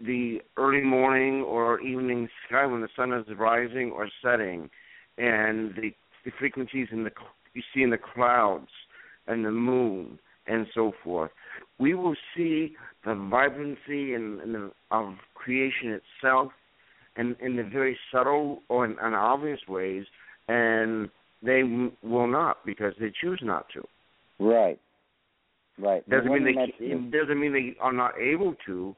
[0.00, 4.70] the early morning or evening sky when the sun is rising or setting,
[5.16, 5.90] and the,
[6.24, 7.10] the frequencies in the
[7.54, 8.68] you see in the clouds
[9.26, 11.30] and the moon and so forth.
[11.78, 12.74] We will see
[13.04, 16.52] the vibrancy and, the, of creation itself,
[17.16, 20.04] and in the very subtle or in, in obvious ways,
[20.48, 21.10] and
[21.42, 21.62] they
[22.02, 23.86] will not because they choose not to.
[24.38, 24.78] Right.
[25.78, 26.08] Right.
[26.10, 28.96] Doesn't when mean they mention it doesn't mean they are not able to,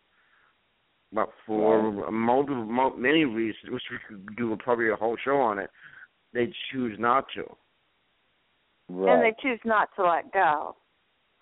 [1.12, 5.59] but for multiple, mul- many reasons, which we could do probably a whole show on
[5.59, 5.70] it,
[6.32, 7.43] they choose not to.
[8.89, 9.12] right.
[9.15, 10.77] And they choose not to let go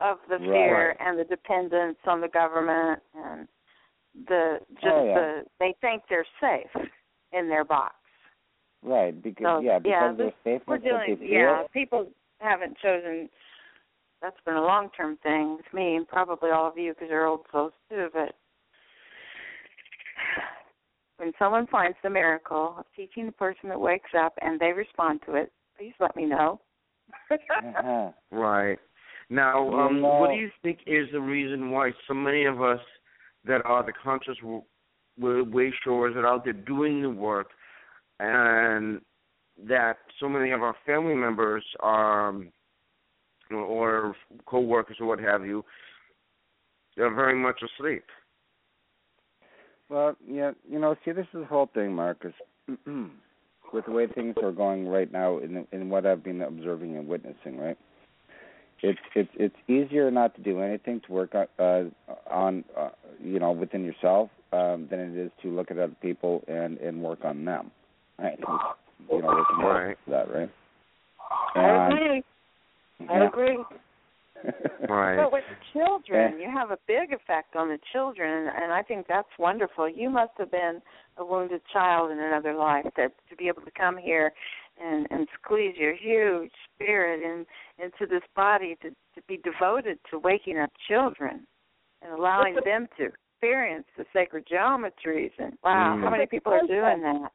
[0.01, 0.97] of the fear Right.
[1.01, 3.48] and the dependence on the government and
[4.27, 5.15] the oh, just Oh, yeah.
[5.15, 6.70] the they think they're safe
[7.32, 7.94] in their box.
[8.82, 12.09] Right, because So, yeah, because yeah, of their safeness We're that they doing yeah, people
[12.40, 13.28] haven't chosen
[14.20, 17.27] that's been a long term thing with me and probably all of you because you're
[17.27, 18.35] old souls too, but
[21.19, 25.20] when someone finds the miracle of teaching the person that wakes up and they respond
[25.27, 26.61] to it, please let me know.
[27.31, 28.11] Uh-huh.
[28.31, 28.78] Right.
[29.31, 32.81] Now, um, know- what do you think is the reason why so many of us
[33.45, 34.62] that are the conscious w-
[35.19, 37.49] w- way showers that are out there doing the work,
[38.20, 39.01] and
[39.66, 42.51] that so many of our family members are, um,
[43.51, 44.15] or
[44.47, 45.65] co-workers or what have you,
[46.97, 48.05] they're very much asleep.
[49.89, 52.35] Well, yeah, you know, see, this is the whole thing, Marcus.
[53.73, 57.09] with the way things are going right now, in in what I've been observing and
[57.09, 57.79] witnessing, right?
[58.83, 61.85] It's it's it's easier not to do anything to work on, uh,
[62.31, 62.91] on uh,
[63.23, 67.03] you know within yourself um, than it is to look at other people and and
[67.03, 67.70] work on them.
[68.19, 68.39] Right?
[69.11, 69.99] You know, there's more Right.
[70.09, 70.51] that, right?
[71.55, 72.25] I And- agree.
[73.01, 73.29] I yeah.
[73.29, 73.59] agree.
[74.89, 75.16] Right.
[75.16, 75.43] But with
[75.73, 79.89] children, you have a big effect on the children, and I think that's wonderful.
[79.89, 80.81] You must have been
[81.16, 84.33] a wounded child in another life that to be able to come here
[84.81, 87.45] and and squeeze your huge spirit in
[87.85, 91.45] into this body to to be devoted to waking up children
[92.03, 95.33] and allowing a- them to experience the sacred geometries.
[95.39, 96.11] And wow, how Mm.
[96.12, 97.33] many people are doing that?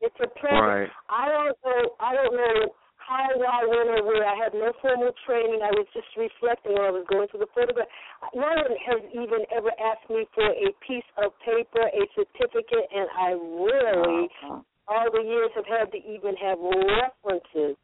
[0.00, 0.62] It's a pleasure.
[0.62, 0.90] Right.
[1.10, 1.90] I don't know.
[1.98, 2.74] I don't know
[3.06, 4.26] how, why, when, or where.
[4.26, 5.62] I had no formal training.
[5.62, 7.86] I was just reflecting when I was going through the photograph.
[8.34, 13.08] No one has even ever asked me for a piece of paper, a certificate, and
[13.14, 17.78] I rarely, Oh, all the years, have had to even have references.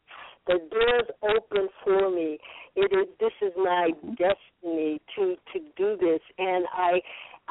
[0.46, 2.38] The doors open for me.
[2.74, 3.06] It is.
[3.20, 6.98] This is my destiny to to do this, and I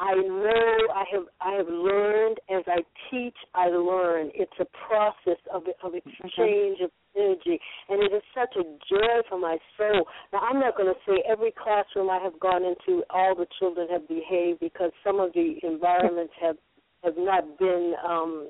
[0.02, 4.30] I know I have I have learned as I teach I learn.
[4.34, 9.38] It's a process of of exchange of energy and it is such a joy for
[9.38, 10.06] my soul.
[10.32, 13.86] Now I'm not going to say every classroom I have gone into all the children
[13.92, 16.56] have behaved because some of the environments have
[17.04, 18.48] have not been um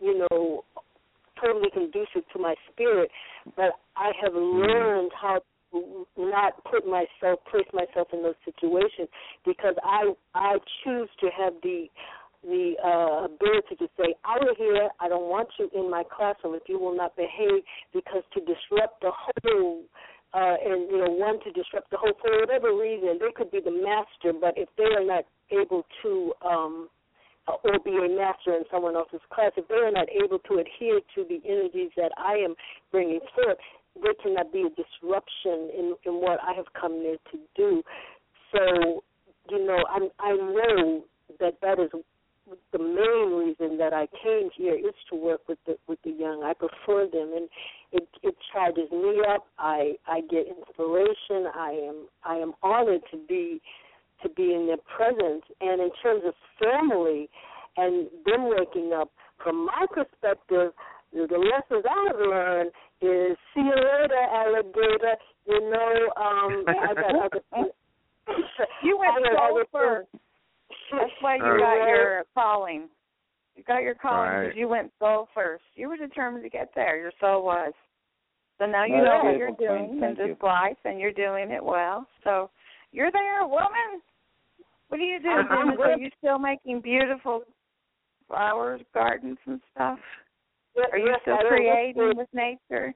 [0.00, 0.64] you know
[1.40, 3.10] totally conducive to my spirit,
[3.56, 5.51] but I have learned how to
[6.16, 9.08] not put myself place myself in those situations
[9.44, 11.86] because I I choose to have the
[12.44, 16.54] the uh, ability to say, out of here, I don't want you in my classroom
[16.54, 17.62] if you will not behave
[17.94, 19.84] because to disrupt the whole
[20.34, 23.60] uh, and you know, one to disrupt the whole for whatever reason, they could be
[23.60, 26.88] the master, but if they are not able to um
[27.48, 30.62] uh, or be a master in someone else's class, if they are not able to
[30.62, 32.54] adhere to the energies that I am
[32.90, 33.58] bringing forth,
[34.00, 37.82] there cannot be a disruption in, in what I have come there to do.
[38.52, 39.02] So,
[39.50, 41.04] you know, I I know
[41.40, 41.90] that that is
[42.72, 46.42] the main reason that I came here is to work with the with the young.
[46.42, 47.48] I prefer them, and
[47.92, 49.46] it it charges me up.
[49.58, 51.46] I I get inspiration.
[51.54, 53.60] I am I am honored to be
[54.22, 55.44] to be in their presence.
[55.60, 57.28] And in terms of family
[57.76, 59.10] and them waking up,
[59.42, 60.72] from my perspective,
[61.12, 62.70] the the lessons I have learned
[63.02, 65.16] is see you later, alligator.
[65.46, 67.40] You know, um, I got other.
[68.82, 70.08] You went so other first.
[70.92, 71.58] That's why you Right.
[71.58, 72.88] got your calling.
[73.56, 74.56] You got your calling because Right.
[74.56, 75.64] you went soul first.
[75.74, 76.96] You were determined to get there.
[76.96, 77.72] Your soul was.
[78.58, 79.94] So now you Well, know that's what you're doing Queen.
[79.94, 80.36] in Thank this you.
[80.46, 82.06] life, and you're doing it well.
[82.22, 82.50] So
[82.92, 84.00] you're there, woman.
[84.88, 85.80] What do you do, I'm- I'm Dennis?
[85.80, 87.44] Are you still making beautiful
[88.28, 89.98] flowers, gardens, and stuff?
[90.76, 92.94] Are you Yes, still creating with nature?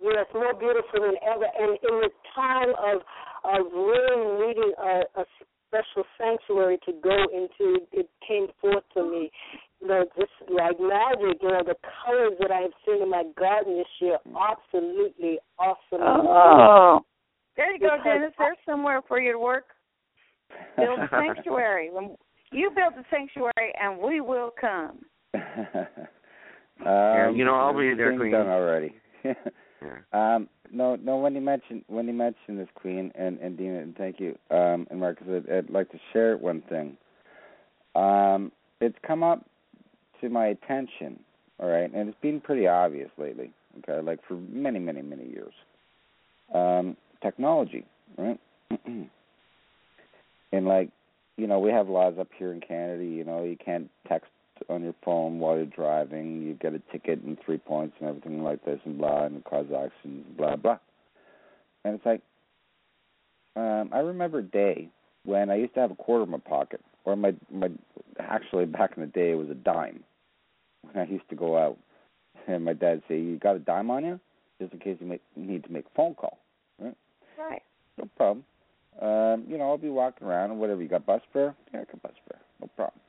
[0.00, 1.46] Yes, more beautiful than ever.
[1.58, 3.02] And in the time of
[3.44, 5.24] of really needing a, a
[5.68, 9.30] special sanctuary to go into, it came forth to me.
[9.80, 11.42] You know, just like magic.
[11.42, 14.36] You know, the colors that I have seen in my garden this year, mm-hmm.
[14.36, 16.02] absolutely awesome.
[16.02, 17.00] Oh,
[17.56, 18.32] there you go, Because Dennis.
[18.38, 19.66] There's somewhere for you to work.
[20.76, 21.90] Build a sanctuary.
[21.90, 22.16] When
[22.52, 25.00] you build a sanctuary, and we will come.
[26.86, 28.32] um, you know, I'll be there, Queen.
[28.32, 28.94] done already.
[29.82, 30.36] Yeah.
[30.36, 31.16] Um, no, no.
[31.16, 34.86] When you mentioned when you mentioned this Queen and and Dina, and thank you, um,
[34.90, 36.96] and Marcus, I'd, I'd like to share one thing.
[37.94, 39.44] Um, it's come up
[40.20, 41.18] to my attention,
[41.58, 43.52] all right, and it's been pretty obvious lately.
[43.78, 45.52] Okay, like for many, many, many years.
[46.54, 47.84] Um, technology,
[48.18, 48.38] right?
[48.86, 50.90] and like,
[51.36, 53.04] you know, we have laws up here in Canada.
[53.04, 54.30] You know, you can't text
[54.68, 56.42] on your phone while you're driving.
[56.42, 59.44] You get a ticket and three points and everything like this and blah and it
[59.44, 60.78] causes accidents, blah blah.
[61.84, 62.22] And it's like,
[63.56, 64.88] um, I remember a day
[65.24, 67.68] when I used to have a quarter in my pocket, or my my
[68.18, 70.02] actually back in the day it was a dime.
[70.82, 71.78] When I used to go out,
[72.46, 74.20] and my dad say, "You got a dime on you,
[74.60, 76.38] just in case you make, need to make a phone call."
[76.80, 76.96] Right?
[77.38, 77.62] Right.
[77.98, 78.44] No problem.
[79.00, 80.82] Um, you know, I'll be walking around and whatever.
[80.82, 81.54] You got bus fare?
[81.72, 82.40] Yeah, I got bus fare.
[82.60, 83.00] No problem.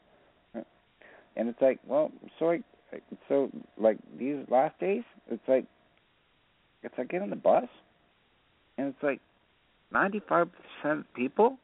[1.36, 2.64] And it's like, well, so I,
[3.28, 5.66] so like these last days, it's like,
[6.84, 7.66] it's like getting the bus,
[8.78, 9.20] and it's like,
[9.92, 11.58] ninety-five percent of people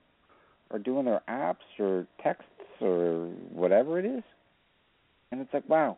[0.72, 2.46] are doing their apps or texts
[2.82, 4.24] or whatever it is,
[5.32, 5.98] and it's like, wow,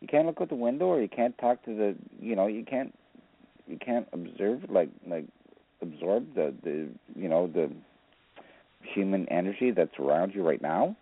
[0.00, 2.64] you can't look out the window or you can't talk to the, you know, you
[2.64, 2.92] can't,
[3.66, 5.24] you can't observe like like
[5.80, 7.70] absorb the the you know the
[8.94, 10.96] human energy that's around you right now.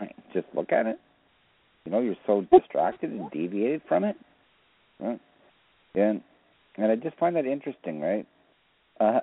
[0.00, 0.14] Right?
[0.32, 0.98] Just look at it.
[1.88, 4.16] You know, you're so distracted and deviated from it.
[5.00, 5.20] Right?
[5.94, 6.20] And
[6.76, 8.26] and I just find that interesting, right?
[9.00, 9.20] Uh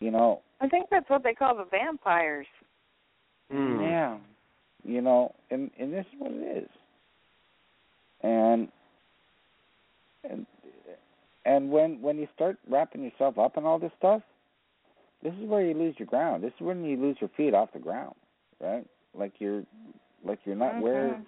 [0.00, 2.46] you know I think that's what they call the vampires.
[3.52, 3.80] Mm.
[3.80, 4.18] Yeah.
[4.84, 6.68] You know, and and this is what it is.
[8.22, 8.68] And
[10.28, 10.46] and
[11.46, 14.20] and when when you start wrapping yourself up in all this stuff,
[15.22, 16.44] this is where you lose your ground.
[16.44, 18.14] This is when you lose your feet off the ground,
[18.60, 18.84] right?
[19.14, 19.62] Like you're
[20.26, 20.82] like you're not mm-hmm.
[20.82, 21.20] where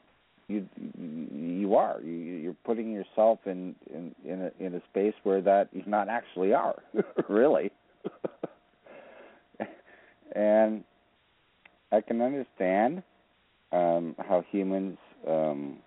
[0.49, 2.01] you you are.
[2.03, 6.09] You you're putting yourself in in in a, in a space where that you not
[6.09, 6.83] actually are,
[7.29, 7.71] really.
[10.35, 10.85] and
[11.93, 13.03] I can understand
[13.73, 15.79] um, how humans um,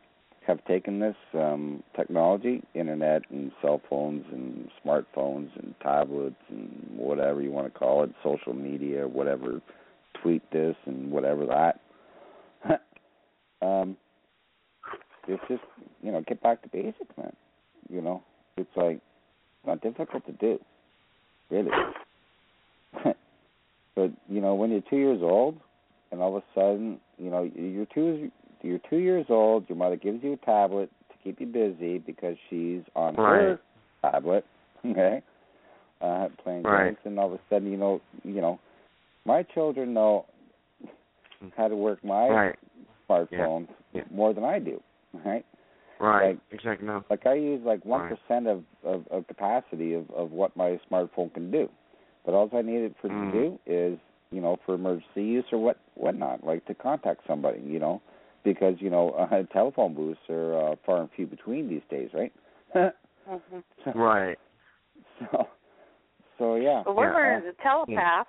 [0.45, 7.41] have taken this um, technology, internet and cell phones and smartphones and tablets and whatever
[7.41, 9.61] you want to call it, social media, whatever,
[10.21, 11.79] tweet this and whatever that.
[13.61, 13.95] um,
[15.27, 15.63] it's just
[16.01, 17.33] you know get back to basics, man.
[17.89, 18.23] You know,
[18.57, 20.59] it's like it's not difficult to do,
[21.49, 21.71] really.
[23.95, 25.57] but you know, when you're two years old,
[26.11, 28.31] and all of a sudden, you know, you're two
[28.61, 29.67] you're two years old.
[29.69, 33.41] Your mother gives you a tablet to keep you busy because she's on right.
[33.41, 33.59] her
[34.01, 34.45] tablet,
[34.85, 35.21] okay,
[36.01, 36.87] uh, playing right.
[36.87, 38.59] games, and all of a sudden, you know, you know,
[39.25, 40.25] my children know
[41.57, 42.55] how to work my right.
[43.09, 44.01] smartphones Yeah.
[44.01, 44.03] Yeah.
[44.11, 44.81] more than I do,
[45.25, 45.45] right?
[45.99, 46.29] Right.
[46.29, 46.87] Like- exactly.
[46.87, 47.03] No.
[47.09, 48.47] Like I use like one Right.
[48.47, 51.69] of, of of capacity of of what my smartphone can do,
[52.25, 53.31] but all I need it for Mm.
[53.31, 53.99] to do is
[54.31, 58.01] you know for emergency use or what whatnot, like to contact somebody, you know,
[58.43, 62.33] because you know uh, telephone booths are uh, far and few between these days, right?
[62.75, 63.59] Mm-hmm.
[63.85, 64.39] so, Right.
[65.19, 65.47] so
[66.39, 66.81] so yeah.
[66.83, 67.13] But we're Yeah.
[67.13, 68.27] learning to telepath.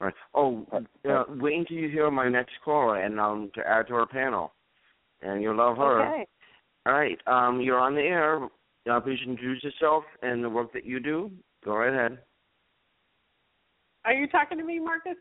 [0.00, 0.14] Right.
[0.34, 0.86] Oh, Right.
[1.08, 4.52] uh, wait until you hear my next caller and um to add to our panel,
[5.22, 6.02] and you'll love her.
[6.06, 6.26] Okay.
[6.86, 7.18] All right.
[7.26, 8.48] Um, you're on the air.
[8.90, 11.30] Uh, please introduce yourself and the work that you do.
[11.64, 12.18] Go right ahead.
[14.04, 15.16] Are you talking to me, Marcus?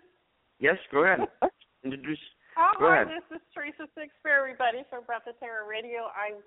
[0.60, 1.28] Yes, go ahead.
[1.84, 2.20] Introduce.
[2.58, 3.08] Oh, Go hi, ahead.
[3.08, 6.10] this is Teresa Six for everybody from Breath of Terror Radio.
[6.18, 6.42] I'm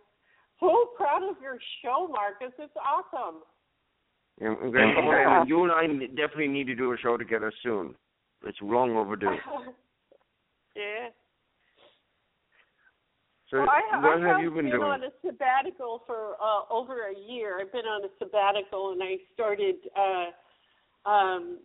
[0.60, 2.54] so proud of your show, Marcus.
[2.58, 3.42] It's awesome.
[4.40, 7.94] And, and, and you and I definitely need to do a show together soon.
[8.44, 9.26] It's long overdue.
[10.76, 11.08] yeah.
[13.50, 14.82] So, well, I, what I have you been doing?
[14.82, 17.60] on a sabbatical for uh, over a year.
[17.60, 21.58] I've been on a sabbatical, and I started uh, um,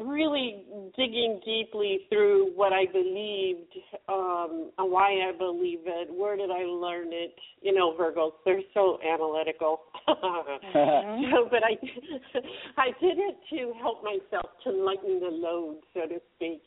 [0.00, 0.64] really
[0.96, 3.72] digging deeply through what I believed
[4.08, 6.08] um, and why I believe it.
[6.12, 7.34] Where did I learn it?
[7.60, 9.80] You know, Virgos, they're so analytical.
[10.06, 11.76] so, but I,
[12.76, 16.62] I did it to help myself to lighten the load, so to speak.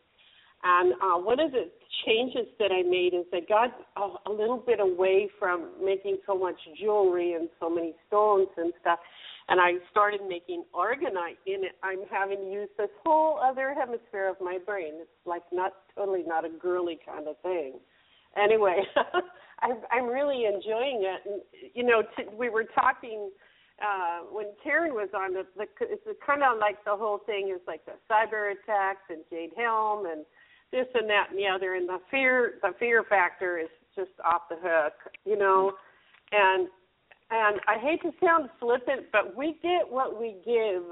[0.64, 1.70] And uh, one of the
[2.06, 6.38] changes that I made is I got a, a little bit away from making so
[6.38, 9.00] much jewelry and so many stones and stuff,
[9.50, 11.76] and I started making orgonite it.
[11.84, 14.94] I'm having to use this whole other hemisphere of my brain.
[15.02, 17.74] It's like not totally not a girly kind of thing.
[18.42, 18.84] Anyway,
[19.60, 21.30] I'm I'm really enjoying it.
[21.30, 21.42] And
[21.74, 23.32] you know, t- we were talking
[23.82, 27.62] uh when Karen was on the, the it's kind of like the whole thing is
[27.68, 30.26] like the cyber attacks and Jade Helm and
[30.74, 34.42] this and that and the other and the fear the fear factor is just off
[34.50, 34.94] the hook
[35.24, 35.72] you know
[36.34, 36.68] and
[37.32, 40.84] and i hate to sound flippant but we get what we give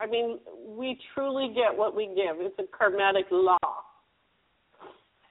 [0.00, 3.58] i mean we truly get what we give it's a karmatic law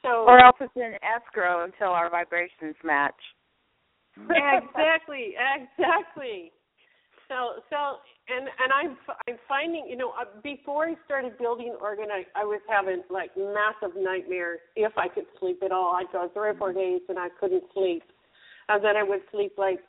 [0.01, 3.19] so Or else it's in escrow until our vibrations match.
[4.17, 6.51] exactly, exactly.
[7.29, 8.97] So, so, and and I'm
[9.27, 13.95] I'm finding, you know, uh, before I started building Orgonite, I was having like massive
[13.95, 14.59] nightmares.
[14.75, 17.63] If I could sleep at all, I'd go three or four days and I couldn't
[17.73, 18.01] sleep,
[18.67, 19.79] and then I would sleep like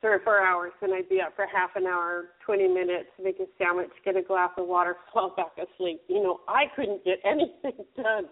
[0.00, 3.40] three or four hours, and I'd be up for half an hour, twenty minutes, make
[3.40, 6.00] a sandwich, get a glass of water, fall back asleep.
[6.06, 8.26] You know, I couldn't get anything done.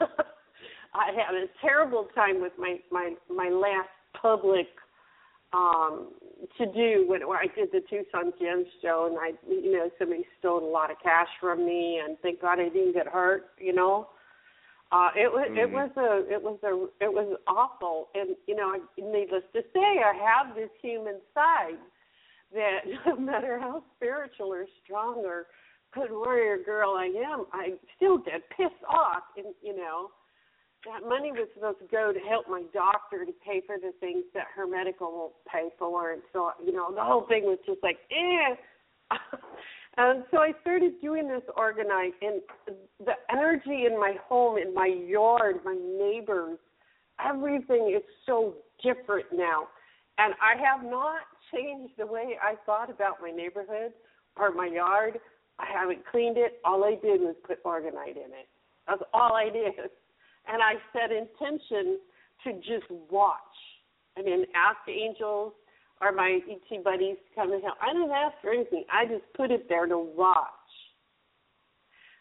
[0.94, 3.88] I had a terrible time with my my my last
[4.20, 4.66] public
[5.52, 6.08] um
[6.58, 10.64] to do when I did the Tucson Gems show and I you know somebody stole
[10.64, 14.08] a lot of cash from me and thank God I didn't get hurt you know
[14.90, 15.72] uh it was it Mhm.
[15.72, 20.02] was a it was a it was awful and you know I- needless to say
[20.02, 21.78] I have this human side
[22.54, 25.46] that no matter how spiritual or strong or
[25.94, 30.10] good warrior girl I am I still get pissed off and you know
[30.84, 34.24] that money was supposed to go to help my doctor to pay for the things
[34.34, 37.82] that her medical won't pay for and so you know the whole thing was just
[37.82, 38.54] like eh
[39.96, 42.40] And so I started doing this orgonite, and
[43.04, 46.58] the energy in my home, in my yard, my neighbors,
[47.22, 49.68] everything is so different now.
[50.16, 51.20] And I have not
[51.52, 53.92] changed the way I thought about my neighborhood
[54.36, 55.18] or my yard.
[55.58, 56.60] I haven't cleaned it.
[56.64, 58.48] All I did was put orgonite in it.
[58.88, 59.90] That's all I did.
[60.48, 61.98] And I set intention
[62.44, 63.38] to just watch.
[64.16, 65.52] I didn't ask the angels
[66.00, 67.76] or my ET buddies to come and help.
[67.80, 68.84] I didn't ask for anything.
[68.92, 70.48] I just put it there to watch.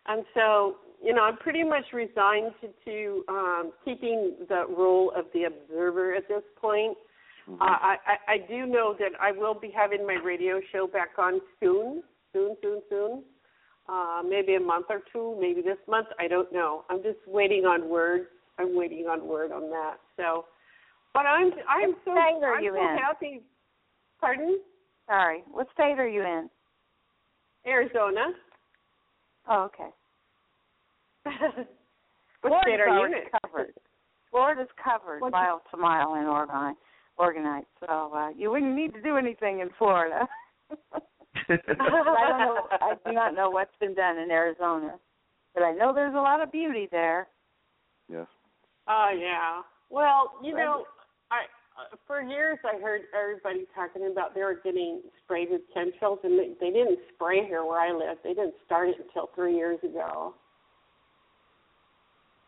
[0.07, 5.25] And so, you know, I'm pretty much resigned to, to um, keeping the role of
[5.33, 6.97] the observer at this point.
[7.49, 7.61] Mm-hmm.
[7.61, 11.09] Uh, I, I, I do know that I will be having my radio show back
[11.17, 12.03] on soon,
[12.33, 13.23] soon, soon, soon.
[13.91, 16.07] Uh, maybe a month or two, maybe this month.
[16.17, 16.85] I don't know.
[16.89, 18.27] I'm just waiting on word.
[18.57, 19.95] I'm waiting on word on that.
[20.15, 20.45] So,
[21.13, 22.97] but I'm I'm what so state are I'm you so in?
[22.97, 23.41] happy.
[24.21, 24.59] Pardon?
[25.07, 25.43] Sorry.
[25.51, 26.49] What state are you in?
[27.67, 28.27] Arizona.
[29.49, 29.89] Oh, okay.
[32.43, 33.11] what state are you in?
[33.43, 33.73] covered.
[34.29, 36.75] Florida's covered What's mile to mile in Oregon,
[37.19, 37.65] orgonite.
[37.81, 40.27] So uh, you wouldn't need to do anything in Florida.
[41.35, 42.67] I don't know.
[42.71, 44.95] I do not know what's been done in Arizona,
[45.53, 47.27] but I know there's a lot of beauty there.
[48.09, 48.27] Yes.
[48.87, 49.61] Oh yeah.
[49.89, 50.85] Well, you know,
[51.31, 51.43] I
[51.77, 56.37] uh, for years I heard everybody talking about they were getting sprayed with chemtrails, and
[56.37, 58.17] they, they didn't spray here where I live.
[58.23, 60.33] They didn't start it until three years ago.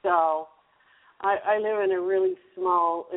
[0.02, 0.48] So,
[1.22, 3.08] I I live in a really small,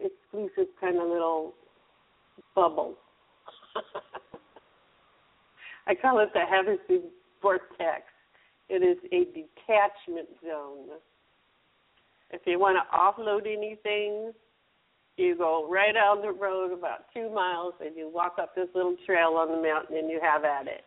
[0.00, 1.54] exclusive kind of little
[2.54, 2.94] bubble.
[5.88, 7.00] I call it the Havasu
[7.40, 8.02] vortex.
[8.68, 10.98] It is a detachment zone.
[12.30, 14.32] If you want to offload anything,
[15.16, 18.96] you go right down the road about two miles and you walk up this little
[19.06, 20.84] trail on the mountain and you have at it.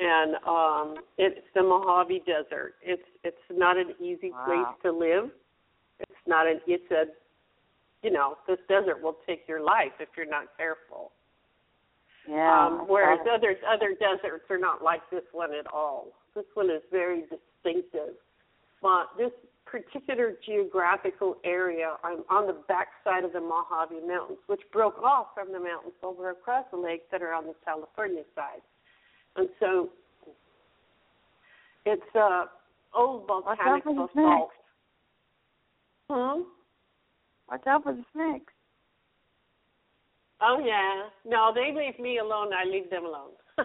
[0.00, 2.74] And um it's the Mojave Desert.
[2.82, 4.44] It's it's not an easy Wow.
[4.46, 5.30] place to live.
[6.00, 7.04] It's not an it's a
[8.02, 11.12] you know, this desert will take your life if you're not careful.
[12.30, 12.66] Yeah.
[12.66, 16.08] Um, whereas other other deserts are not like this one at all.
[16.36, 18.14] This one is very distinctive.
[18.80, 19.32] But this
[19.66, 25.52] particular geographical area on, on the backside of the Mojave Mountains, which broke off from
[25.52, 28.62] the mountains over across the lake that are on the California side.
[29.36, 29.90] And so
[31.84, 32.44] it's uh
[32.94, 34.10] old volcanic basalt.
[34.12, 34.54] snakes.
[36.08, 36.42] Hmm?
[37.50, 38.52] Watch out for the snakes.
[40.42, 41.08] Oh yeah.
[41.24, 42.50] No, they leave me alone.
[42.52, 43.30] I leave them alone.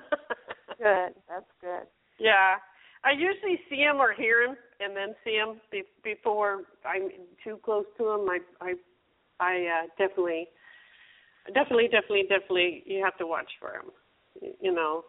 [0.77, 1.15] Good.
[1.29, 1.87] That's good.
[2.19, 2.55] Yeah,
[3.03, 7.09] I usually see him or hear him, and then see him be- before I'm
[7.43, 8.27] too close to him.
[8.29, 8.73] I I
[9.39, 10.47] I uh, definitely,
[11.53, 12.83] definitely, definitely, definitely.
[12.85, 14.55] You have to watch for him.
[14.59, 15.05] You know.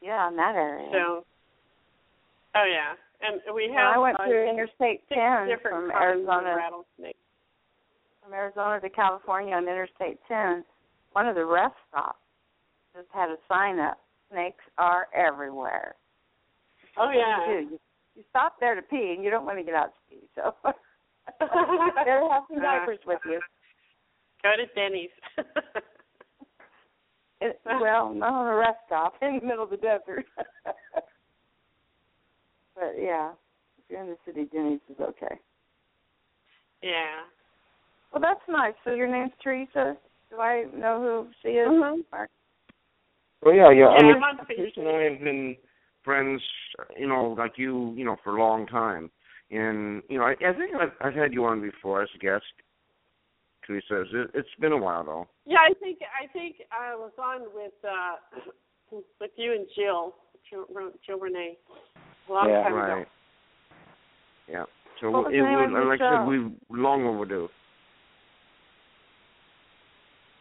[0.00, 0.88] Yeah, in that area.
[0.92, 1.24] So.
[2.54, 2.94] Oh yeah,
[3.26, 3.94] and we have.
[3.94, 6.56] I went uh, through Interstate 10 from Arizona
[8.22, 10.64] from Arizona to California on Interstate 10.
[11.12, 12.18] One of the rest stops
[12.94, 13.98] just had a sign up:
[14.30, 15.94] "Snakes are everywhere."
[16.96, 17.48] Oh yeah.
[17.48, 17.70] you, do?
[17.72, 17.80] you,
[18.16, 20.54] you stop there to pee, and you don't want to get out to pee, so
[21.40, 23.40] better have some diapers with you.
[24.42, 25.10] Go to Denny's.
[27.42, 30.24] It, well, not on a rest stop in the middle of the desert.
[32.76, 33.32] but yeah,
[33.78, 35.40] if you're in the city, Denny's is okay.
[36.82, 37.26] yeah.
[38.12, 38.74] Well, that's nice.
[38.84, 39.96] So your name's Teresa.
[40.32, 41.68] Do I know who she is?
[41.68, 42.04] Mhm.
[42.10, 42.30] Mark?
[43.42, 43.88] Well, yeah, yeah.
[43.88, 45.56] I Yeah, mean, I'm on Teresa and I have been
[46.02, 46.42] friends,
[46.96, 49.10] you know, like you, you know, for a long time.
[49.50, 52.44] And you know, I, I think I've, I've had you on before as a guest.
[53.66, 55.28] Teresa, it, it's been a while though.
[55.44, 60.14] Yeah, I think I think I was on with uh with you and Jill,
[60.48, 60.64] Jill,
[61.04, 61.58] Jill Renee,
[62.28, 62.62] a long Yeah.
[62.62, 63.02] time right.
[63.02, 63.04] ago.
[64.48, 64.64] Yeah.
[64.98, 67.50] So What was it, was, like I said, we long overdue.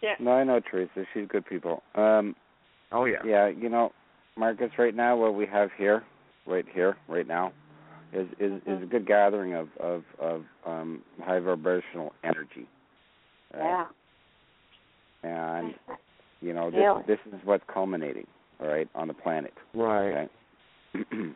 [0.01, 0.15] Yeah.
[0.19, 1.05] No, I know Teresa.
[1.13, 1.83] She's good people.
[1.95, 2.35] Um,
[2.91, 3.19] Oh yeah.
[3.25, 3.91] yeah, you know,
[4.37, 4.71] Marcus.
[4.77, 6.03] Right now, what we have here,
[6.45, 7.53] right here, right now,
[8.13, 12.67] is is, is a good gathering of of of um, high vibrational energy.
[13.53, 13.85] Yeah.
[15.23, 15.73] And
[16.41, 17.03] you know, Really?
[17.07, 18.27] this this is what's culminating,
[18.59, 19.53] all right, on the planet.
[19.73, 20.29] Right.
[20.95, 21.03] Okay.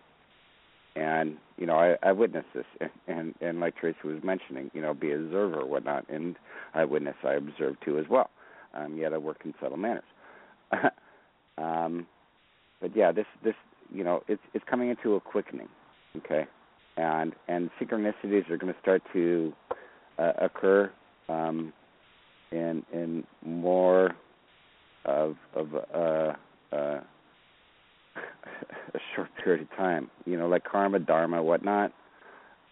[0.96, 4.82] and you know, I, I witnessed this, and, and and like Tracy was mentioning, you
[4.82, 6.36] know, be an observer or whatnot, and
[6.74, 8.30] I witnessed, I observed too as well.
[8.76, 10.04] Um, yet I work in subtle manners.
[11.58, 12.08] um,
[12.82, 13.56] but yeah, this this
[13.94, 15.70] you know, it's it's coming into a quickening,
[16.18, 16.46] okay,
[16.98, 19.54] and and synchronicities are going to start to
[20.18, 20.92] uh, occur
[21.30, 21.74] um,
[22.52, 24.12] in in more
[25.06, 26.34] of of uh,
[26.76, 26.76] uh,
[28.16, 30.10] a short period of time.
[30.26, 31.92] You know, like karma, dharma, whatnot.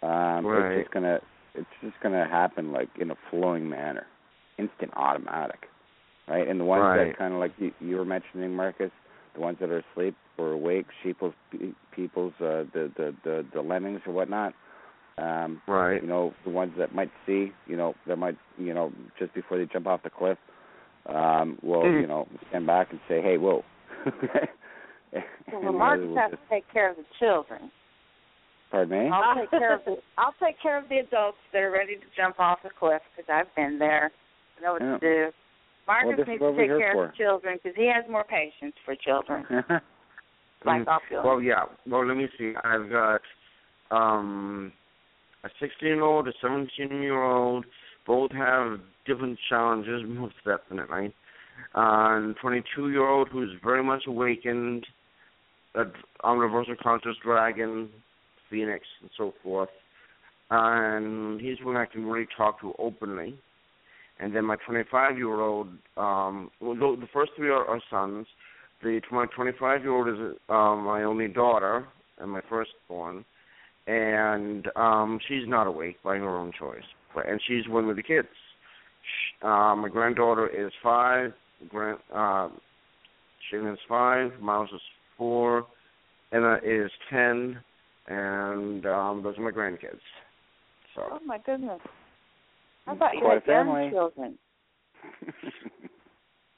[0.02, 0.72] Um, right.
[0.78, 1.20] It's just gonna
[1.56, 4.06] it's just gonna happen like in a flowing manner,
[4.58, 5.68] instant, automatic,
[6.28, 6.48] right?
[6.48, 7.08] And the ones right.
[7.10, 8.92] that kind of like you, you were mentioning, Marcus,
[9.36, 11.34] the ones that are asleep or awake, sheeples,
[11.96, 14.54] people's, uh, the the the the lemmings or whatnot.
[15.18, 16.02] Um, right.
[16.02, 19.58] You know, the ones that might see, you know, that might, you know, just before
[19.60, 20.38] they jump off the cliff,
[21.08, 22.02] um, will, Mm.
[22.02, 23.64] you know, stand back and say, "Hey, whoa."
[24.06, 24.14] Well,
[25.68, 27.70] And Marcus will has just- to take care of the children.
[28.72, 29.10] Pardon me.
[29.14, 32.06] I'll take care of the I'll take care of the adults that are ready to
[32.18, 34.10] jump off the cliff because I've been there.
[34.58, 34.98] I know what Yeah.
[34.98, 35.32] to do.
[35.88, 37.06] Marcus Well, needs to take care for.
[37.06, 39.46] of the children because he has more patience for children.
[40.66, 40.88] like.
[40.88, 41.24] I'll feel.
[41.24, 41.64] Well, yeah.
[41.88, 42.54] Well, let me see.
[42.64, 43.22] I've got
[43.92, 44.72] um
[45.44, 47.66] a 16-year-old, a 17-year-old.
[48.08, 51.14] Both have different challenges, most definitely.
[51.76, 54.86] And 22-year-old who's very much awakened,
[55.76, 55.84] a
[56.26, 57.90] universal conscious dragon,
[58.50, 59.70] phoenix, and so forth.
[60.50, 63.38] And he's one I can really talk to openly.
[64.20, 65.68] And then my 25-year-old,
[65.98, 68.28] um, well, the the first three are, are sons.
[68.82, 71.88] The my 25-year-old is um, my only daughter
[72.20, 73.26] and my firstborn,
[73.88, 76.84] and um, she's not awake by her own choice,
[77.16, 78.28] but and she's one of the kids.
[79.04, 81.34] Sh- Uh, my granddaughter is five.
[81.70, 82.50] Grand, uh,
[83.50, 84.32] Shannon's five.
[84.40, 84.82] Miles is
[85.18, 85.66] four.
[86.32, 87.60] Emma is ten,
[88.08, 90.00] and um, those are my grandkids.
[90.96, 91.80] So Oh my goodness!
[92.88, 93.90] I thought you Quite had a family.
[93.92, 94.38] children.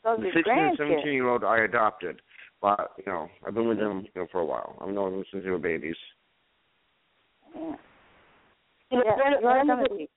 [0.03, 2.21] Those the 16 and 17 year old I adopted,
[2.61, 4.77] but you know I've been with them you know for a while.
[4.81, 5.95] I've known them since they were babies.
[7.55, 7.75] Yeah.
[8.91, 10.07] You know, Yeah, one, one, of the,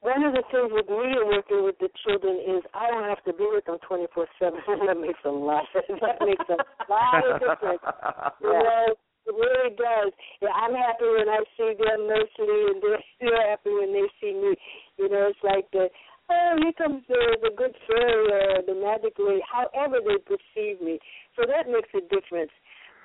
[0.00, 3.24] one of the things with me and working with the children is I don't have
[3.24, 4.60] to be with them 24 7.
[4.86, 5.64] that makes a lot.
[5.74, 7.80] that makes a lot of difference.
[8.42, 8.94] You know,
[9.26, 10.12] it really does.
[10.40, 14.34] Yeah, I'm happy when I see them nursery, and they're still happy when they see
[14.34, 14.56] me.
[14.98, 15.88] You know, it's like the
[16.30, 19.42] oh, here comes the the good fairy or the magic lady.
[19.46, 20.98] However they perceive me,
[21.36, 22.50] so that makes a difference.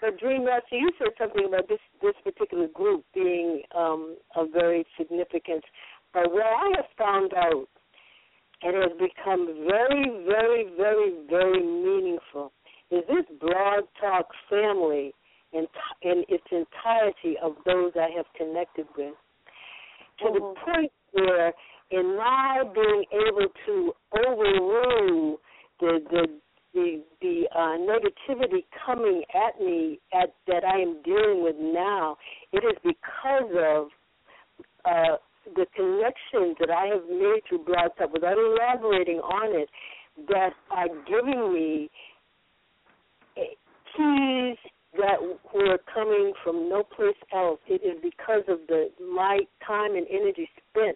[0.02, 4.85] But Dream Master, you said something about this this particular group being um, of very
[4.98, 5.64] significance.
[6.14, 7.68] But what I have found out,
[8.64, 12.53] and has become very, very, very, very meaningful,
[12.89, 15.14] is this Blog Talk family
[15.58, 15.68] in,
[16.02, 19.14] in its entirety of those I have connected with.
[20.20, 21.54] To the point where,
[21.92, 25.38] in my being able to overrule
[25.80, 26.28] the the
[26.74, 32.18] the the uh, negativity coming at me at that I am dealing with now,
[32.52, 33.88] it is because of
[34.86, 35.18] uh,
[35.56, 39.70] the connections that I have made through Blog Talk, without elaborating on it,
[40.28, 41.90] that are giving me
[43.38, 43.54] eh,
[43.96, 44.58] keys
[44.98, 45.22] that
[45.53, 47.60] were coming from no place else.
[47.68, 50.95] It is because of the my time and energy spent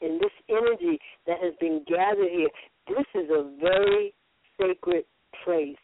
[0.00, 2.48] in this energy that has been gathered here.
[2.88, 4.12] This is a very
[4.58, 5.04] sacred
[5.44, 5.76] place.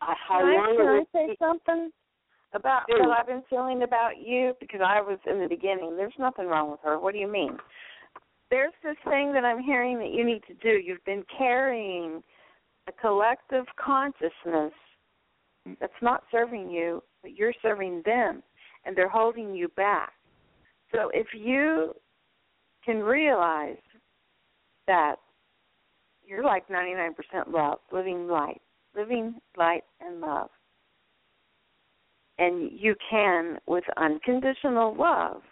[0.00, 1.90] I, how Can I, can I it say something
[2.52, 3.00] about Do.
[3.00, 4.54] what I've been feeling about you?
[4.60, 5.96] Because I was in the beginning.
[5.96, 6.98] There's nothing wrong with her.
[6.98, 7.56] What do you mean?
[8.50, 10.68] There's this thing that I'm hearing that you need to do.
[10.68, 12.22] You've been carrying
[12.86, 14.72] a collective consciousness
[15.80, 18.42] that's not serving you, but you're serving them,
[18.84, 20.12] and they're holding you back.
[20.92, 21.94] So if you
[22.84, 23.76] can realize
[24.86, 25.16] that
[26.26, 27.10] you're like 99%
[27.48, 28.60] love, living light,
[28.96, 30.48] living light and love.
[32.38, 35.42] And you can, with unconditional love,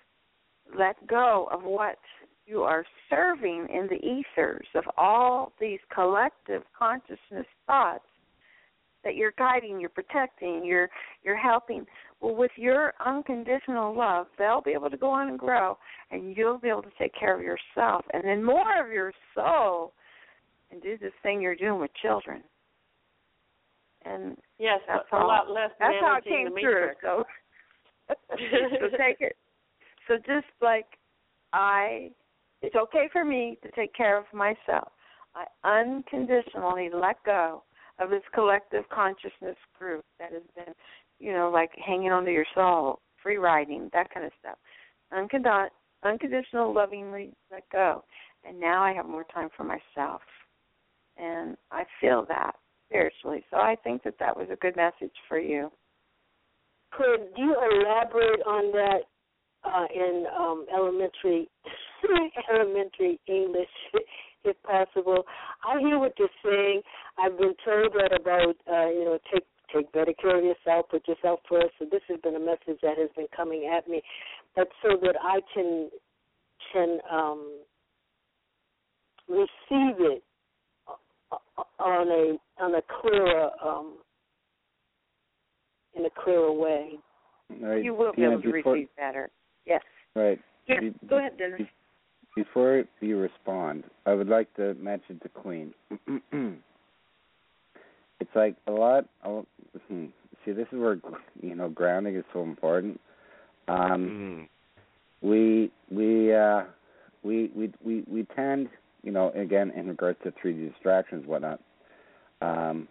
[0.76, 1.98] let go of what
[2.46, 8.04] you are serving in the ethers of all these collective consciousness thoughts
[9.04, 10.88] that you're guiding, you're protecting, you're
[11.22, 11.84] you're helping.
[12.20, 15.76] Well, with your unconditional love, they'll be able to go on and grow,
[16.10, 19.92] and you'll be able to take care of yourself, and then more of your soul,
[20.70, 22.42] and do this thing you're doing with children.
[24.04, 25.26] And Yes, That's a all.
[25.26, 26.90] lot less that's how it came through.
[27.02, 27.24] So,
[28.08, 29.36] so take it.
[30.06, 30.86] So just like
[31.52, 32.10] I,
[32.62, 34.92] it's okay for me to take care of myself.
[35.34, 37.64] I unconditionally let go
[38.02, 40.74] of this collective consciousness group that has been,
[41.18, 44.58] you know, like hanging onto your soul, free riding, that kind of stuff.
[45.12, 45.70] Uncond-
[46.02, 48.04] unconditional, lovingly let go.
[48.44, 50.22] And now I have more time for myself.
[51.16, 52.52] And I feel that
[52.88, 53.44] spiritually.
[53.50, 55.70] So I think that that was a good message for you.
[56.92, 59.00] Could you elaborate on that
[59.64, 61.48] uh, in um, elementary
[62.52, 63.68] elementary English,
[64.44, 65.24] if possible?
[65.64, 66.82] I hear what you're saying.
[67.18, 69.44] I've been told that about uh, you know take
[69.74, 71.70] take better care of yourself, put yourself first.
[71.78, 74.02] So this has been a message that has been coming at me,
[74.54, 75.88] but so that I can
[76.72, 77.58] can um,
[79.28, 80.22] receive it
[81.78, 83.94] on a on a clearer um,
[85.94, 86.98] in a clearer way.
[87.60, 87.84] Right.
[87.84, 89.30] You will be Tina, able to before, receive better.
[89.66, 89.82] Yes.
[90.14, 90.40] Right.
[90.66, 91.58] Yeah, Be- go ahead, Dennis.
[91.58, 91.70] be-
[92.34, 95.74] Before you respond, I would like to mention to Queen.
[98.20, 99.06] it's like a lot.
[99.24, 100.06] hmm,
[100.44, 100.98] See, this is where
[101.42, 103.00] you know grounding is so important.
[103.68, 104.48] Um, Mm.
[105.20, 106.64] we we uh,
[107.22, 108.68] we we we we tend,
[109.02, 111.60] you know, again in regards to 3D distractions, whatnot,
[112.40, 112.88] um,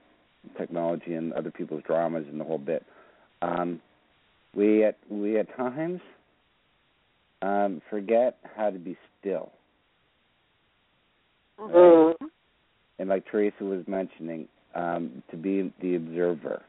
[0.57, 2.85] technology and other people's dramas and the whole bit.
[3.41, 3.81] Um,
[4.55, 5.99] we at we at times
[7.41, 9.51] um, forget how to be still.
[11.59, 12.25] Mm-hmm.
[12.99, 16.61] And like Teresa was mentioning, um, to be the observer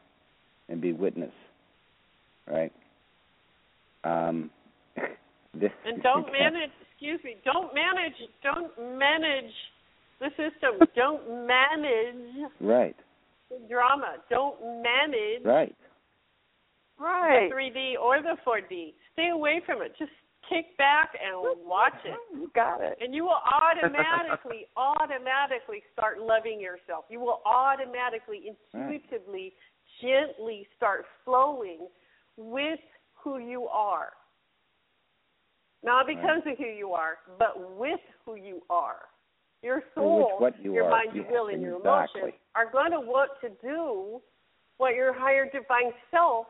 [0.69, 1.31] and be witness,
[2.47, 2.71] right?
[4.03, 4.49] Um,
[5.53, 8.13] this And don't manage, excuse me, don't manage,
[8.43, 9.51] don't manage
[10.19, 10.87] the system.
[10.95, 12.95] don't manage Right,
[13.49, 14.15] the drama.
[14.29, 15.75] Don't manage right.
[16.99, 17.49] Right.
[17.49, 18.93] the 3D or the 4D.
[19.13, 19.93] Stay away from it.
[19.97, 20.11] Just
[20.49, 22.15] kick back and watch it.
[22.33, 22.97] You got it.
[22.99, 27.05] And you will automatically, automatically start loving yourself.
[27.09, 29.53] You will automatically, intuitively,
[30.01, 31.87] gently start flowing
[32.37, 32.79] with
[33.23, 34.09] who you are.
[35.83, 39.01] Not because of who you are, but with who you are.
[39.61, 40.89] Your soul, which you your are.
[40.89, 42.21] mind, your will, and your exactly.
[42.21, 44.21] emotions are going to want to do
[44.77, 46.47] what your higher divine self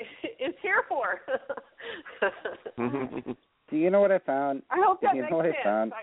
[0.40, 1.20] is here for.
[3.70, 4.62] Do you know what I found?
[4.70, 5.58] I hope that you makes know what I sense.
[5.64, 5.92] found?
[5.92, 6.02] I,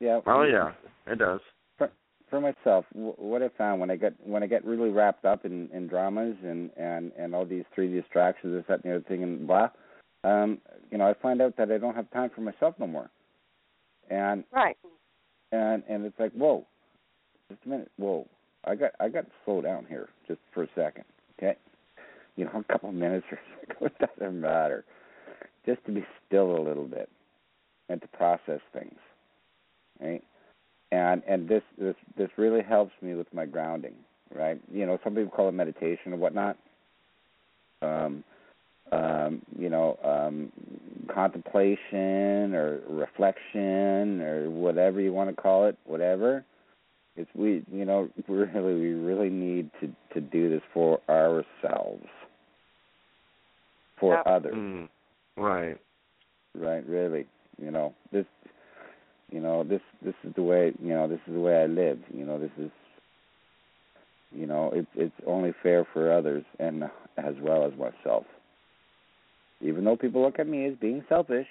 [0.00, 0.20] Yeah.
[0.26, 0.72] oh yeah,
[1.06, 1.40] it does.
[1.78, 1.90] For,
[2.30, 5.44] for myself, w- what I found when I get when I get really wrapped up
[5.44, 9.04] in, in dramas and and and all these three distractions, this that and the other
[9.08, 9.68] thing, and blah,
[10.24, 10.58] um,
[10.90, 13.10] you know, I find out that I don't have time for myself no more.
[14.10, 14.76] And Right.
[15.52, 16.64] and and it's like, whoa,
[17.50, 18.26] just a minute, whoa,
[18.64, 21.04] I got I got to slow down here just for a second,
[21.38, 21.56] okay?
[22.36, 23.38] You know, a couple minutes or
[23.78, 24.84] so, it doesn't matter.
[25.64, 27.08] Just to be still a little bit
[27.88, 28.98] and to process things,
[30.00, 30.22] right?
[30.92, 33.94] And and this this this really helps me with my grounding,
[34.34, 34.60] right?
[34.72, 36.56] You know, some people call it meditation or whatnot.
[37.82, 38.24] Um,
[38.92, 40.52] um, you know, um,
[41.12, 46.44] contemplation or reflection or whatever you want to call it, whatever.
[47.16, 52.06] It's we, you know, really, we really need to to do this for ourselves,
[53.98, 54.26] for Yep.
[54.26, 54.88] others, Mm.
[55.36, 55.78] Right.
[56.54, 56.86] right?
[56.86, 57.26] Really,
[57.58, 58.26] you know, this,
[59.30, 61.98] you know, this this is the way, you know, this is the way I live.
[62.12, 62.70] You know, this is,
[64.32, 66.84] you know, it's it's only fair for others and
[67.16, 68.24] as well as myself
[69.60, 71.46] even though people look at me as being selfish.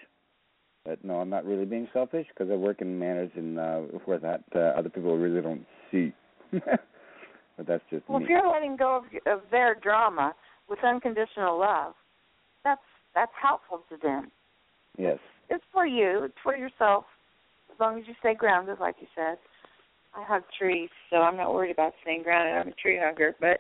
[0.84, 4.20] But no, I'm not really being selfish because I work in manners and uh, where
[4.20, 6.14] that uh, other people really don't see.
[6.52, 8.26] but that's just Well, me.
[8.26, 10.34] if you're letting go of, of their drama
[10.70, 11.94] with unconditional love,
[12.66, 12.82] that's
[13.14, 14.30] that's helpful to them.
[14.98, 15.20] Yes.
[15.50, 16.26] It's for you.
[16.26, 17.06] It's for yourself.
[17.72, 19.38] As long as you stay grounded, like you said.
[20.18, 22.56] I hug trees, so I'm not worried about staying grounded.
[22.56, 23.60] I'm a tree hugger, but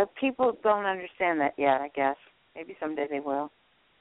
[0.00, 1.80] uh, people don't understand that yet.
[1.80, 2.16] I guess
[2.54, 3.50] maybe someday they will.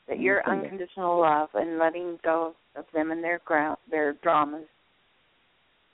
[0.08, 4.68] That Mm, your unconditional love and letting go of them and their ground, their dramas,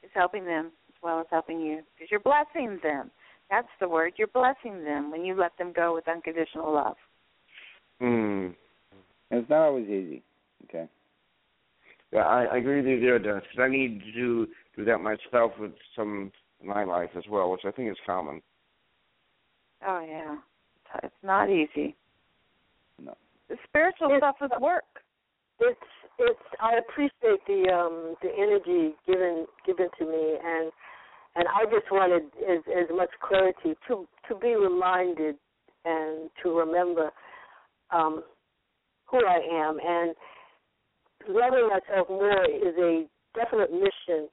[0.03, 3.09] is helping them as well as helping you because you're blessing them.
[3.49, 4.13] That's the word.
[4.17, 6.97] You're blessing them when you let them go with unconditional love.
[8.01, 8.55] Mm.
[9.31, 10.23] And it's not always easy.
[10.65, 10.87] Okay.
[12.13, 14.99] Yeah, I, I agree with you there, Dennis, because I need to do, do that
[14.99, 18.41] myself with some in my life as well, which I think is common.
[19.85, 20.37] Oh yeah,
[21.03, 21.95] it's not easy.
[23.03, 23.13] No.
[23.49, 24.85] The spiritual It's- stuff is work.
[25.59, 25.79] it's
[26.19, 30.71] it's I appreciate the um the energy given given to me and
[31.35, 35.35] and I just wanted as as much clarity to to be reminded
[35.85, 37.11] and to remember
[37.91, 38.23] um
[39.09, 40.15] who I am and
[41.29, 43.05] loving myself more is a
[43.35, 44.29] definite mission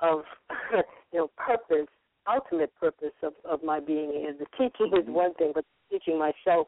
[0.00, 0.20] of
[1.12, 1.88] you know purpose
[2.30, 6.66] ultimate purpose of of my being and the teaching is one thing but teaching myself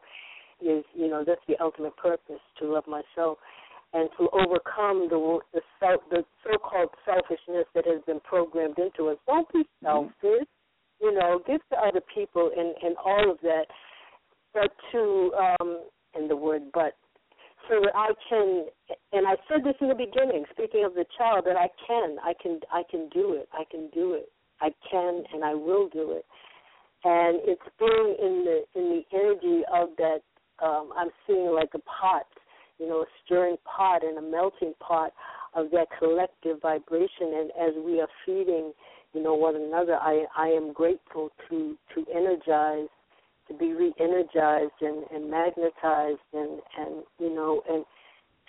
[0.61, 3.37] is you know that's the ultimate purpose to love myself
[3.93, 9.17] and to overcome the the self the so-called selfishness that has been programmed into us.
[9.25, 10.47] Don't be selfish,
[11.01, 11.41] you know.
[11.47, 13.65] Give to other people and and all of that,
[14.53, 15.79] but to um
[16.17, 16.93] and the word but
[17.69, 18.65] so that I can
[19.13, 22.33] and I said this in the beginning, speaking of the child, that I can, I
[22.41, 24.29] can, I can do it, I can do it,
[24.61, 26.25] I can, and I will do it.
[27.03, 30.19] and it's being in the in the energy of that.
[30.63, 32.25] Um, I'm seeing like a pot,
[32.79, 35.13] you know, a stirring pot and a melting pot
[35.53, 37.33] of that collective vibration.
[37.37, 38.73] And as we are feeding,
[39.13, 42.89] you know, one another, I I am grateful to to energize,
[43.47, 47.85] to be re-energized and and magnetized and and you know and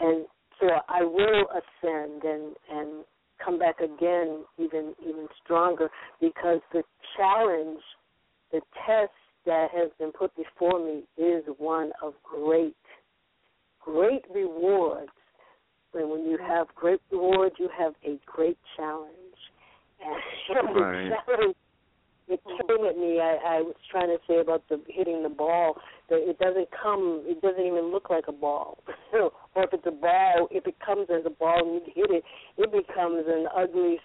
[0.00, 0.26] and
[0.60, 3.04] so I will ascend and and
[3.44, 5.88] come back again even even stronger
[6.20, 6.82] because the
[7.16, 7.80] challenge,
[8.52, 9.12] the test
[9.46, 12.76] that has been put before me is one of great,
[13.80, 15.10] great rewards.
[15.94, 19.14] And when you have great rewards, you have a great challenge.
[20.04, 21.08] And Right.
[21.08, 21.56] the challenge
[22.28, 23.20] it came at me.
[23.20, 25.76] I, I was trying to say about the hitting the ball.
[26.08, 27.24] That it doesn't come.
[27.26, 28.78] It doesn't even look like a ball.
[29.12, 32.24] or if it's a ball, if it comes as a ball and you hit it,
[32.56, 33.98] it becomes an ugly,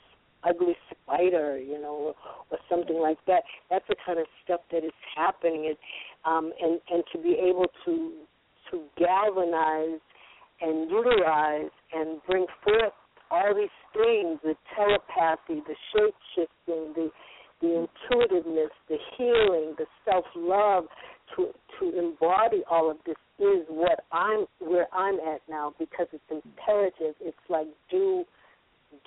[0.43, 2.15] ugly spider, you know,
[2.51, 3.43] or something like that.
[3.69, 5.65] That's the kind of stuff that is happening.
[5.65, 5.77] It,
[6.25, 8.11] um, and and to be able to
[8.71, 9.99] to galvanize
[10.61, 12.93] and utilize and bring forth
[13.31, 17.09] all these things, the telepathy, the shape shifting, the
[17.63, 20.85] the intuitiveness, the healing, the self love,
[21.35, 21.47] to
[21.79, 27.15] to embody all of this is what I'm where I'm at now because it's imperative.
[27.21, 28.25] It's like do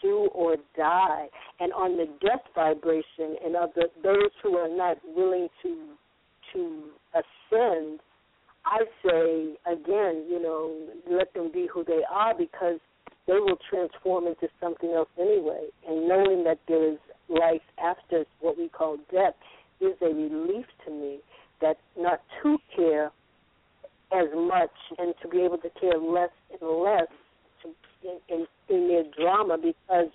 [0.03, 1.27] do or die.
[1.61, 5.77] And on the death vibration and of the those who are not willing to
[6.55, 8.01] to ascend,
[8.65, 10.75] I say again, you know,
[11.11, 12.81] let them be who they are because
[13.27, 15.67] they will transform into something else anyway.
[15.87, 16.99] And knowing that there is
[17.29, 19.35] life after what we call death
[19.81, 21.19] is a relief to me
[21.61, 23.11] that not to care
[24.13, 27.09] as much and to be able to care less and less
[27.63, 27.69] to,
[28.03, 30.11] in, in, in their drama because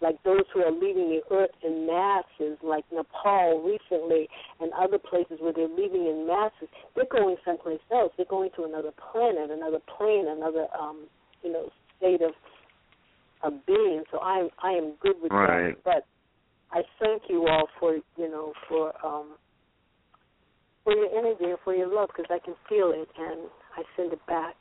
[0.00, 4.28] like those who are leaving the earth in masses, like Nepal recently
[4.60, 8.12] and other places where they're leaving in masses, they're going someplace else.
[8.16, 11.06] They're going to another planet, another plane, another um,
[11.42, 12.32] you know, state of
[13.42, 14.04] of being.
[14.10, 15.74] So I I am good with Right.
[15.84, 15.84] that.
[15.84, 16.06] But
[16.72, 19.36] I thank you all for you know for um
[20.84, 24.12] for your energy and for your love because I can feel it and I send
[24.12, 24.54] it back.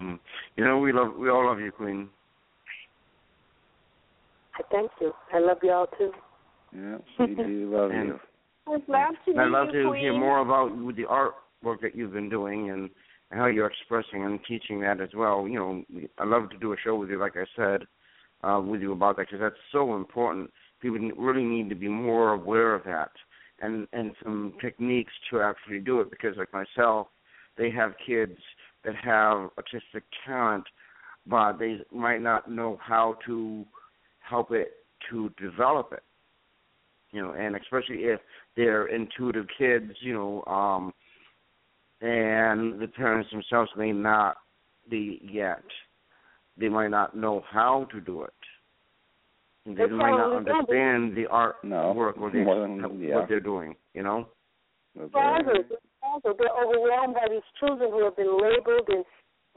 [0.00, 0.18] Mm.
[0.56, 2.08] You know, we love we all love you, Queen.
[4.56, 5.12] I thank you.
[5.32, 6.12] I love you all too.
[6.74, 8.18] Yeah, we do love you.
[8.66, 10.00] I'm glad to And I'd love you, to Queen.
[10.00, 12.88] hear more about the artwork that you've been doing and
[13.30, 15.46] how you're expressing and teaching that as well.
[15.46, 17.86] You know, I'd love to do a show with you, like I said,
[18.42, 20.50] uh, with you about that because that's so important.
[20.84, 23.10] People really need to be more aware of that
[23.62, 27.06] and and some techniques to actually do it because, like myself,
[27.56, 28.36] they have kids
[28.84, 30.64] that have artistic talent,
[31.26, 33.64] but they might not know how to
[34.20, 34.72] help it
[35.10, 36.02] to develop it.
[37.12, 38.20] You know, and especially if
[38.54, 40.92] they're intuitive kids, you know, um,
[42.02, 44.36] and the parents themselves may not
[44.90, 45.62] be yet.
[46.58, 48.32] They might not know how to do it.
[49.66, 50.54] They That's might not how we do it.
[50.54, 53.16] understand the art No, work or the, than- yeah.
[53.16, 53.74] what they're doing.
[53.94, 54.28] You know.
[54.98, 55.10] Okay.
[55.12, 55.64] fathers,
[56.00, 59.04] fathers, they're overwhelmed by these children who have been labeled and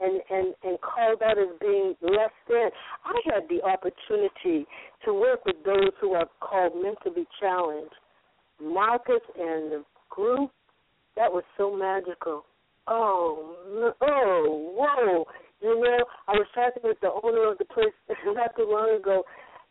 [0.00, 2.70] and and and called out as being less than.
[3.04, 4.66] I had the opportunity
[5.04, 7.94] to work with those who are called mentally challenged.
[8.60, 10.50] Marcus and the group,
[11.16, 12.44] that was so magical.
[12.88, 13.54] Oh,
[14.00, 15.24] oh, whoa!
[15.60, 17.92] You know, I was talking with the owner of the place
[18.26, 19.22] not too long ago,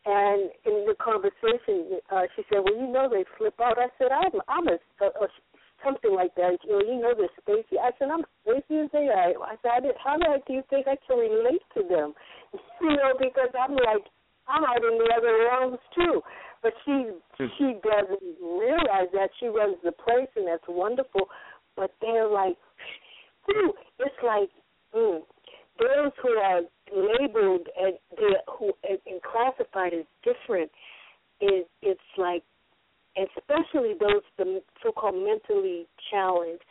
[0.08, 4.08] and in the conversation, uh, she said, "Well, you know they flip out." I said,
[4.08, 5.28] "I'm, I'm a, a, a
[5.84, 6.56] something like that.
[6.64, 9.72] You know, you know they're spacey." I said, "I'm spacey as they are." I said,
[9.76, 12.16] I did, "How do I, do you think I can relate to them?"
[12.80, 14.08] you know, because I'm like,
[14.48, 16.22] I'm out in the other realms too.
[16.62, 17.12] But she
[17.60, 21.28] she doesn't realize that she runs the place, and that's wonderful.
[21.76, 22.56] But they're like,
[23.44, 24.48] whew, it's like.
[24.96, 25.20] Mm,
[25.78, 26.62] those who are
[26.94, 27.94] labeled and
[28.58, 30.70] who and, and classified as different
[31.40, 32.42] is it's like
[33.16, 36.62] especially those the so-called mentally challenged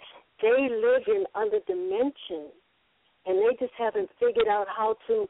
[0.41, 2.53] they live in other dimensions
[3.25, 5.27] and they just haven't figured out how to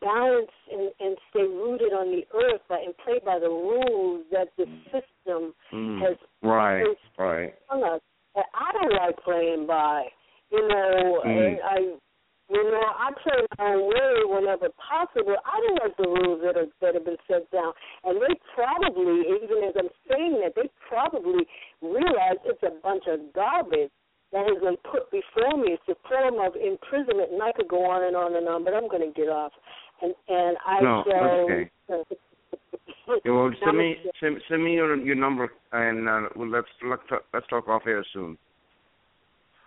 [0.00, 4.48] balance and, and stay rooted on the earth by, and play by the rules that
[4.56, 6.00] the system Mm.
[6.00, 6.84] has Right.
[7.18, 7.54] Right.
[7.70, 8.00] on us
[8.36, 10.06] that I don't like playing by.
[10.50, 11.48] You know, Mm.
[11.48, 11.78] and I,
[12.50, 15.36] you know, I play my own way whenever possible.
[15.46, 17.72] I don't like the rules that are that have been set down,
[18.04, 21.46] and they probably, even as I'm saying that, they probably
[21.80, 23.90] realize it's a bunch of garbage
[24.32, 25.76] that has been put before me.
[25.76, 28.74] It's a form of imprisonment, and I could go on and on and on, but
[28.74, 29.52] I'm going to get off.
[30.02, 31.46] And and I No, shall.
[31.46, 31.70] okay.
[33.24, 37.24] Well, send me send, send me your your number and uh, well, let's let's talk,
[37.34, 38.38] let's talk off air soon.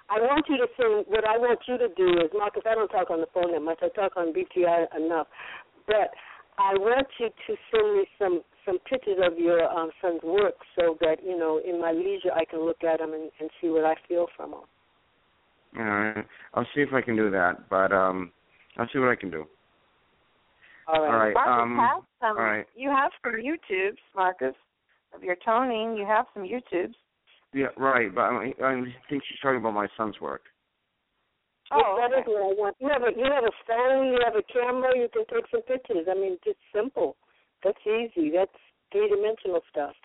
[0.09, 1.03] I want you to sing.
[1.07, 2.63] What I want you to do is, Marcus.
[2.65, 3.79] I don't talk on the phone that much.
[3.81, 5.27] I talk on BTI enough,
[5.87, 6.13] but
[6.57, 10.97] I want you to send me some some pictures of your um, son's work, so
[11.01, 13.85] that you know, in my leisure, I can look at them and, and see what
[13.85, 14.61] I feel from them.
[15.77, 18.31] All right, I'll see if I can do that, but um,
[18.77, 19.45] I'll see what I can do.
[20.87, 21.11] All right.
[21.11, 21.33] All right.
[21.33, 22.37] Marcus um, has some.
[22.37, 22.65] all right.
[22.75, 24.55] You have some YouTubes, Marcus,
[25.13, 25.97] of your toning.
[25.97, 26.93] You have some YouTubes.
[27.55, 28.13] Yeah, right.
[28.13, 30.41] But I, I think she's talking about my son's work.
[31.71, 32.75] Oh, that is what I want.
[32.79, 35.61] You have a you have a phone, you have a camera, you can take some
[35.61, 36.05] pictures.
[36.11, 37.15] I mean, just simple.
[37.63, 38.29] That's easy.
[38.35, 38.51] That's
[38.91, 39.95] three dimensional stuff.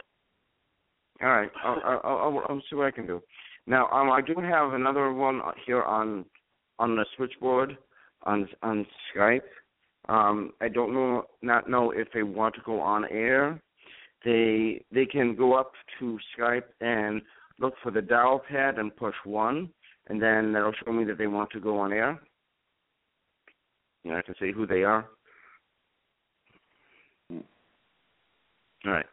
[1.21, 3.21] All right, I'll, I'll, I'll, I'll see what I can do.
[3.67, 6.25] Now, um, I do have another one here on
[6.79, 7.77] on the switchboard
[8.23, 9.41] on on Skype.
[10.09, 13.61] Um, I don't know, not know if they want to go on air.
[14.25, 17.21] They they can go up to Skype and
[17.61, 19.71] look for the dial pad and push one,
[20.09, 22.21] and then that'll show me that they want to go on air.
[24.03, 25.07] Yeah, I can see who they are.
[27.31, 29.07] All right.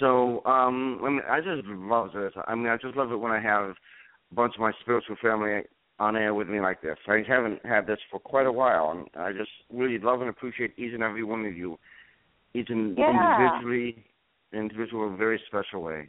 [0.00, 2.32] So, um, I mean, I just love this.
[2.48, 3.74] I mean, I just love it when I have a
[4.34, 5.62] bunch of my spiritual family
[5.98, 6.96] on air with me like this.
[7.06, 10.72] I haven't had this for quite a while, and I just really love and appreciate
[10.78, 11.78] each and every one of you,
[12.54, 13.10] each in, Yeah.
[13.10, 14.04] individually,
[14.52, 16.08] individual, in a very special way.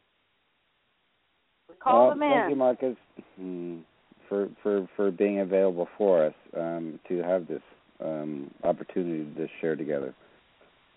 [1.85, 2.55] Call well, them Thank you.
[2.55, 2.95] Marcus,
[3.39, 3.81] mm,
[4.27, 7.61] for for for being available for us um, to have this
[8.03, 10.13] um, opportunity to share together.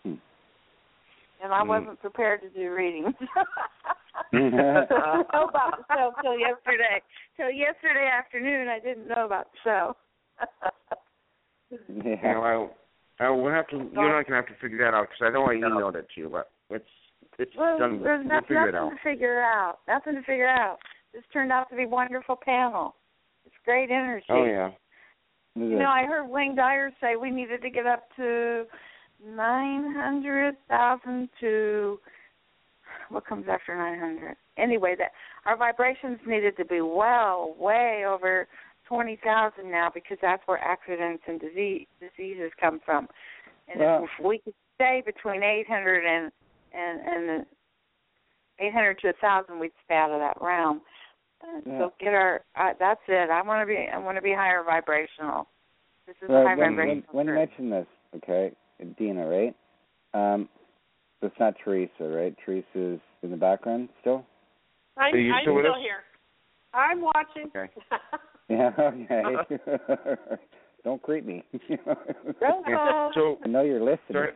[0.03, 0.15] Hmm.
[1.43, 1.69] And I Mm.
[1.69, 3.15] wasn't prepared to do readings.
[4.33, 4.37] Hmm.
[4.37, 7.03] I didn't know about the show till yesterday.
[7.37, 9.97] Till yesterday afternoon, I didn't know about the show.
[11.71, 12.33] You yeah.
[12.33, 12.73] know,
[13.21, 13.77] I, I will have to.
[13.77, 16.21] You're not gonna have to figure that out because I know I emailed it to
[16.21, 16.89] you, but it's
[17.39, 18.03] it's well, done.
[18.03, 18.91] there's We'll not, figure it nothing out.
[18.91, 19.79] to figure out.
[19.89, 20.79] Nothing to figure out.
[21.15, 22.95] This turned out to be a wonderful panel.
[23.47, 24.27] It's great energy.
[24.29, 24.71] Oh yeah.
[25.55, 28.65] You know, I heard Wayne Dyer say we needed to get up to
[29.27, 31.99] nine hundred thousand to
[33.09, 34.37] what comes after nine hundred.
[34.57, 35.13] Anyway, that
[35.47, 38.47] our vibrations needed to be well, way over
[38.87, 43.09] twenty thousand now because that's where accidents and disease diseases come from.
[43.69, 46.31] And Well- if we could stay between eight hundred and
[46.73, 47.47] and and
[48.61, 50.81] eight hundred to a thousand, we'd stay out of that realm.
[51.67, 51.79] Yeah.
[51.79, 52.41] So get our.
[52.57, 53.31] Uh, that's it.
[53.31, 53.87] I want to be.
[53.93, 55.49] I want to be higher vibrational.
[56.07, 57.03] This is Well, high when, when, vibrational.
[57.13, 57.49] when you group.
[57.49, 57.87] mention this,
[58.17, 58.53] okay,
[58.99, 59.55] Dina, right?
[60.15, 60.49] Um,
[61.23, 62.35] it's not Teresa, right?
[62.45, 64.25] Teresa's in the background still.
[64.97, 66.03] I'm, Are you I'm still still here.
[66.75, 67.51] I'm watching.
[67.55, 67.71] Okay.
[68.49, 68.71] Yeah.
[68.79, 69.57] Okay.
[70.85, 71.45] Don't creep me.
[72.41, 73.11] Roll call.
[73.15, 73.99] So, I know you're listening.
[74.13, 74.31] Sorry.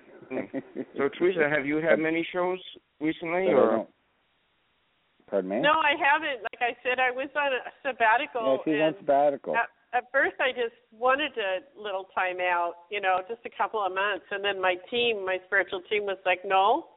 [0.97, 2.59] So Teresa, have you had many shows
[3.01, 3.87] recently, or
[5.33, 5.61] Pardon me.
[5.61, 6.45] No, I haven't.
[6.45, 9.57] Like I said, I was on a Yeah, sabbatical, she's on and sabbatical.
[9.57, 13.81] at, at first I just wanted a little time out, you know, just a couple
[13.81, 16.89] of months, and then my team, my spiritual team, was like, "No,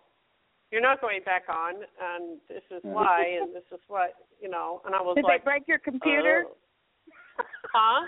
[0.69, 4.81] you're not going back on, and this is why, and this is what, you know."
[4.85, 6.43] And I was Did like, they break your computer?
[6.47, 6.57] "Oh."
[7.73, 8.07] Huh?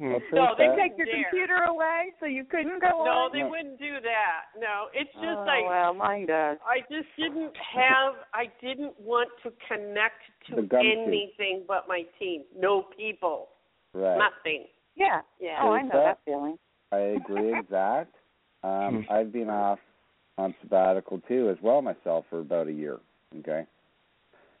[0.00, 0.14] Hmm.
[0.32, 1.22] No, they Take your Dare.
[1.30, 3.32] computer away so you couldn't go No, on.
[3.32, 4.50] they wouldn't do that.
[4.60, 6.58] No, it's just oh, like well, mine does.
[6.66, 10.18] I just didn't have I didn't want to connect
[10.50, 11.04] to gumshoe.
[11.06, 12.42] anything but my team.
[12.58, 13.50] No people.
[13.92, 14.18] right.
[14.18, 14.64] Nothing.
[14.96, 15.20] Yeah.
[15.40, 15.58] Yeah.
[15.62, 16.04] Oh, I know Teresa?
[16.04, 16.58] that feeling.
[16.90, 18.14] I agree exact.
[18.64, 19.12] Um, Hmm.
[19.12, 19.78] I've been off
[20.38, 22.98] on sabbatical too, as well myself, for about a year.
[23.38, 23.64] Okay.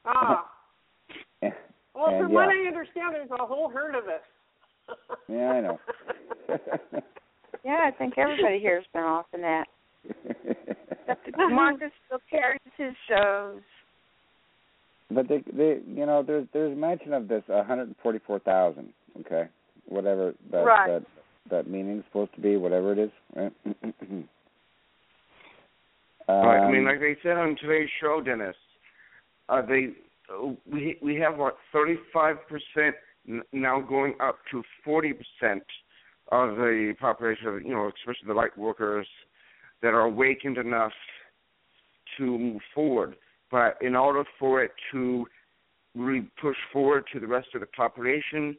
[0.04, 0.48] Ah.
[1.96, 2.48] Well, And, from what.
[2.48, 4.20] I understand there's a whole herd of us.
[5.28, 5.80] Yeah, I know.
[7.64, 9.64] Yeah, I think everybody here has been off in that.
[10.04, 13.62] Except that Marcus still carries his shows.
[15.10, 18.92] but they, they, you know, there's there's mention of this 144,000.
[19.20, 19.44] Okay,
[19.88, 20.88] whatever that Right.
[20.88, 21.06] that
[21.50, 23.10] that meaning's supposed to be, whatever it is.
[23.34, 23.52] Right.
[26.28, 26.58] Right.
[26.58, 28.56] I mean, Um, like they said on today's show, Dennis,
[29.48, 29.88] uh, they
[30.30, 32.94] uh, we we have what thirty five percent
[33.52, 35.62] now going up to forty percent
[36.32, 39.06] of the population, you know, especially the light workers
[39.82, 40.92] that are awakened enough
[42.16, 43.16] to move forward.
[43.50, 45.26] But in order for it to
[45.94, 48.56] really push forward to the rest of the population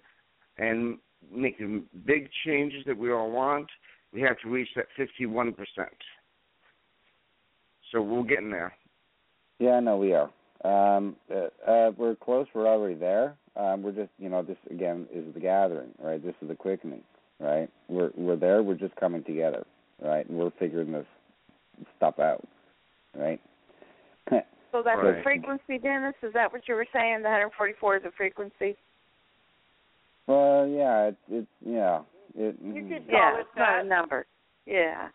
[0.58, 0.98] and
[1.34, 3.68] make the big changes that we all want,
[4.14, 5.96] we have to reach that fifty one percent.
[7.92, 8.74] So we're getting there.
[9.60, 10.30] Yeah, no, we are.
[10.64, 12.48] Um, uh, uh, we're close.
[12.54, 13.36] We're already there.
[13.58, 16.24] Um, we're just, you know, this again is the gathering, right?
[16.24, 17.04] This is the quickening,
[17.40, 17.70] right?
[17.88, 18.62] We're we're there.
[18.64, 19.66] We're just coming together,
[20.02, 20.28] right?
[20.28, 21.06] And we're figuring this
[21.98, 22.46] stuff out.
[23.18, 23.42] right?
[24.72, 25.20] So that's Right.
[25.20, 26.16] a frequency, Dennis.
[26.22, 27.20] Is that what you were saying?
[27.24, 28.76] The 144 is a frequency.
[30.28, 32.02] well, yeah, it's it's yeah,
[32.36, 34.26] it You could Yeah, call it it's not a number.
[34.66, 35.08] Yeah.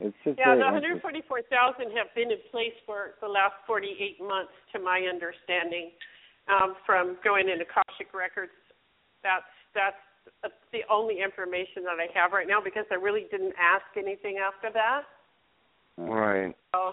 [0.00, 4.80] it's just Yeah, the 144,000 have been in place for the last 48 months, to
[4.80, 5.92] my understanding,
[6.48, 8.52] um, from going into Akashic records.
[9.22, 10.00] That's that's
[10.72, 14.68] the only information that I have right now because I really didn't ask anything after
[14.72, 15.02] that.
[15.96, 16.54] Right.
[16.74, 16.92] So,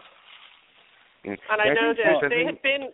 [1.26, 2.90] and I know that they had been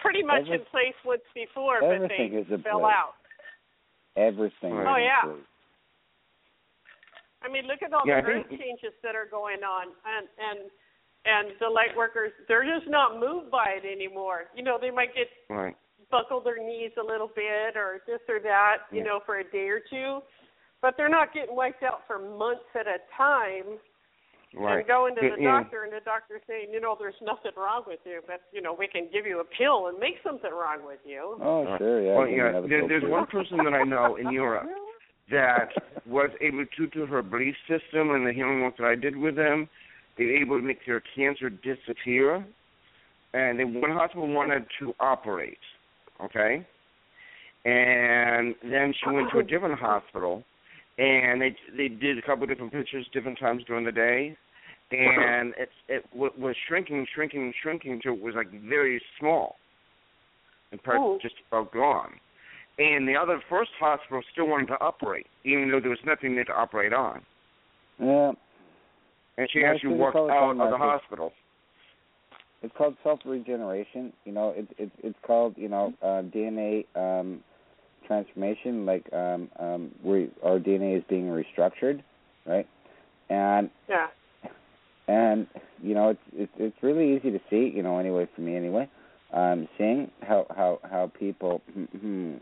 [0.00, 2.94] pretty much Every- in place once before, but they fell place.
[2.96, 3.14] out.
[4.16, 4.74] Everything.
[4.74, 4.88] Right.
[4.88, 5.22] Oh, yeah.
[5.22, 5.46] place.
[7.42, 10.70] I mean, look at all Yeah, the earth changes that are going on, and and
[11.24, 14.50] and the light workers they're just not moved by it anymore.
[14.54, 15.76] You know, they might get Right.
[16.10, 19.04] buckle their knees a little bit or this or that, you Yeah.
[19.04, 20.22] know, for a day or two,
[20.80, 23.78] but they're not getting wiped out for months at a time.
[24.54, 24.78] Right.
[24.78, 25.62] And going to the Yeah.
[25.62, 28.74] doctor, and the doctor saying, you know, there's nothing wrong with you, but you know,
[28.74, 31.38] we can give you a pill and make something wrong with you.
[31.40, 31.78] Oh, Right.
[31.78, 32.14] sure, yeah.
[32.14, 32.60] Well, yeah.
[32.60, 34.68] There, there's one person that I know in Europe
[35.30, 35.72] that
[36.04, 39.36] was able to, to her belief system and the healing work that I did with
[39.36, 39.70] them,
[40.18, 42.44] they were able to make their cancer disappear.
[43.34, 45.56] And then one hospital wanted to operate,
[46.22, 46.66] okay?
[47.64, 50.42] And then she went to a different hospital,
[50.98, 54.36] and they they did a couple of different pictures different times during the day,
[54.90, 59.56] and it it w- was shrinking, shrinking, shrinking till it was like very small,
[60.72, 61.18] and part Oh.
[61.22, 62.12] just about gone.
[62.78, 66.44] And the other first hospital still wanted to operate, even though there was nothing there
[66.44, 67.22] to operate on.
[67.98, 68.32] Yeah,
[69.42, 71.32] And she Yeah, actually think walked the out time of the like hospital.
[72.62, 74.12] it's called self regeneration.
[74.24, 77.40] You know, it's it's it's called you know uh, DNA um,
[78.06, 82.02] transformation, like um, um, where our DNA is being restructured,
[82.46, 82.68] right?
[83.30, 84.06] And Yeah.
[85.08, 85.48] and
[85.82, 87.72] you know it's it's it's really easy to see.
[87.74, 88.88] You know, anyway for me anyway,
[89.32, 91.62] um, seeing how how how people.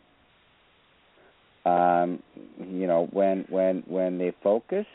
[1.66, 2.22] Um,
[2.58, 4.86] you know, when when when they focus,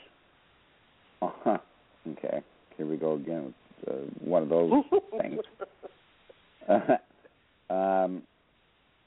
[1.22, 1.60] uh-huh,
[2.08, 2.42] okay,
[2.78, 3.54] here we go again
[3.86, 4.84] with uh, one of those
[5.22, 5.40] things.
[7.70, 8.24] um,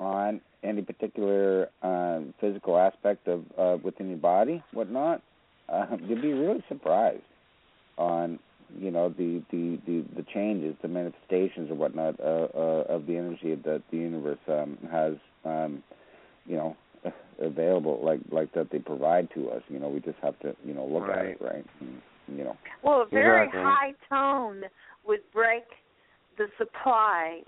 [0.01, 5.23] on any particular um, physical aspect of uh, within your body, whatnot,
[5.69, 7.23] uh, you'll be really surprised
[7.97, 8.39] on
[8.79, 13.17] you know the the the, the changes, the manifestations or whatnot uh, uh, of the
[13.17, 15.15] energy that the universe um, has,
[15.45, 15.83] um,
[16.47, 16.77] you know,
[17.41, 19.63] available like like that they provide to us.
[19.69, 21.65] You know, we just have to you know look at it, right?
[21.81, 22.03] And,
[22.37, 22.57] you know.
[22.83, 23.61] Well, a very Exactly.
[23.61, 24.63] Um, high tone
[25.07, 25.65] would break
[26.37, 27.41] the supply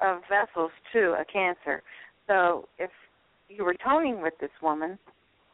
[0.00, 1.82] of vessels to a cancer.
[2.26, 2.90] So if
[3.48, 4.98] you were toning with this woman,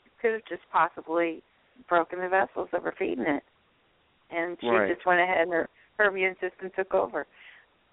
[0.04, 1.42] you could have just possibly
[1.88, 3.42] broken the vessels that were feeding it.
[4.30, 4.94] And she Right.
[4.94, 5.68] just went ahead and her,
[5.98, 7.26] her immune system took over.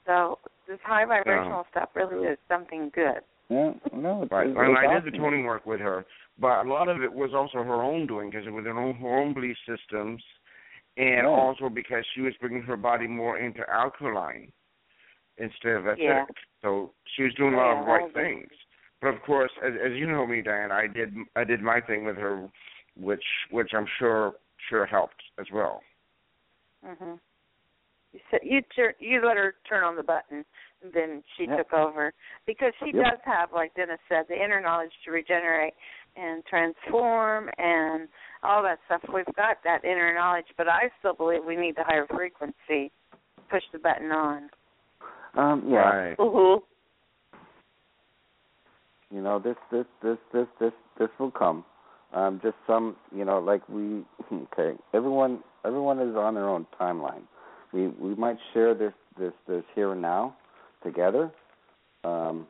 [0.05, 0.37] So
[0.67, 3.21] this high vibrational stuff really is something good.
[3.49, 4.47] Yeah, no, it's, Right.
[4.47, 6.05] it's, And it's I did the toning work with her,
[6.39, 8.95] but a lot of it was also her own doing because it was her own,
[8.95, 10.23] her own belief systems,
[10.97, 14.51] and also because she was bringing her body more into alkaline
[15.37, 15.99] instead of acidic.
[15.99, 16.25] Yeah.
[16.61, 18.49] So she was doing a lot of Yeah, right things.
[19.01, 22.05] But of course, as, as you know me, Diane, I did I did my thing
[22.05, 22.49] with her,
[22.95, 24.35] which which I'm sure
[24.69, 25.81] sure helped as well.
[26.83, 27.19] Mhm.
[28.13, 30.45] You said you tur- you let her turn on the button,
[30.81, 31.57] and then she Yeah.
[31.57, 32.13] took over
[32.45, 33.03] because she Yep.
[33.03, 35.73] does have, like Dennis said, the inner knowledge to regenerate
[36.15, 38.07] and transform and
[38.45, 39.01] all that stuff.
[39.13, 42.91] We've got that inner knowledge, but I still believe we need the higher frequency.
[43.49, 44.49] Push the button on.
[45.35, 46.17] Um, yeah, Right.
[46.17, 46.61] Mhm.
[49.11, 51.65] you know this this this this this this will come.
[52.13, 54.75] Um, just some, you know, like we okay.
[54.93, 57.23] Everyone everyone is on their own timeline.
[57.73, 60.35] We we might share this this this here and now
[60.83, 61.31] together,
[62.03, 62.47] um,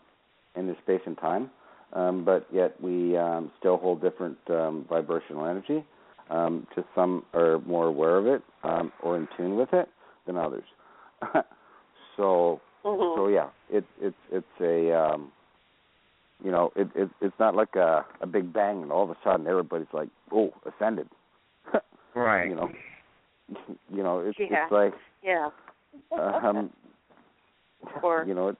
[0.56, 1.50] in this space and time,
[1.96, 5.84] um, but yet we um, still hold different um, vibrational energy.
[6.30, 9.88] Um, just some are more aware of it um, or in tune with it
[10.28, 10.66] than others.
[12.18, 13.16] so Mhm.
[13.16, 15.32] so yeah, it's it's it's a um
[16.44, 19.18] you know, it, it it's not like a a big bang and all of a
[19.24, 21.08] sudden everybody's like, Oh, ascended.
[22.16, 22.50] Right.
[22.50, 22.70] you know.
[23.94, 24.64] You know, it's Yeah.
[24.64, 24.94] it's like
[25.24, 25.50] Yeah.
[26.12, 26.72] um
[28.02, 28.58] Or- you know, it,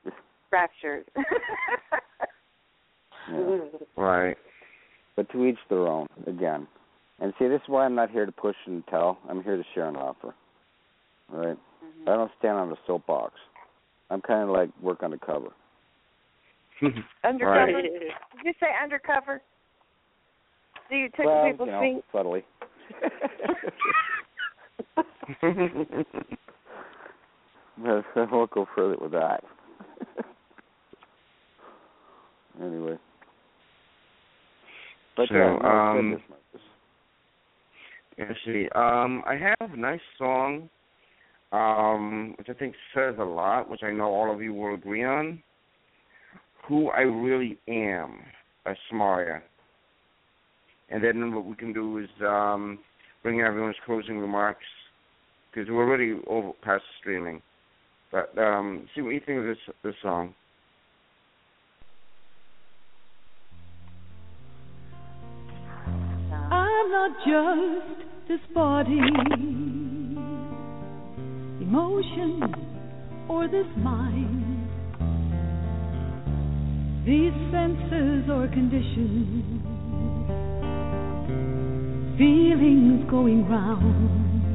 [0.52, 1.06] Raptured.
[3.32, 3.56] Yeah.
[3.98, 4.38] Right.
[5.16, 6.68] but to each their own again.
[7.20, 9.20] And see this is why I'm not here to push and tell.
[9.30, 10.36] I'm here to share and offer.
[11.32, 11.58] All right?
[11.84, 12.10] Mhm.
[12.10, 13.34] I don't stand on a soapbox.
[14.10, 15.50] I'm kinda like work undercover.
[17.24, 17.74] Undercover?
[17.74, 17.84] Right.
[17.84, 18.12] Did
[18.44, 19.42] you say undercover?
[20.90, 22.04] Do you tickle well, people's you know, feet?
[22.12, 22.46] subtly.
[28.16, 29.44] I won't go further with that.
[32.62, 32.98] anyway.
[35.16, 36.22] But So, yeah, um, goodness,
[38.18, 38.68] Let's see.
[38.76, 40.70] Um, I have a nice song,
[41.52, 45.04] um, which I think says a lot, which I know all of you will agree
[45.04, 45.42] on.
[46.68, 48.20] Who I Really Am
[48.64, 49.42] by Samaria.
[50.90, 52.80] And then what we can do is um,
[53.22, 54.66] bring everyone's closing remarks,
[55.52, 57.42] because we're already over past streaming.
[58.12, 60.34] But um, see what you think of this this song.
[66.96, 67.98] Not just
[68.30, 69.02] this body,
[71.62, 72.42] emotion,
[73.28, 74.70] or this mind.
[77.06, 79.44] These senses or conditions,
[82.18, 84.46] feelings going round.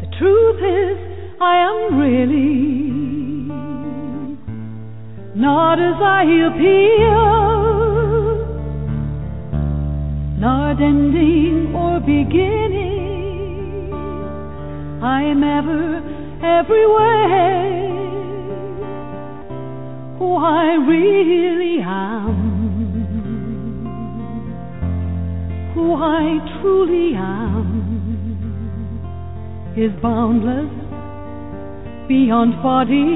[0.00, 0.98] The truth is,
[1.40, 2.62] I am really
[5.34, 7.61] not as I appear
[10.42, 13.92] not ending or beginning.
[15.00, 16.02] I am ever,
[16.42, 17.78] everywhere.
[20.18, 22.34] Who I really am.
[25.76, 27.68] Who I truly am
[29.76, 30.72] is boundless,
[32.08, 33.14] beyond body,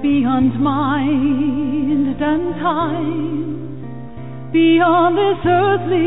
[0.00, 3.71] beyond mind and time
[4.52, 6.02] beyond this earthly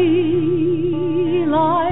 [1.49, 1.91] life.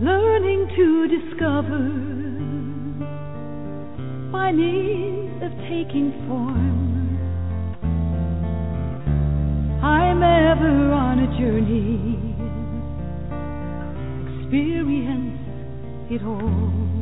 [0.00, 1.84] Learning to discover
[4.32, 6.82] by means of taking form.
[9.84, 12.18] I'm ever on a journey,
[14.42, 15.38] experience
[16.10, 16.93] it all.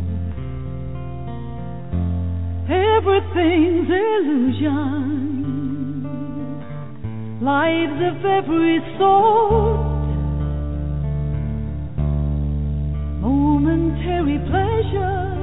[2.71, 4.69] Everything's illusion,
[7.43, 10.07] lives of every sort,
[13.21, 15.35] momentary pleasure,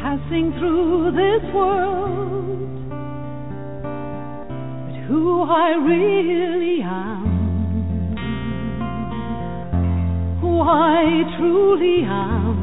[0.00, 2.88] passing through this world.
[4.86, 7.26] But who I really am,
[10.40, 12.57] who I truly am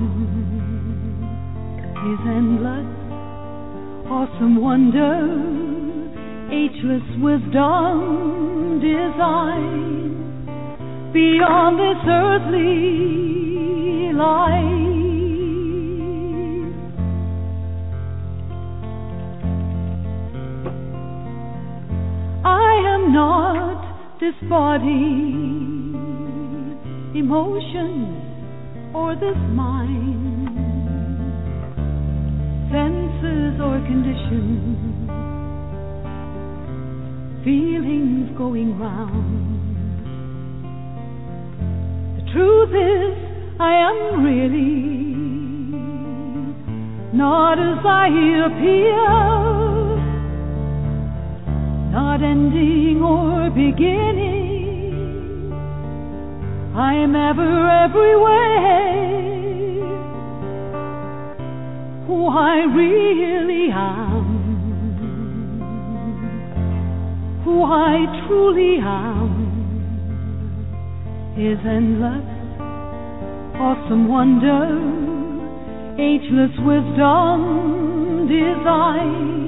[2.05, 2.85] is endless,
[4.07, 5.25] awesome wonder,
[6.53, 10.13] ageless wisdom, design
[11.11, 12.63] beyond this earthly
[14.13, 14.85] life.
[22.45, 25.33] I am not this body,
[27.17, 28.21] emotion,
[28.93, 30.34] or this mind
[32.75, 35.07] senses or conditions,
[37.45, 39.55] feelings going round.
[42.17, 43.15] The truth is,
[43.61, 44.81] I am really
[47.15, 48.07] not as I
[48.47, 49.07] appear,
[51.95, 55.53] not ending or beginning.
[56.75, 59.14] I am ever everywhere
[62.07, 64.25] who I really am,
[67.43, 69.53] who I truly am,
[71.35, 72.25] is endless,
[73.59, 74.69] awesome wonder,
[75.99, 79.45] ageless wisdom, design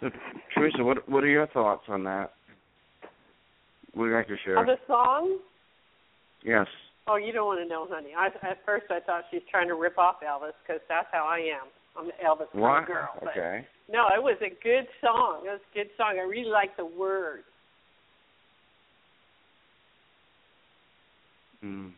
[0.00, 0.10] So,
[0.54, 2.32] Teresa, what what are your thoughts on that?
[3.94, 4.58] What would you like to share?
[4.58, 5.38] Of the song?
[6.44, 6.66] Yes.
[7.08, 8.10] Oh, you don't want to know, honey.
[8.16, 11.38] I, at first, I thought she's trying to rip off Elvis because that's how I
[11.38, 11.68] am.
[11.96, 13.08] I'm an Elvis kind of girl.
[13.20, 13.66] But Okay.
[13.90, 15.42] no, it was a good song.
[15.46, 16.18] It was a good song.
[16.18, 17.44] I really like the words.
[21.62, 21.88] Hmm.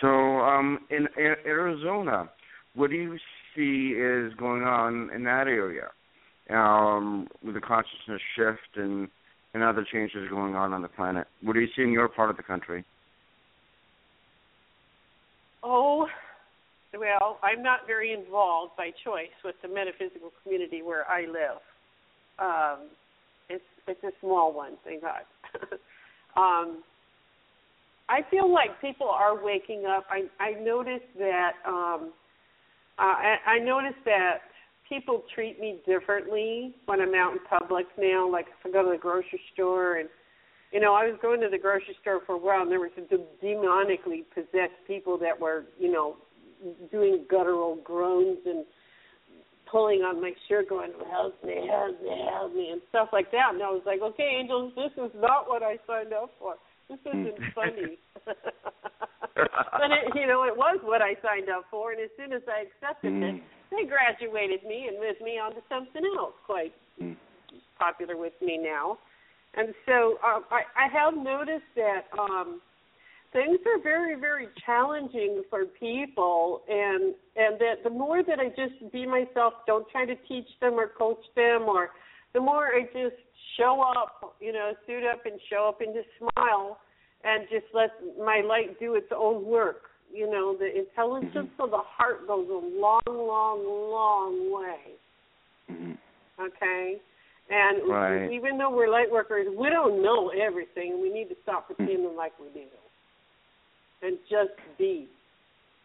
[0.00, 2.30] So, um, in A- Arizona,
[2.74, 3.18] what do you
[3.54, 5.88] see is going on in that area
[6.50, 9.08] um, with the consciousness shift and
[9.54, 11.26] and other changes going on on the planet?
[11.42, 12.84] What do you see in your part of the country?
[15.62, 16.06] Oh,
[16.96, 21.60] well, I'm not very involved by choice with the metaphysical community where I live.
[22.38, 22.88] Um,
[23.48, 25.22] it's it's a small one, thank God.
[26.36, 26.82] um,
[28.08, 30.06] I feel like people are waking up.
[30.10, 32.12] I I noticed that um,
[32.98, 34.38] uh, I, I noticed that
[34.88, 38.30] people treat me differently when I'm out in public now.
[38.30, 40.08] Like if I go to the grocery store and
[40.72, 42.90] you know, I was going to the grocery store for a while and there were
[42.94, 43.06] some
[43.42, 46.16] demonically possessed people that were, you know,
[46.90, 48.64] doing guttural groans and
[49.70, 53.54] pulling on my shirt going, Help me, help me, help me and stuff like that.
[53.54, 56.56] And I was like, Okay, angels, this is not what I signed up for.
[56.88, 57.98] This isn't funny.
[58.26, 62.42] but it you know, it was what I signed up for and as soon as
[62.44, 63.36] I accepted mm.
[63.36, 67.16] it, they graduated me and moved me on to something else quite mm.
[67.78, 68.98] popular with me now.
[69.58, 72.60] And so um, I, I have noticed that um,
[73.32, 78.92] things are very, very challenging for people, and and that the more that I just
[78.92, 81.90] be myself, don't try to teach them or coach them, or
[82.34, 83.20] the more I just
[83.58, 86.78] show up, you know, suit up and show up and just smile,
[87.24, 89.82] and just let my light do its own work.
[90.14, 91.62] You know, the intelligence mm-hmm.
[91.62, 94.94] of the heart goes a long, long, long way.
[95.68, 95.92] Mm-hmm.
[96.40, 97.00] Okay
[97.50, 98.30] and right.
[98.32, 101.00] even though we're light workers, we don't know everything.
[101.00, 102.66] We need to stop pretending like we do,
[104.02, 105.08] and just be.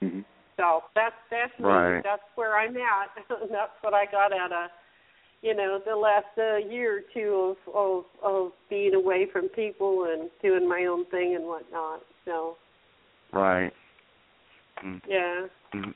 [0.02, 0.22] Mm-hmm.
[0.58, 1.66] So that's that's me.
[1.66, 2.02] Right.
[2.04, 3.10] That's where I'm at.
[3.30, 4.70] that's what I got out of,
[5.42, 10.08] you know, the last uh, year or two of of of being away from people
[10.12, 12.02] and doing my own thing and whatnot.
[12.26, 12.58] So.
[13.32, 13.72] Right.
[14.86, 15.02] Mm.
[15.08, 15.48] Yeah.
[15.74, 15.94] Mm.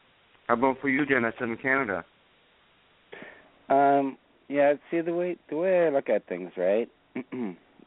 [0.48, 2.04] How about for you, Dennis, in Canada?
[3.70, 6.90] Um, yeah, see the way the way I look at things, right?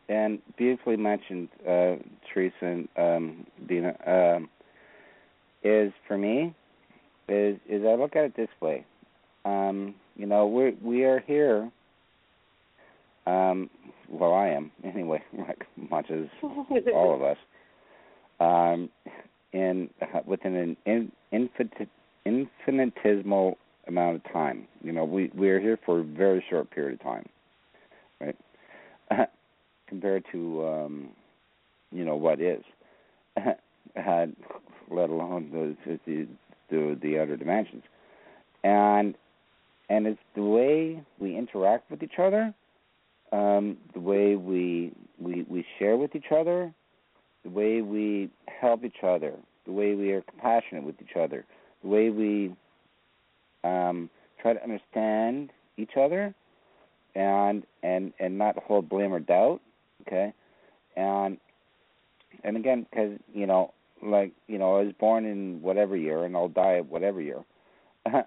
[0.08, 1.96] and beautifully mentioned, uh,
[2.32, 4.48] Teresa and um, Dina, um,
[5.62, 6.54] is for me
[7.28, 8.84] is is I look at it this way.
[9.44, 11.70] Um, you know, we we are here.
[13.26, 13.70] Um,
[14.08, 17.36] well, I am anyway, like much as all of us.
[18.40, 18.88] Um,
[19.52, 21.88] in uh, within an in, infin-
[22.24, 23.58] infinitesimal
[23.90, 24.66] amount of time.
[24.82, 27.28] You know, we we are here for a very short period of time,
[28.20, 28.36] right?
[29.88, 31.08] Compared to um,
[31.92, 32.62] you know what is,
[33.96, 34.34] had
[34.90, 36.26] let alone the the
[36.70, 37.82] the, the other dimensions,
[38.64, 39.14] and
[39.88, 42.54] and it's the way we interact with each other,
[43.32, 46.72] um, the way we we we share with each other,
[47.42, 49.34] the way we help each other,
[49.66, 51.44] the way we are compassionate with each other,
[51.82, 52.54] the way we
[53.64, 56.34] um, try to understand each other
[57.14, 59.60] and and and not hold blame or doubt
[60.06, 60.32] okay?
[60.96, 61.38] And
[62.44, 63.72] and again because you know
[64.02, 67.44] like you know i was born in whatever year and i'll die at whatever year.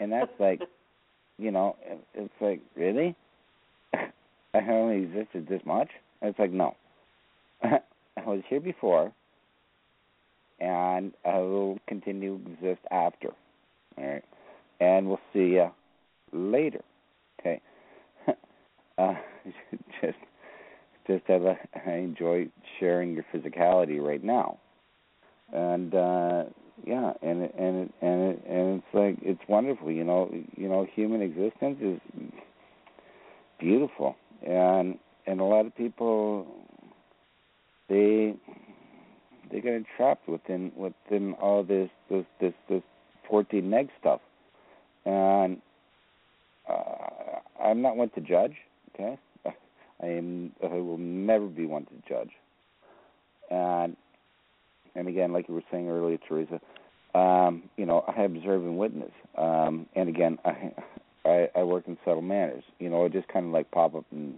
[0.00, 0.60] And that's like
[1.38, 1.76] you know
[2.14, 3.16] it's like really?
[3.94, 5.88] I only existed this much?
[6.20, 6.76] And it's like no.
[7.62, 7.80] I
[8.24, 9.12] was here before
[10.60, 13.30] and i will continue to exist after
[13.98, 14.24] all right.
[14.80, 15.70] And we'll see you
[16.32, 16.82] later.
[17.40, 17.60] Okay.
[18.98, 19.14] uh,
[20.00, 20.18] just,
[21.06, 24.58] just as I, I enjoy sharing your physicality right now,
[25.52, 26.44] and uh,
[26.84, 29.90] yeah, and it, and it, and it, and it's like it's wonderful.
[29.90, 32.00] You know, you know, human existence is
[33.58, 34.16] beautiful,
[34.46, 36.46] and and a lot of people
[37.88, 38.34] they
[39.50, 42.82] they get entrapped within within all this this this this
[43.28, 44.20] 14 meg stuff.
[45.04, 45.60] And
[46.68, 48.56] uh, I'm not one to judge,
[48.94, 49.18] okay?
[50.02, 52.30] I am I will never be one to judge.
[53.50, 53.96] And
[54.94, 56.60] and again, like you were saying earlier, Teresa,
[57.14, 59.12] um, you know, I observe and witness.
[59.36, 60.72] Um, and again, I,
[61.24, 62.64] I I work in subtle manners.
[62.78, 64.34] You know, I just kind of like pop up and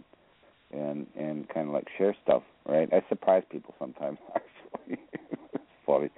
[0.72, 2.88] and and kind of like share stuff, right?
[2.92, 4.18] I surprise people sometimes.
[4.34, 4.98] Actually,
[5.54, 6.10] it's funny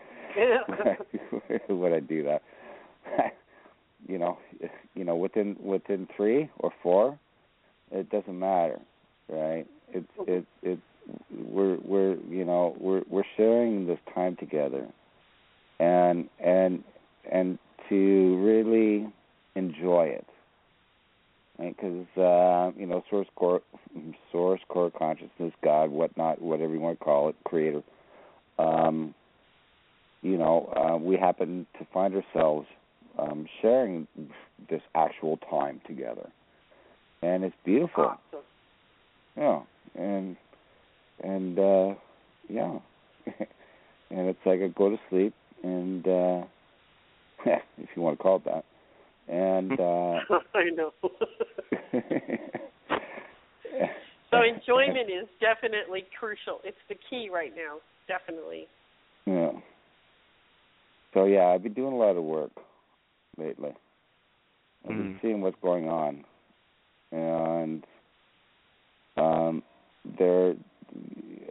[1.68, 2.42] when I do that.
[4.08, 4.38] you know,
[4.94, 7.18] you know, within within three or four,
[7.90, 8.80] it doesn't matter,
[9.28, 9.66] right?
[9.92, 10.82] It's it's it's
[11.32, 14.86] we're we're you know we're we're sharing this time together,
[15.78, 16.84] and and
[17.30, 19.12] and to really
[19.56, 20.26] enjoy it,
[21.58, 21.76] right?
[21.76, 23.62] Because uh, you know, source core,
[24.32, 27.82] source core consciousness, God, whatnot, whatever you want to call it, Creator.
[28.58, 29.14] Um,
[30.22, 32.66] you know, uh, we happen to find ourselves
[33.20, 34.06] um, sharing
[34.68, 36.28] this actual time together,
[37.22, 38.04] and it's beautiful.
[38.04, 38.44] Awesome.
[39.36, 39.60] Yeah,
[39.94, 40.36] and
[41.22, 41.94] and uh
[42.48, 42.78] yeah,
[44.10, 46.42] and it's like I go to sleep, and uh
[47.78, 48.64] if you want to call it that,
[49.28, 50.92] and uh I know.
[54.30, 56.60] so enjoyment is definitely crucial.
[56.64, 57.78] It's the key right now.
[58.08, 58.66] Definitely.
[59.26, 59.52] Yeah.
[61.14, 62.50] So yeah, I've been doing a lot of work
[63.40, 63.72] lately.
[64.88, 65.20] I've been Mm.
[65.22, 66.24] seeing what's going on,
[67.12, 67.84] and
[69.16, 69.62] um,
[70.18, 70.54] there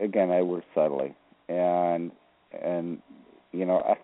[0.02, 1.16] again, I work subtly,
[1.50, 2.12] and
[2.62, 3.02] and
[3.52, 3.96] you know, I,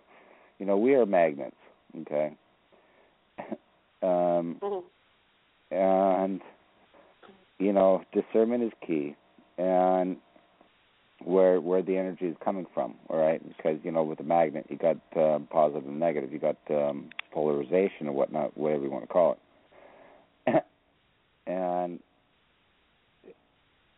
[0.59, 1.55] you know, we are magnets,
[2.01, 2.35] okay.
[4.03, 4.83] um, Mhm.
[5.71, 6.41] and
[7.59, 9.15] you know, discernment is key,
[9.57, 10.17] and
[11.25, 13.41] where where the energy is coming from, all right?
[13.57, 17.09] Because you know, with the magnet, you got um, positive and negative, you got um,
[17.33, 19.37] polarization or whatnot, whatever you want to call
[20.47, 20.63] it,
[21.47, 21.99] and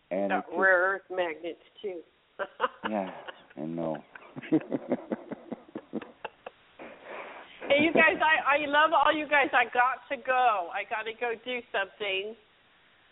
[0.10, 2.00] and it's just- rare earth magnets too.
[2.90, 3.12] yeah,
[3.58, 3.98] I know.
[7.68, 9.50] Hey, you guys, I I love all you guys.
[9.52, 10.70] I got to go.
[10.72, 12.36] I got to go do something.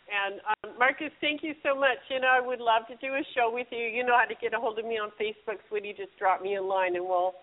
[0.06, 1.98] And um, Marcus, thank you so much.
[2.10, 3.86] You know, I would love to do a show with you.
[3.86, 5.96] You know how to get a hold of me on Facebook, sweetie.
[5.98, 7.34] Just drop me a line, and we'll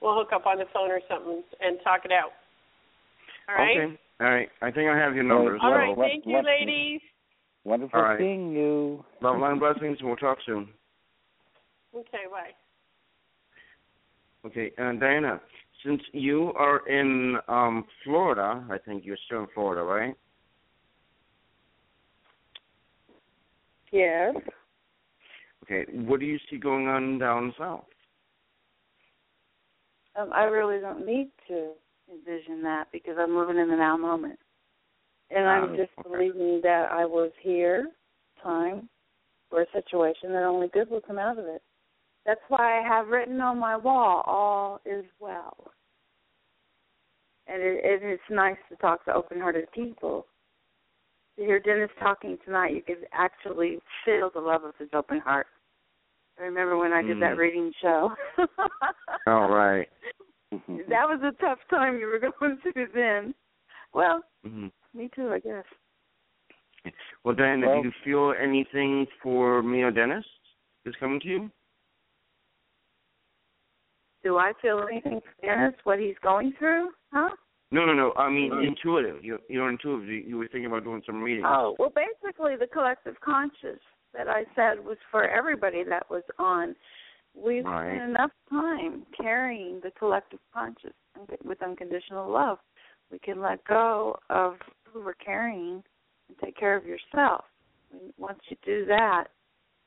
[0.00, 2.30] we'll hook up on the phone or something and talk it out.
[3.48, 3.76] All right.
[3.76, 3.98] Okay.
[4.20, 4.48] All right.
[4.62, 5.58] I think I have your number.
[5.60, 5.96] All so right.
[5.96, 7.00] What- Thank you, what- ladies.
[7.64, 8.18] Wonderful All right.
[8.18, 9.04] seeing you.
[9.20, 10.68] Love, line blessings, and we'll talk soon.
[11.94, 12.26] Okay.
[12.30, 12.50] Bye.
[14.44, 15.40] Okay, and Diana,
[15.84, 20.14] since you are in um Florida, I think you're still in Florida, right?
[23.92, 24.34] Yes.
[25.64, 27.84] Okay, what do you see going on down south?
[30.18, 31.72] Um, I really don't need to
[32.10, 34.38] envision that because I'm living in the now moment.
[35.30, 36.08] And I'm Oh, just okay.
[36.10, 37.92] believing that I was here,
[38.42, 38.88] time,
[39.48, 41.62] for a situation that only good will come out of it.
[42.26, 45.72] That's why I have written on my wall, all is well.
[47.46, 50.26] And it, it, it's nice to talk to open hearted people.
[51.38, 55.46] To hear Dennis talking tonight, you could actually feel the love of his open heart.
[56.38, 57.38] I remember when I did that Mm.
[57.38, 58.14] reading show.
[59.26, 59.88] All right.
[60.52, 63.34] that was a tough time you were going through then.
[63.94, 65.64] Well, hmm me too, I guess.
[67.24, 70.24] Well, Diana, Well- do you feel anything for me or Dennis
[70.84, 71.50] is coming to you?
[74.22, 76.90] Do I feel anything for Dennis, what he's going through?
[77.12, 77.30] Huh?
[77.72, 78.12] No, no, no.
[78.16, 79.24] I mean intuitive.
[79.24, 80.06] You, you're intuitive.
[80.08, 81.46] You, you were thinking about doing some readings.
[81.48, 83.80] Oh, well, basically, the collective conscious
[84.12, 86.76] that I said was for everybody that was on.
[87.34, 87.96] We've Right.
[87.96, 90.92] spent enough time carrying the collective conscious
[91.42, 92.58] with unconditional love.
[93.10, 95.82] We can let go of who we're carrying
[96.28, 97.46] and take care of yourself.
[97.90, 99.28] And Once you do that,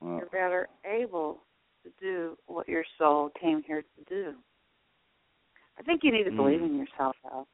[0.01, 1.43] Well, you're better able
[1.83, 4.33] to do what your soul came here to do.
[5.77, 6.65] I think you need to believe Mm.
[6.65, 7.45] in yourself, though.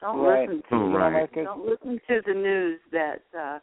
[0.00, 0.48] Don't Right.
[0.48, 1.32] listen to you know, right.
[1.32, 3.58] Don't listen to the news that uh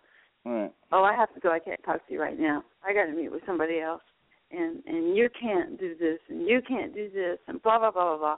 [0.45, 0.71] Right.
[0.91, 2.63] oh I have to go, I can't talk to you right now.
[2.85, 4.03] I gotta meet with somebody else
[4.51, 8.17] and and you can't do this and you can't do this and blah blah blah
[8.17, 8.37] blah blah.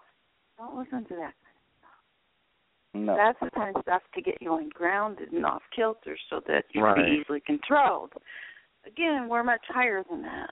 [0.57, 1.33] Don't listen to that.
[2.93, 3.15] No.
[3.15, 6.81] That's the kind of stuff to get you ungrounded and off kilter so that you
[6.81, 7.05] can Right.
[7.05, 8.13] be easily controlled.
[8.85, 10.51] Again, we're much higher than that.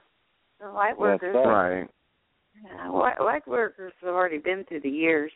[0.60, 1.46] The light workers right.
[1.80, 1.90] Right.
[2.62, 5.32] yeah, light, light workers have already been through the years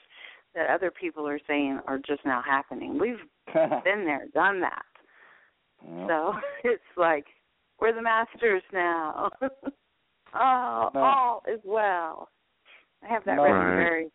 [0.54, 2.98] that other people are saying are just now happening.
[2.98, 3.20] We've
[3.54, 4.84] been there, done that.
[5.84, 6.08] Yep.
[6.08, 7.26] So it's like
[7.80, 9.30] we're the masters now.
[10.34, 11.00] oh, No.
[11.00, 12.28] all is well.
[13.02, 13.42] I have that No.
[13.42, 13.76] written Right.
[13.76, 14.08] very.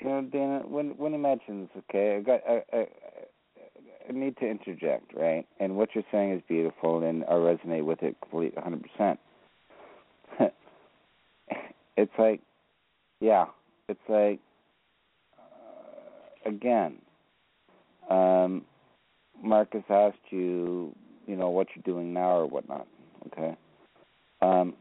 [0.00, 2.86] You know, Dana, when when he mentions, okay, I got, I, I,
[4.08, 5.46] I need to interject, right?
[5.60, 9.20] And what you're saying is beautiful, and I resonate with it completely, 100 percent.
[11.96, 12.40] It's like,
[13.20, 13.46] yeah,
[13.88, 14.38] it's like,
[16.46, 16.96] again,
[18.08, 18.64] um,
[19.42, 20.94] Marcus asked you,
[21.26, 22.86] you know, what you're doing now or whatnot,
[23.26, 23.56] okay?
[24.40, 24.74] Um,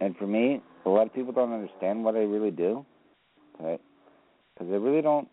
[0.00, 2.84] and for me, a lot of people don't understand what I really do,
[3.54, 3.82] okay?
[4.54, 5.28] Because I really don't,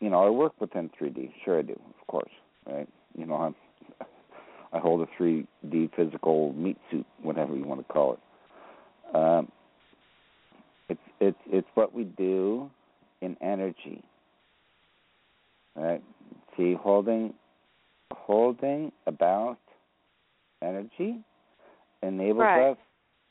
[0.00, 1.32] you know, I work within 3D.
[1.44, 2.32] Sure, I do, of course,
[2.66, 2.88] right?
[3.16, 3.54] You know, I'm,
[4.72, 9.16] I hold a 3D physical meat suit, whatever you want to call it.
[9.16, 9.52] Um,
[10.88, 12.70] it's it's it's what we do
[13.20, 14.02] in energy,
[15.80, 16.02] right?
[16.56, 17.34] See, holding
[18.12, 19.58] holding about
[20.62, 21.20] energy
[22.02, 22.70] enables Right.
[22.72, 22.76] us,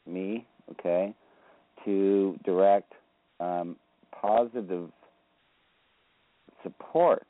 [0.05, 1.13] me, okay,
[1.85, 2.93] to direct
[3.39, 3.75] um,
[4.11, 4.91] positive
[6.63, 7.27] support,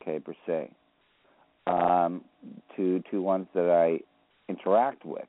[0.00, 0.70] okay, per se,
[1.66, 2.24] um,
[2.76, 4.00] to to ones that I
[4.48, 5.28] interact with,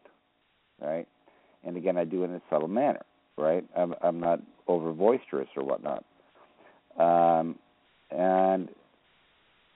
[0.81, 1.07] right?
[1.63, 3.05] And again, I do it in a subtle manner,
[3.37, 3.63] right?
[3.75, 6.03] I'm I'm not over boisterous or whatnot,
[6.97, 7.57] um,
[8.09, 8.69] and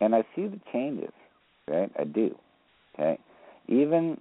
[0.02, 1.12] and I see the changes,
[1.68, 1.92] right?
[1.98, 2.38] I do,
[2.94, 3.20] okay.
[3.68, 4.20] Even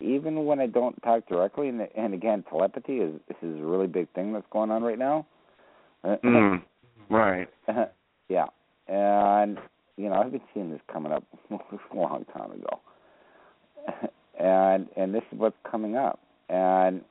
[0.00, 3.86] even when I don't talk directly, and and again, telepathy is this is a really
[3.86, 5.26] big thing that's going on right now.
[6.04, 6.62] Mm,
[7.10, 7.48] right.
[8.28, 8.46] yeah,
[8.86, 9.58] and
[9.96, 12.80] you know I've been seeing this coming up a long time ago,
[14.40, 17.02] and and this is what's coming up, and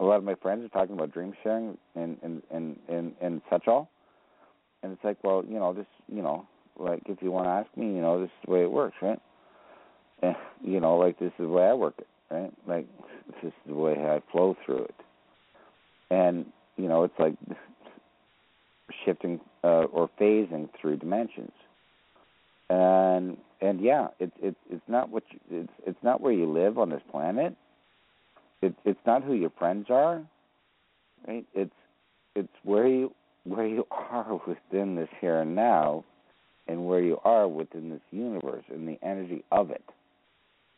[0.00, 3.42] a lot of my friends are talking about dream sharing and and and and, and
[3.48, 3.88] such all,
[4.82, 6.46] and it's like, well, you know, just you know,
[6.78, 8.96] like if you want to ask me, you know, this is the way it works,
[9.02, 9.20] right?
[10.22, 12.52] And, you know, like this is the way I work it, right?
[12.68, 12.86] Like
[13.26, 14.94] this is the way I flow through it,
[16.10, 16.44] and
[16.76, 17.34] you know, it's like
[19.04, 21.52] shifting uh, or phasing through dimensions.
[22.68, 26.78] And and yeah, it's it's it's not what you, it's it's not where you live
[26.78, 27.56] on this planet.
[28.62, 30.22] It's it's not who your friends are,
[31.26, 31.46] right?
[31.54, 31.72] It's
[32.34, 33.12] it's where you
[33.44, 36.04] where you are within this here and now,
[36.68, 39.82] and where you are within this universe and the energy of it,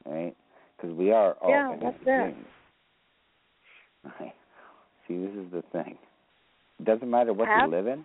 [0.06, 0.34] right?
[0.76, 2.34] Because we are all Yeah, that's it.
[4.20, 4.34] Right.
[5.06, 5.96] See, this is the thing.
[6.80, 8.04] It doesn't matter what Past- you live in.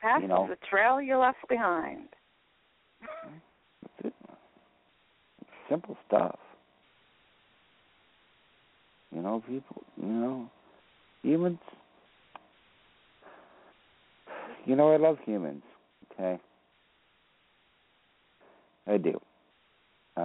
[0.00, 0.44] Past You know.
[0.44, 2.08] is the trail you left behind.
[3.02, 4.12] That's it.
[5.68, 6.38] Simple stuff.
[9.14, 9.82] You know, people.
[10.00, 10.50] You know,
[11.22, 11.58] humans.
[14.66, 15.62] You know, I love humans.
[16.12, 16.38] Okay.
[18.86, 19.20] I do.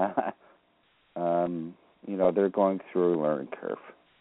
[1.15, 1.73] um,
[2.07, 3.77] you know, they're going through a learning curve,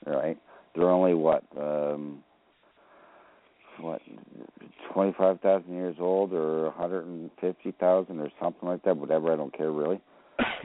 [0.07, 0.39] right?
[0.75, 2.23] They're only what, um,
[3.81, 4.01] what,
[4.93, 8.97] twenty five thousand years old, or one hundred and fifty thousand, or something like that.
[8.97, 10.01] Whatever, I don't care really.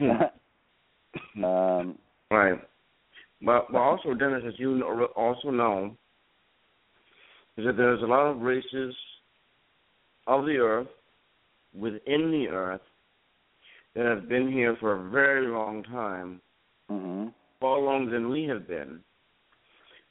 [1.44, 1.98] um,
[2.34, 2.60] Right.
[3.42, 4.82] But, but also, Dennis, as you
[5.16, 5.96] also know,
[7.56, 8.94] is that there's a lot of races
[10.26, 10.88] of the earth,
[11.74, 12.80] within the earth,
[13.94, 16.40] that have been here for a very long time,
[16.88, 17.28] hmm
[17.60, 19.00] far longer than we have been,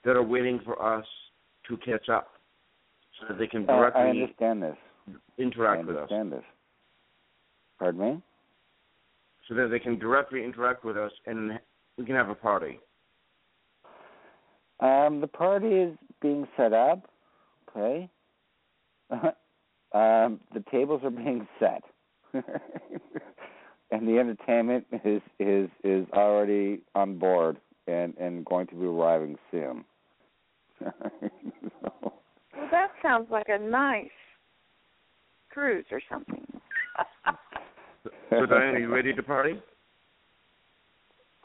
[0.03, 1.06] that are waiting for us
[1.67, 2.32] to catch up
[3.19, 4.75] so that they can directly I, I understand this.
[5.08, 6.09] I interact with us.
[6.09, 6.43] understand this.
[7.77, 8.22] Pardon me.
[9.48, 11.59] So that they can directly interact with us and
[11.98, 12.80] we can have a party.
[14.80, 17.08] Um, the party is being set up.
[17.69, 18.09] Okay.
[19.94, 21.84] um, the tables are being set,
[22.34, 27.58] and the entertainment is is is already on board
[27.88, 29.86] and and going to be arriving soon.
[30.84, 30.92] so,
[32.58, 34.10] Well, that sounds like a nice
[35.50, 36.46] cruise or something.
[38.30, 39.62] So, Diane, are you ready to party?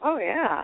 [0.03, 0.63] oh yeah,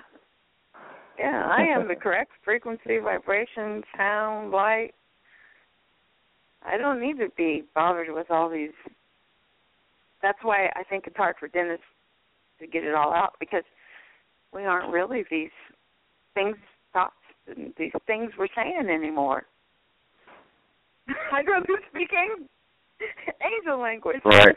[1.17, 1.47] yeah.
[1.49, 4.93] I am the correct frequency, vibration, sound, light.
[6.65, 8.71] I don't need to be bothered with all these.
[10.21, 11.79] That's why I think it's hard for Dennis
[12.59, 13.63] to get it all out because
[14.53, 15.49] we aren't really these
[16.33, 16.55] things,
[16.93, 17.13] thoughts,
[17.47, 19.45] and these things we're saying anymore.
[21.31, 22.47] I'd rather speak ang-
[23.43, 24.55] angel language Right.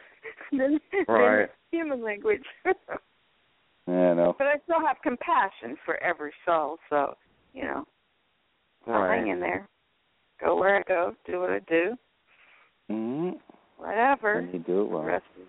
[0.52, 0.78] than,
[1.08, 1.46] Right.
[1.46, 2.44] than human language.
[2.64, 2.74] yeah,
[4.14, 4.34] no.
[4.38, 7.14] but I still have compassion for every soul, so
[7.52, 7.84] you know,
[8.86, 9.68] I'll hang in there.
[10.41, 11.97] Go where I go, do what I do,
[12.89, 13.31] hmm
[13.76, 14.39] whatever.
[14.41, 15.47] And you do it For the rest of,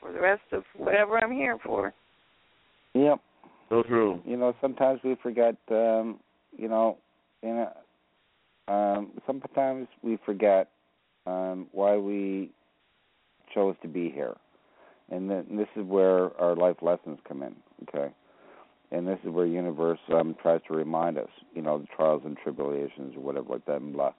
[0.00, 1.92] for the rest of whatever I'm here for.
[2.94, 3.20] Yep.
[3.68, 4.20] So true.
[4.24, 6.20] you know sometimes we forget um
[6.56, 6.98] you know
[7.42, 7.66] in
[8.68, 10.68] a, um sometimes we forget
[11.26, 12.50] um why we
[13.52, 14.36] chose to be here
[15.10, 17.56] and then this is where our life lessons come in
[17.88, 18.12] okay
[18.92, 22.36] and this is where universe um tries to remind us you know the trials and
[22.42, 24.12] tribulations or whatever like that and blah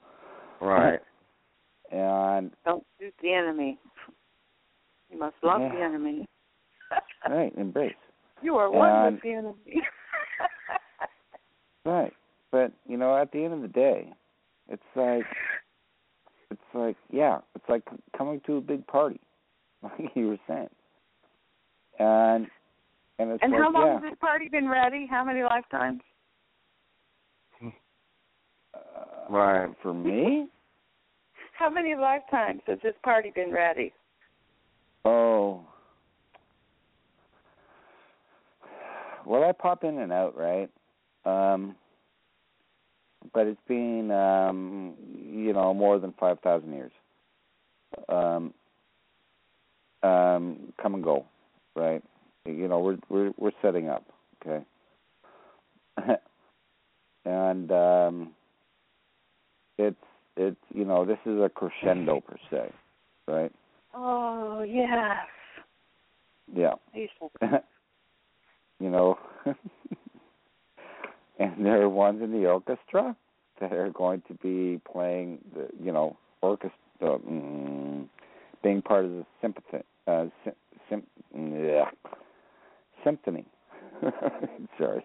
[0.60, 1.00] Right.
[1.92, 3.78] and Don't shoot the enemy.
[5.10, 6.26] You must love the enemy.
[7.28, 7.94] right embrace
[8.42, 9.54] You are one with the enemy.
[11.84, 12.12] Right.
[12.52, 14.12] But, you know, at the end of the day,
[14.68, 15.24] it's like
[16.50, 17.82] it's like yeah, it's like
[18.16, 19.20] coming to a big party,
[19.82, 20.68] like you were saying.
[21.98, 22.46] And
[23.18, 25.06] and it's and like how long yeah, has this party been ready?
[25.10, 26.00] How many lifetimes?
[28.74, 28.78] uh,
[29.28, 29.68] Right.
[29.82, 30.48] for me,
[31.58, 33.92] How many lifetimes has this party been ready?
[35.04, 35.62] oh
[39.26, 40.70] well I pop in and out, right?
[41.24, 41.76] Um
[43.34, 46.92] but it's been um you know, more than five thousand years.
[48.08, 48.54] um,
[50.02, 51.26] um, come and go,
[51.74, 52.02] right?
[52.46, 54.04] You know, we're we're we're setting up,
[54.46, 54.64] okay,
[57.24, 58.30] and um,
[59.78, 59.96] it's
[60.36, 62.72] it's you know this is a crescendo per se,
[63.26, 63.52] right?
[63.94, 65.26] Oh yes.
[66.54, 66.74] Yeah.
[68.80, 69.18] You know,
[71.38, 73.16] and there are ones in the orchestra
[73.60, 78.06] that are going to be playing the you know orchestra, mm,
[78.62, 80.52] being part of the sympathy, uh, sim,
[80.88, 81.02] sim,
[81.34, 81.90] yeah,
[83.02, 83.44] symphony.
[84.78, 85.04] Sorry.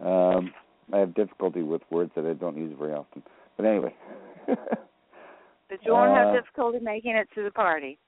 [0.00, 0.52] um,
[0.92, 3.22] I have difficulty with words that I don't use very often.
[3.56, 3.94] But anyway.
[4.46, 7.98] but you won't Uh, have difficulty making it to the party?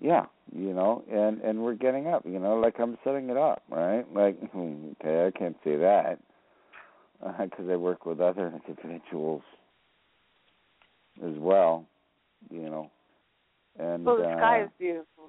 [0.00, 3.62] yeah, you know, and and we're getting up, you know, like I'm setting it up,
[3.68, 4.04] right?
[4.14, 6.18] Like, okay, I can't say that
[7.20, 9.42] because I work with other individuals
[11.24, 11.84] as well,
[12.50, 12.90] you know.
[13.78, 15.28] And well, the sky uh, is beautiful.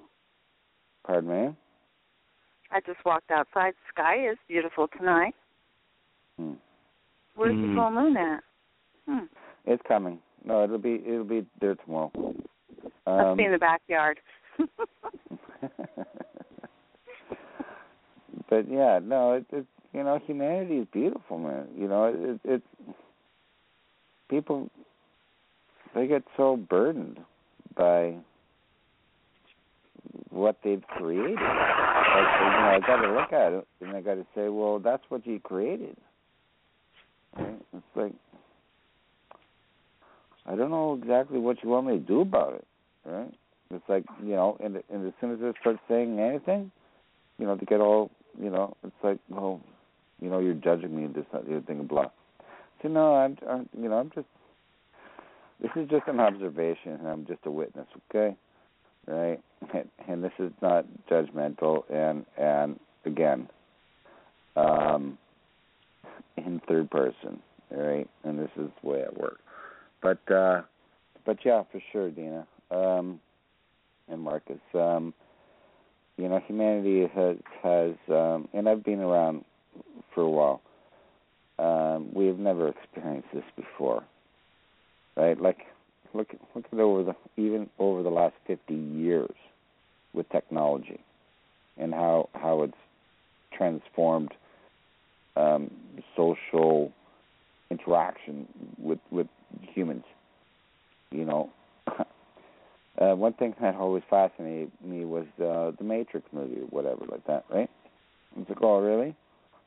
[1.04, 1.56] pardon me.
[2.70, 3.74] I just walked outside.
[3.74, 5.34] The sky is beautiful tonight.
[6.40, 6.52] Hmm.
[7.36, 7.68] Where's Hmm.
[7.68, 8.42] the full moon at?
[9.06, 9.26] Hmm.
[9.66, 10.18] It's coming.
[10.44, 12.10] No, it'll be it'll be there tomorrow.
[12.14, 12.34] Must
[13.06, 14.20] Um, be in the backyard.
[18.48, 21.68] but yeah, no, it, it you know humanity is beautiful, man.
[21.76, 22.62] You know, it, it
[24.28, 24.70] people
[25.94, 27.18] they get so burdened
[27.76, 28.16] by
[30.30, 31.34] what they've created.
[31.34, 34.78] Like, you know, I got to look at it and I got to say, well,
[34.78, 35.96] that's what you created.
[37.36, 37.62] Right?
[37.74, 38.12] It's like
[40.46, 42.66] I don't know exactly what you want me to do about it.
[43.04, 43.32] Right?
[43.72, 46.70] It's like you know, and and as soon as I start saying anything,
[47.38, 49.60] you know, to get all you know, it's like, well,
[50.20, 52.10] you know, you're judging me, and this, that, the other thing, blah.
[52.82, 54.26] So no, I'm, I'm, you know, I'm just.
[55.60, 58.34] This is just an observation, and I'm just a witness, okay?
[59.06, 59.40] Right?
[59.74, 63.48] And, and this is not judgmental, and and again,
[64.56, 65.18] um,
[66.46, 67.40] in third person,
[67.74, 68.08] all right?
[68.24, 69.40] And this is the way I work.
[70.02, 70.62] But uh,
[71.24, 72.46] but yeah, for sure, Dina.
[72.70, 73.20] Um,
[74.10, 74.60] and Marcus.
[74.74, 75.14] Um,
[76.16, 79.44] you know, humanity has has, um, and I've been around
[80.14, 80.60] for a while.
[81.58, 84.02] Um, we have never experienced this before,
[85.16, 85.40] right?
[85.40, 85.58] Like,
[86.12, 89.34] look look at over the even over the last fifty years
[90.12, 91.00] with technology,
[91.78, 92.74] and how how it's
[93.56, 94.32] transformed
[95.40, 95.70] um,
[96.16, 96.92] social
[97.70, 98.46] interaction
[98.78, 99.26] with with
[99.74, 100.04] humans.
[101.12, 101.50] You know,
[103.00, 107.26] uh, one thing that always fascinated me was uh, the Matrix movie or whatever like
[107.26, 107.70] that, right?
[108.38, 109.14] It's like, oh, really?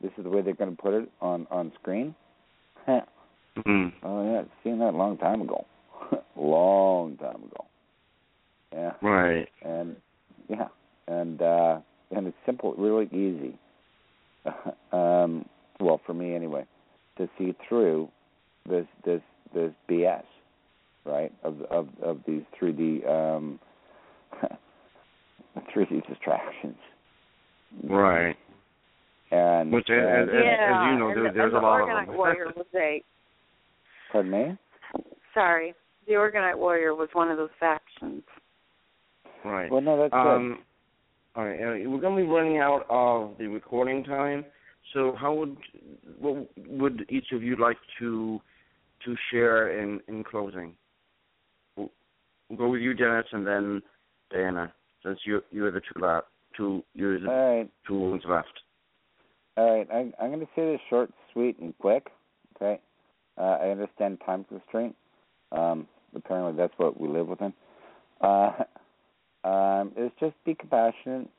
[0.02, 2.16] This is the way they're going to put it on on screen?
[2.86, 3.02] Huh.
[3.66, 3.94] Mhm.
[4.04, 5.66] Oh yeah, I've seen that a long time ago,
[6.36, 7.66] long time ago.
[8.74, 9.48] Yeah, Right.
[9.62, 9.96] and
[10.50, 10.68] yeah,
[11.08, 11.80] and uh,
[12.12, 13.58] and it's simple, really easy.
[14.92, 15.46] um,
[15.84, 16.66] well, for me anyway,
[17.18, 18.10] to see through
[18.68, 19.22] this this
[19.54, 20.24] this BS,
[21.06, 21.32] right?
[21.44, 23.60] Of of of these 3D um,
[25.76, 26.78] 3D distractions,
[27.90, 28.36] Right.
[29.32, 31.66] and Which, as, and- as, as yeah, you know, there, the, there's and a the
[31.66, 32.18] lot of Orgonite them.
[32.18, 33.04] Warrior was a
[34.12, 34.58] pardon me.
[35.34, 35.74] sorry.
[36.08, 38.24] The Orgonite Warrior was one of those factions.
[39.46, 39.72] right.
[39.72, 40.18] Well, no, that's good.
[40.36, 40.60] Um,
[41.36, 44.46] all right, uh, we're going to be running out of the recording time.
[44.94, 45.58] So, how would
[46.20, 48.40] what would each of you like to
[49.06, 50.76] to share in in closing?
[51.76, 51.92] We'll,
[52.50, 53.82] we'll go with you, Dennis, and then
[54.32, 54.72] Diana,
[55.04, 56.22] since you you're the two la-
[56.56, 57.72] two you're the All right.
[57.88, 58.48] two ones left.
[59.56, 62.08] All right, I, I'm going to say this short, sweet, and quick.
[62.56, 62.80] Okay,
[63.38, 64.96] uh, I understand time constraint.
[65.52, 67.54] Um, apparently, that's what we live within.
[68.22, 68.52] Uh,
[69.44, 71.30] um, it's just be compassionate,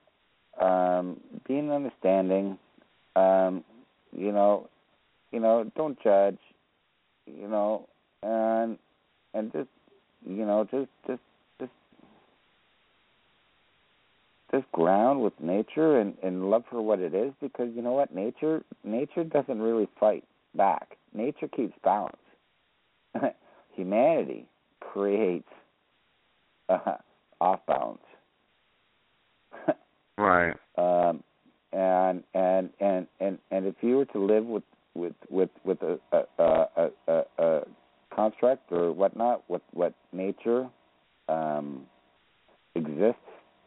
[0.60, 2.58] um, being understanding.
[3.16, 3.64] Um,
[4.16, 4.68] you know,
[5.32, 6.38] you know, don't judge.
[7.26, 7.88] You know,
[8.22, 8.78] and
[9.32, 9.68] and just
[10.26, 11.20] you know, just just
[11.58, 11.72] just
[14.50, 18.14] just ground with nature and and love for what it is because you know what
[18.14, 22.16] nature nature doesn't really fight back nature keeps balance
[23.74, 24.46] humanity
[24.80, 25.48] creates
[26.68, 26.96] uh,
[27.40, 27.98] off balance
[30.18, 30.54] Right.
[30.78, 31.22] um
[31.74, 34.62] and and and and and if you were to live with
[34.94, 36.44] with with with a a
[36.76, 37.60] a, a, a
[38.14, 40.68] construct or whatnot what what nature
[41.28, 41.82] um
[42.76, 43.20] exists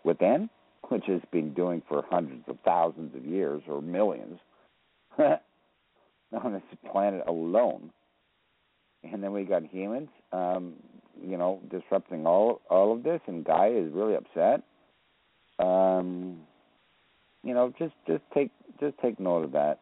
[0.03, 0.49] within
[0.89, 4.39] which has been doing for hundreds of thousands of years or millions
[5.19, 6.61] on this
[6.91, 7.91] planet alone.
[9.03, 10.09] And then we got humans.
[10.31, 10.73] Um,
[11.21, 14.63] you know, disrupting all all of this, and Gaia is really upset.
[15.59, 16.41] Um,
[17.47, 19.79] you know, just just take just take note of that,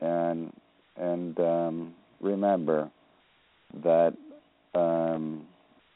[0.00, 0.52] and
[0.96, 2.88] and um, remember
[3.82, 4.14] that
[4.76, 5.44] um,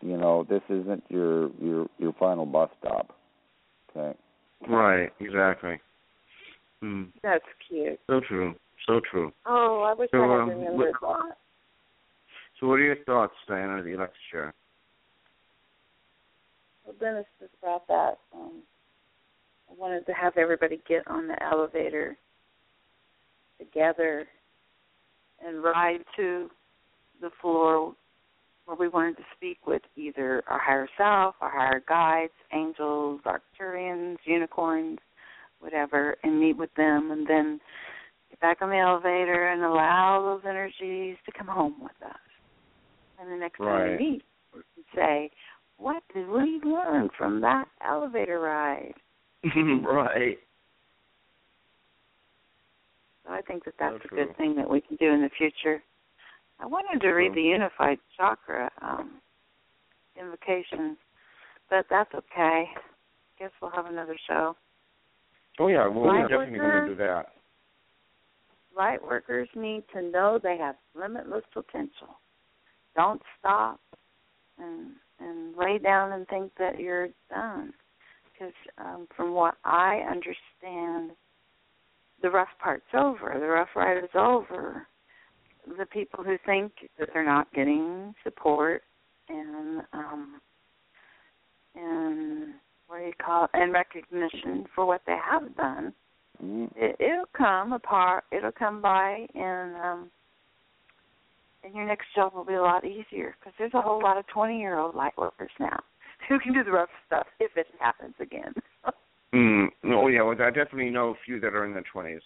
[0.01, 3.17] you know this isn't your your your final bus stop.
[3.97, 4.19] Okay.
[4.69, 5.13] Right.
[5.21, 5.81] Exactly.
[6.83, 7.13] Mm.
[7.23, 8.01] That's cute.
[8.09, 8.55] So true.
[8.89, 9.33] So true.
[9.47, 11.37] Oh, I wish So, I had um, remembered what- that.
[12.61, 14.55] So, what are your thoughts, Diana, that you'd like to share?
[16.85, 18.19] Well, Dennis just brought that.
[18.35, 18.74] Um, I
[19.79, 22.17] wanted to have everybody get on the elevator
[23.59, 24.27] together
[25.45, 26.49] and ride to
[27.21, 27.95] the floor
[28.67, 34.17] where we wanted to speak with either our higher self, our higher guides, angels, Arcturians,
[34.25, 34.99] unicorns,
[35.61, 37.61] whatever, and meet with them and then
[38.31, 42.17] get back on the elevator and allow those energies to come home with us.
[43.21, 44.23] And the next time we meet,
[44.55, 45.31] we can say,
[45.77, 48.95] what did we learn from that elevator ride?
[49.85, 50.39] right.
[53.27, 54.27] So I think that that's a true.
[54.27, 55.83] good thing that we can do in the future.
[56.61, 59.21] I wanted to read the unified chakra um,
[60.19, 60.97] invocation,
[61.69, 62.65] but that's okay.
[63.39, 64.57] Guess we'll have another show.
[65.59, 67.27] Oh yeah, well, we're definitely going to do that.
[68.77, 72.19] Light workers need to know they have limitless potential.
[72.97, 73.81] Don't stop
[74.59, 77.73] and and lay down and think that you're done.
[78.35, 81.13] Because um, from what I understand,
[82.23, 83.37] the rough part's over.
[83.39, 84.87] The rough ride is over.
[85.79, 88.83] The people who think that they're not getting support
[89.29, 90.41] and um,
[91.75, 92.55] and
[92.87, 95.95] what do you call it, and recognition for what they have done
[96.43, 96.71] Mm.
[96.77, 98.25] it, it'll come apart.
[98.33, 100.11] It'll come by, and um,
[101.63, 104.27] and your next job will be a lot easier because there's a whole lot of
[104.35, 105.81] 20-year-old light workers now
[106.29, 108.53] who can do the rough stuff if it happens again.
[109.35, 109.69] Mm.
[109.87, 112.23] Oh yeah, well, I definitely know a few that are in their twenties.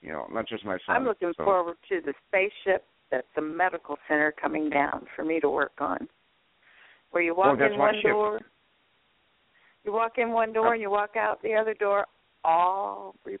[0.00, 0.96] You know, not just my son.
[0.96, 1.44] I'm looking so.
[1.44, 6.06] forward to the spaceship at the medical center coming down for me to work on,
[7.10, 8.10] where you walk Oh, in one ship.
[8.12, 8.40] door,
[9.84, 12.06] you walk in one door, and you walk out the other door,
[12.44, 13.40] all repaired.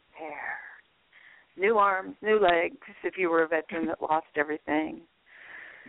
[1.56, 5.00] New arms, new legs, if you were a veteran that lost everything.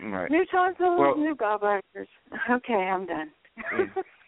[0.01, 0.29] Right.
[0.29, 2.07] New tonsils, Well- new gallbladders.
[2.49, 3.31] Okay, I'm done.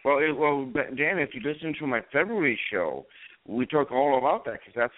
[0.04, 3.04] Well, it, well, Dan, if you listen to my February show,
[3.46, 4.92] we talk all about that because that's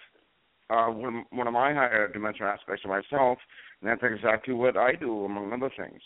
[0.71, 3.39] uh, one of, one of my higher dimensional aspects of myself,
[3.81, 6.01] and that's exactly what I do, among other things.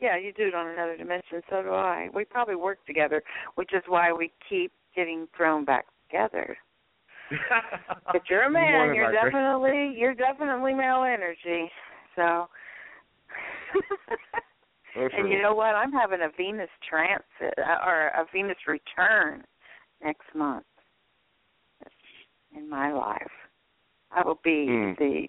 [0.00, 1.40] yeah, you do it on another dimension.
[1.48, 2.08] So do I.
[2.12, 3.22] We probably work together,
[3.54, 6.56] which is why we keep getting thrown back together.
[8.12, 9.30] but you're a man, you're likely.
[9.30, 11.70] definitely you're definitely male energy.
[12.14, 12.48] So.
[14.96, 15.30] So and true.
[15.30, 15.74] you know what?
[15.74, 19.44] I'm having a Venus transit uh, or a Venus return
[20.02, 20.64] next month
[22.56, 23.30] in my life.
[24.10, 24.98] I will be Mm.
[24.98, 25.26] the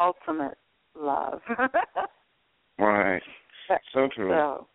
[0.00, 0.58] ultimate
[0.98, 1.40] love.
[2.76, 3.22] Right.
[3.92, 4.30] So true.
[4.30, 4.66] so.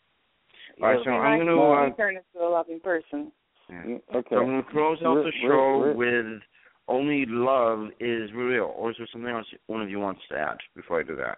[0.81, 3.29] All right, so I'm gonna, when uh, you turn into a loving person.
[3.69, 3.97] Yeah.
[4.15, 4.27] Okay.
[4.31, 5.95] So I'm going to close out We're- the we're- show we're-
[6.33, 6.41] with
[6.87, 10.57] only love is real, or is there something else one of you wants to add
[10.77, 11.37] before I do that?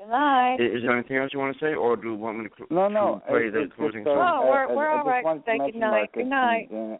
[0.00, 0.56] Good night.
[0.60, 2.50] Is, is there anything else you want to say, or do you want me to,
[2.56, 3.22] cl- No, no.
[3.28, 4.40] play it's- the it's closing just, song?
[4.42, 5.24] Oh, we're- I- I- we're I all just right.
[5.24, 6.12] wanted to Say good night.
[6.12, 6.70] Good night.
[6.70, 6.98] and,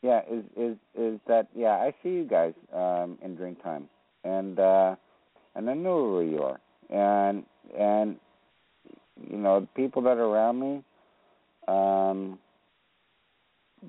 [0.00, 1.74] yeah, is is is that yeah?
[1.76, 3.88] I see you guys um in drink time,
[4.24, 4.96] and uh
[5.54, 6.58] and I know where you are,
[6.90, 7.44] and
[7.78, 8.16] and
[9.30, 10.82] you know the people that are around me,
[11.68, 12.38] um,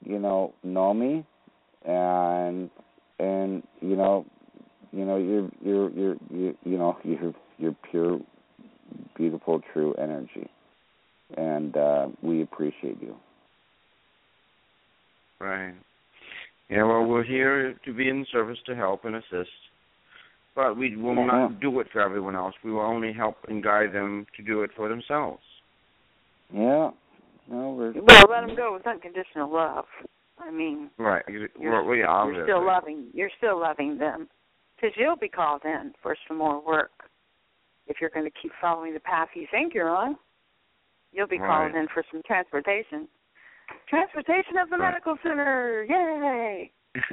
[0.05, 1.25] you know know me,
[1.83, 2.69] and
[3.19, 4.25] and you know
[4.91, 8.19] you know you're you're you're you you know you're you're pure
[9.15, 10.49] beautiful true energy
[11.37, 13.15] and uh we appreciate you
[15.39, 15.73] Right.
[16.69, 19.49] Yeah, well, we're here to be in service to help and assist,
[20.55, 21.25] but we will Yeah.
[21.25, 22.55] not do it for everyone else.
[22.63, 25.43] We will only help and guide them to do it for themselves.
[26.53, 26.91] yeah
[27.49, 29.85] no we're Well, let them go with unconditional love.
[30.39, 31.27] I mean, Right.
[31.27, 33.09] You're- Well, well, yeah, you're still loving.
[33.13, 34.29] You're still loving them
[34.75, 37.09] because you'll be called in for some more work
[37.87, 40.17] if you're going to keep following the path you think you're on.
[41.11, 41.75] You'll be called Right.
[41.75, 43.07] in for some transportation.
[43.87, 44.91] Transportation of the Right.
[44.93, 45.83] medical center!
[45.83, 46.71] Yay!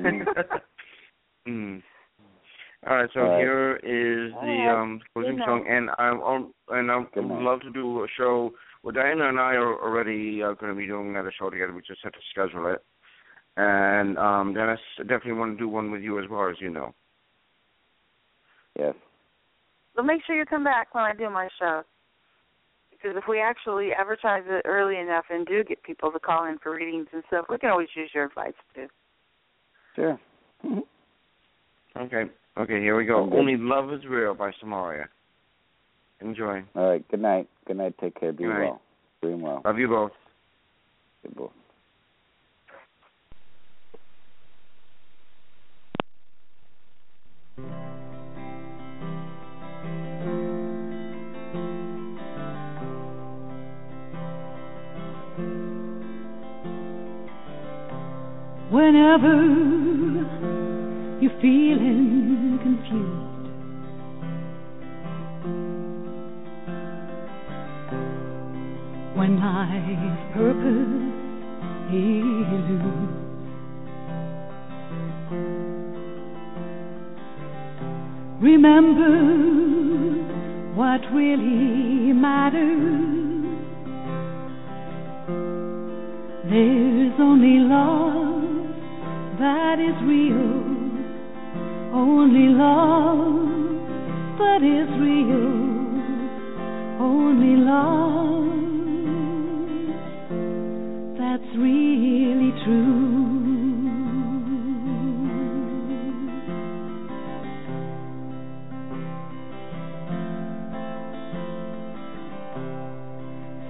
[1.49, 1.82] mm.
[2.86, 3.39] All right, so All right.
[3.40, 4.68] here is All the right.
[4.81, 5.70] um closing Good song, night.
[5.76, 7.42] and I um, and I would Good night.
[7.42, 8.52] love to do a show.
[8.82, 11.74] Well, Diana and I are already uh, going to be doing another show together.
[11.74, 12.82] We just have to schedule it,
[13.58, 16.70] and um Dennis I definitely want to do one with you as well as you
[16.70, 16.94] know.
[18.78, 18.94] yes
[19.97, 21.83] So make sure you come back when I do my show.
[22.91, 26.59] because if we actually advertise it early enough and do get people to call in
[26.59, 28.86] for readings and stuff, we can always use your advice too.
[29.97, 30.20] Sure.
[30.65, 31.99] Mm-hmm.
[31.99, 32.25] Okay.
[32.59, 33.25] Okay, here we go.
[33.25, 33.36] Okay.
[33.36, 35.09] Only Love is Real by Samaria.
[36.20, 36.62] Enjoy.
[36.75, 37.09] All right.
[37.10, 37.49] Good night.
[37.67, 37.94] Good night.
[38.01, 38.33] Take care.
[38.33, 38.60] Be Good night.
[38.60, 38.83] well.
[39.23, 39.62] Dream well.
[39.65, 40.12] Love you both.
[41.23, 41.49] Good boy.
[58.81, 59.36] Whenever
[61.20, 63.47] you're feeling confused,
[69.15, 71.12] when life's purpose
[71.92, 73.10] loose,
[78.41, 79.12] remember
[80.75, 83.10] what really matters.
[86.49, 88.30] There's only love
[89.41, 90.36] that is real,
[91.94, 93.49] only love
[94.36, 95.81] that is real,
[97.01, 98.51] only love
[101.17, 103.41] that's really true.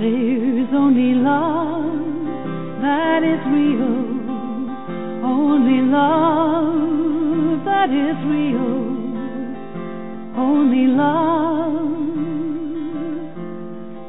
[0.00, 4.14] There's only love that is real
[5.24, 8.74] only love that is real,
[10.36, 11.74] only love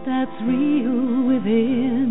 [0.06, 2.05] that's real within.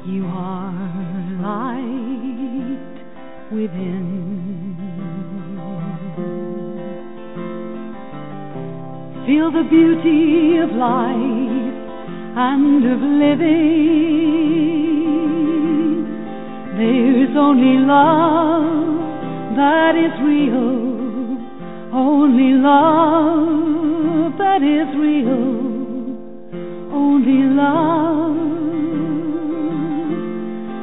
[0.07, 0.73] You are
[1.43, 2.95] light
[3.51, 4.07] within.
[9.27, 11.75] Feel the beauty of life
[12.35, 13.67] and of living.
[16.79, 18.96] There's only love
[19.57, 20.97] that is real.
[21.91, 25.65] Only love that is real,
[26.93, 28.37] only love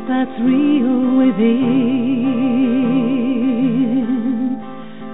[0.09, 1.85] that's real within.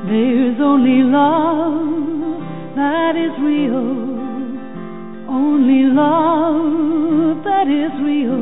[0.09, 2.41] There's only love
[2.77, 3.91] that is real,
[5.29, 8.41] only love that is real,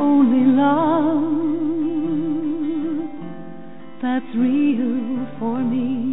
[0.00, 1.29] only love
[4.20, 6.09] that's real for me.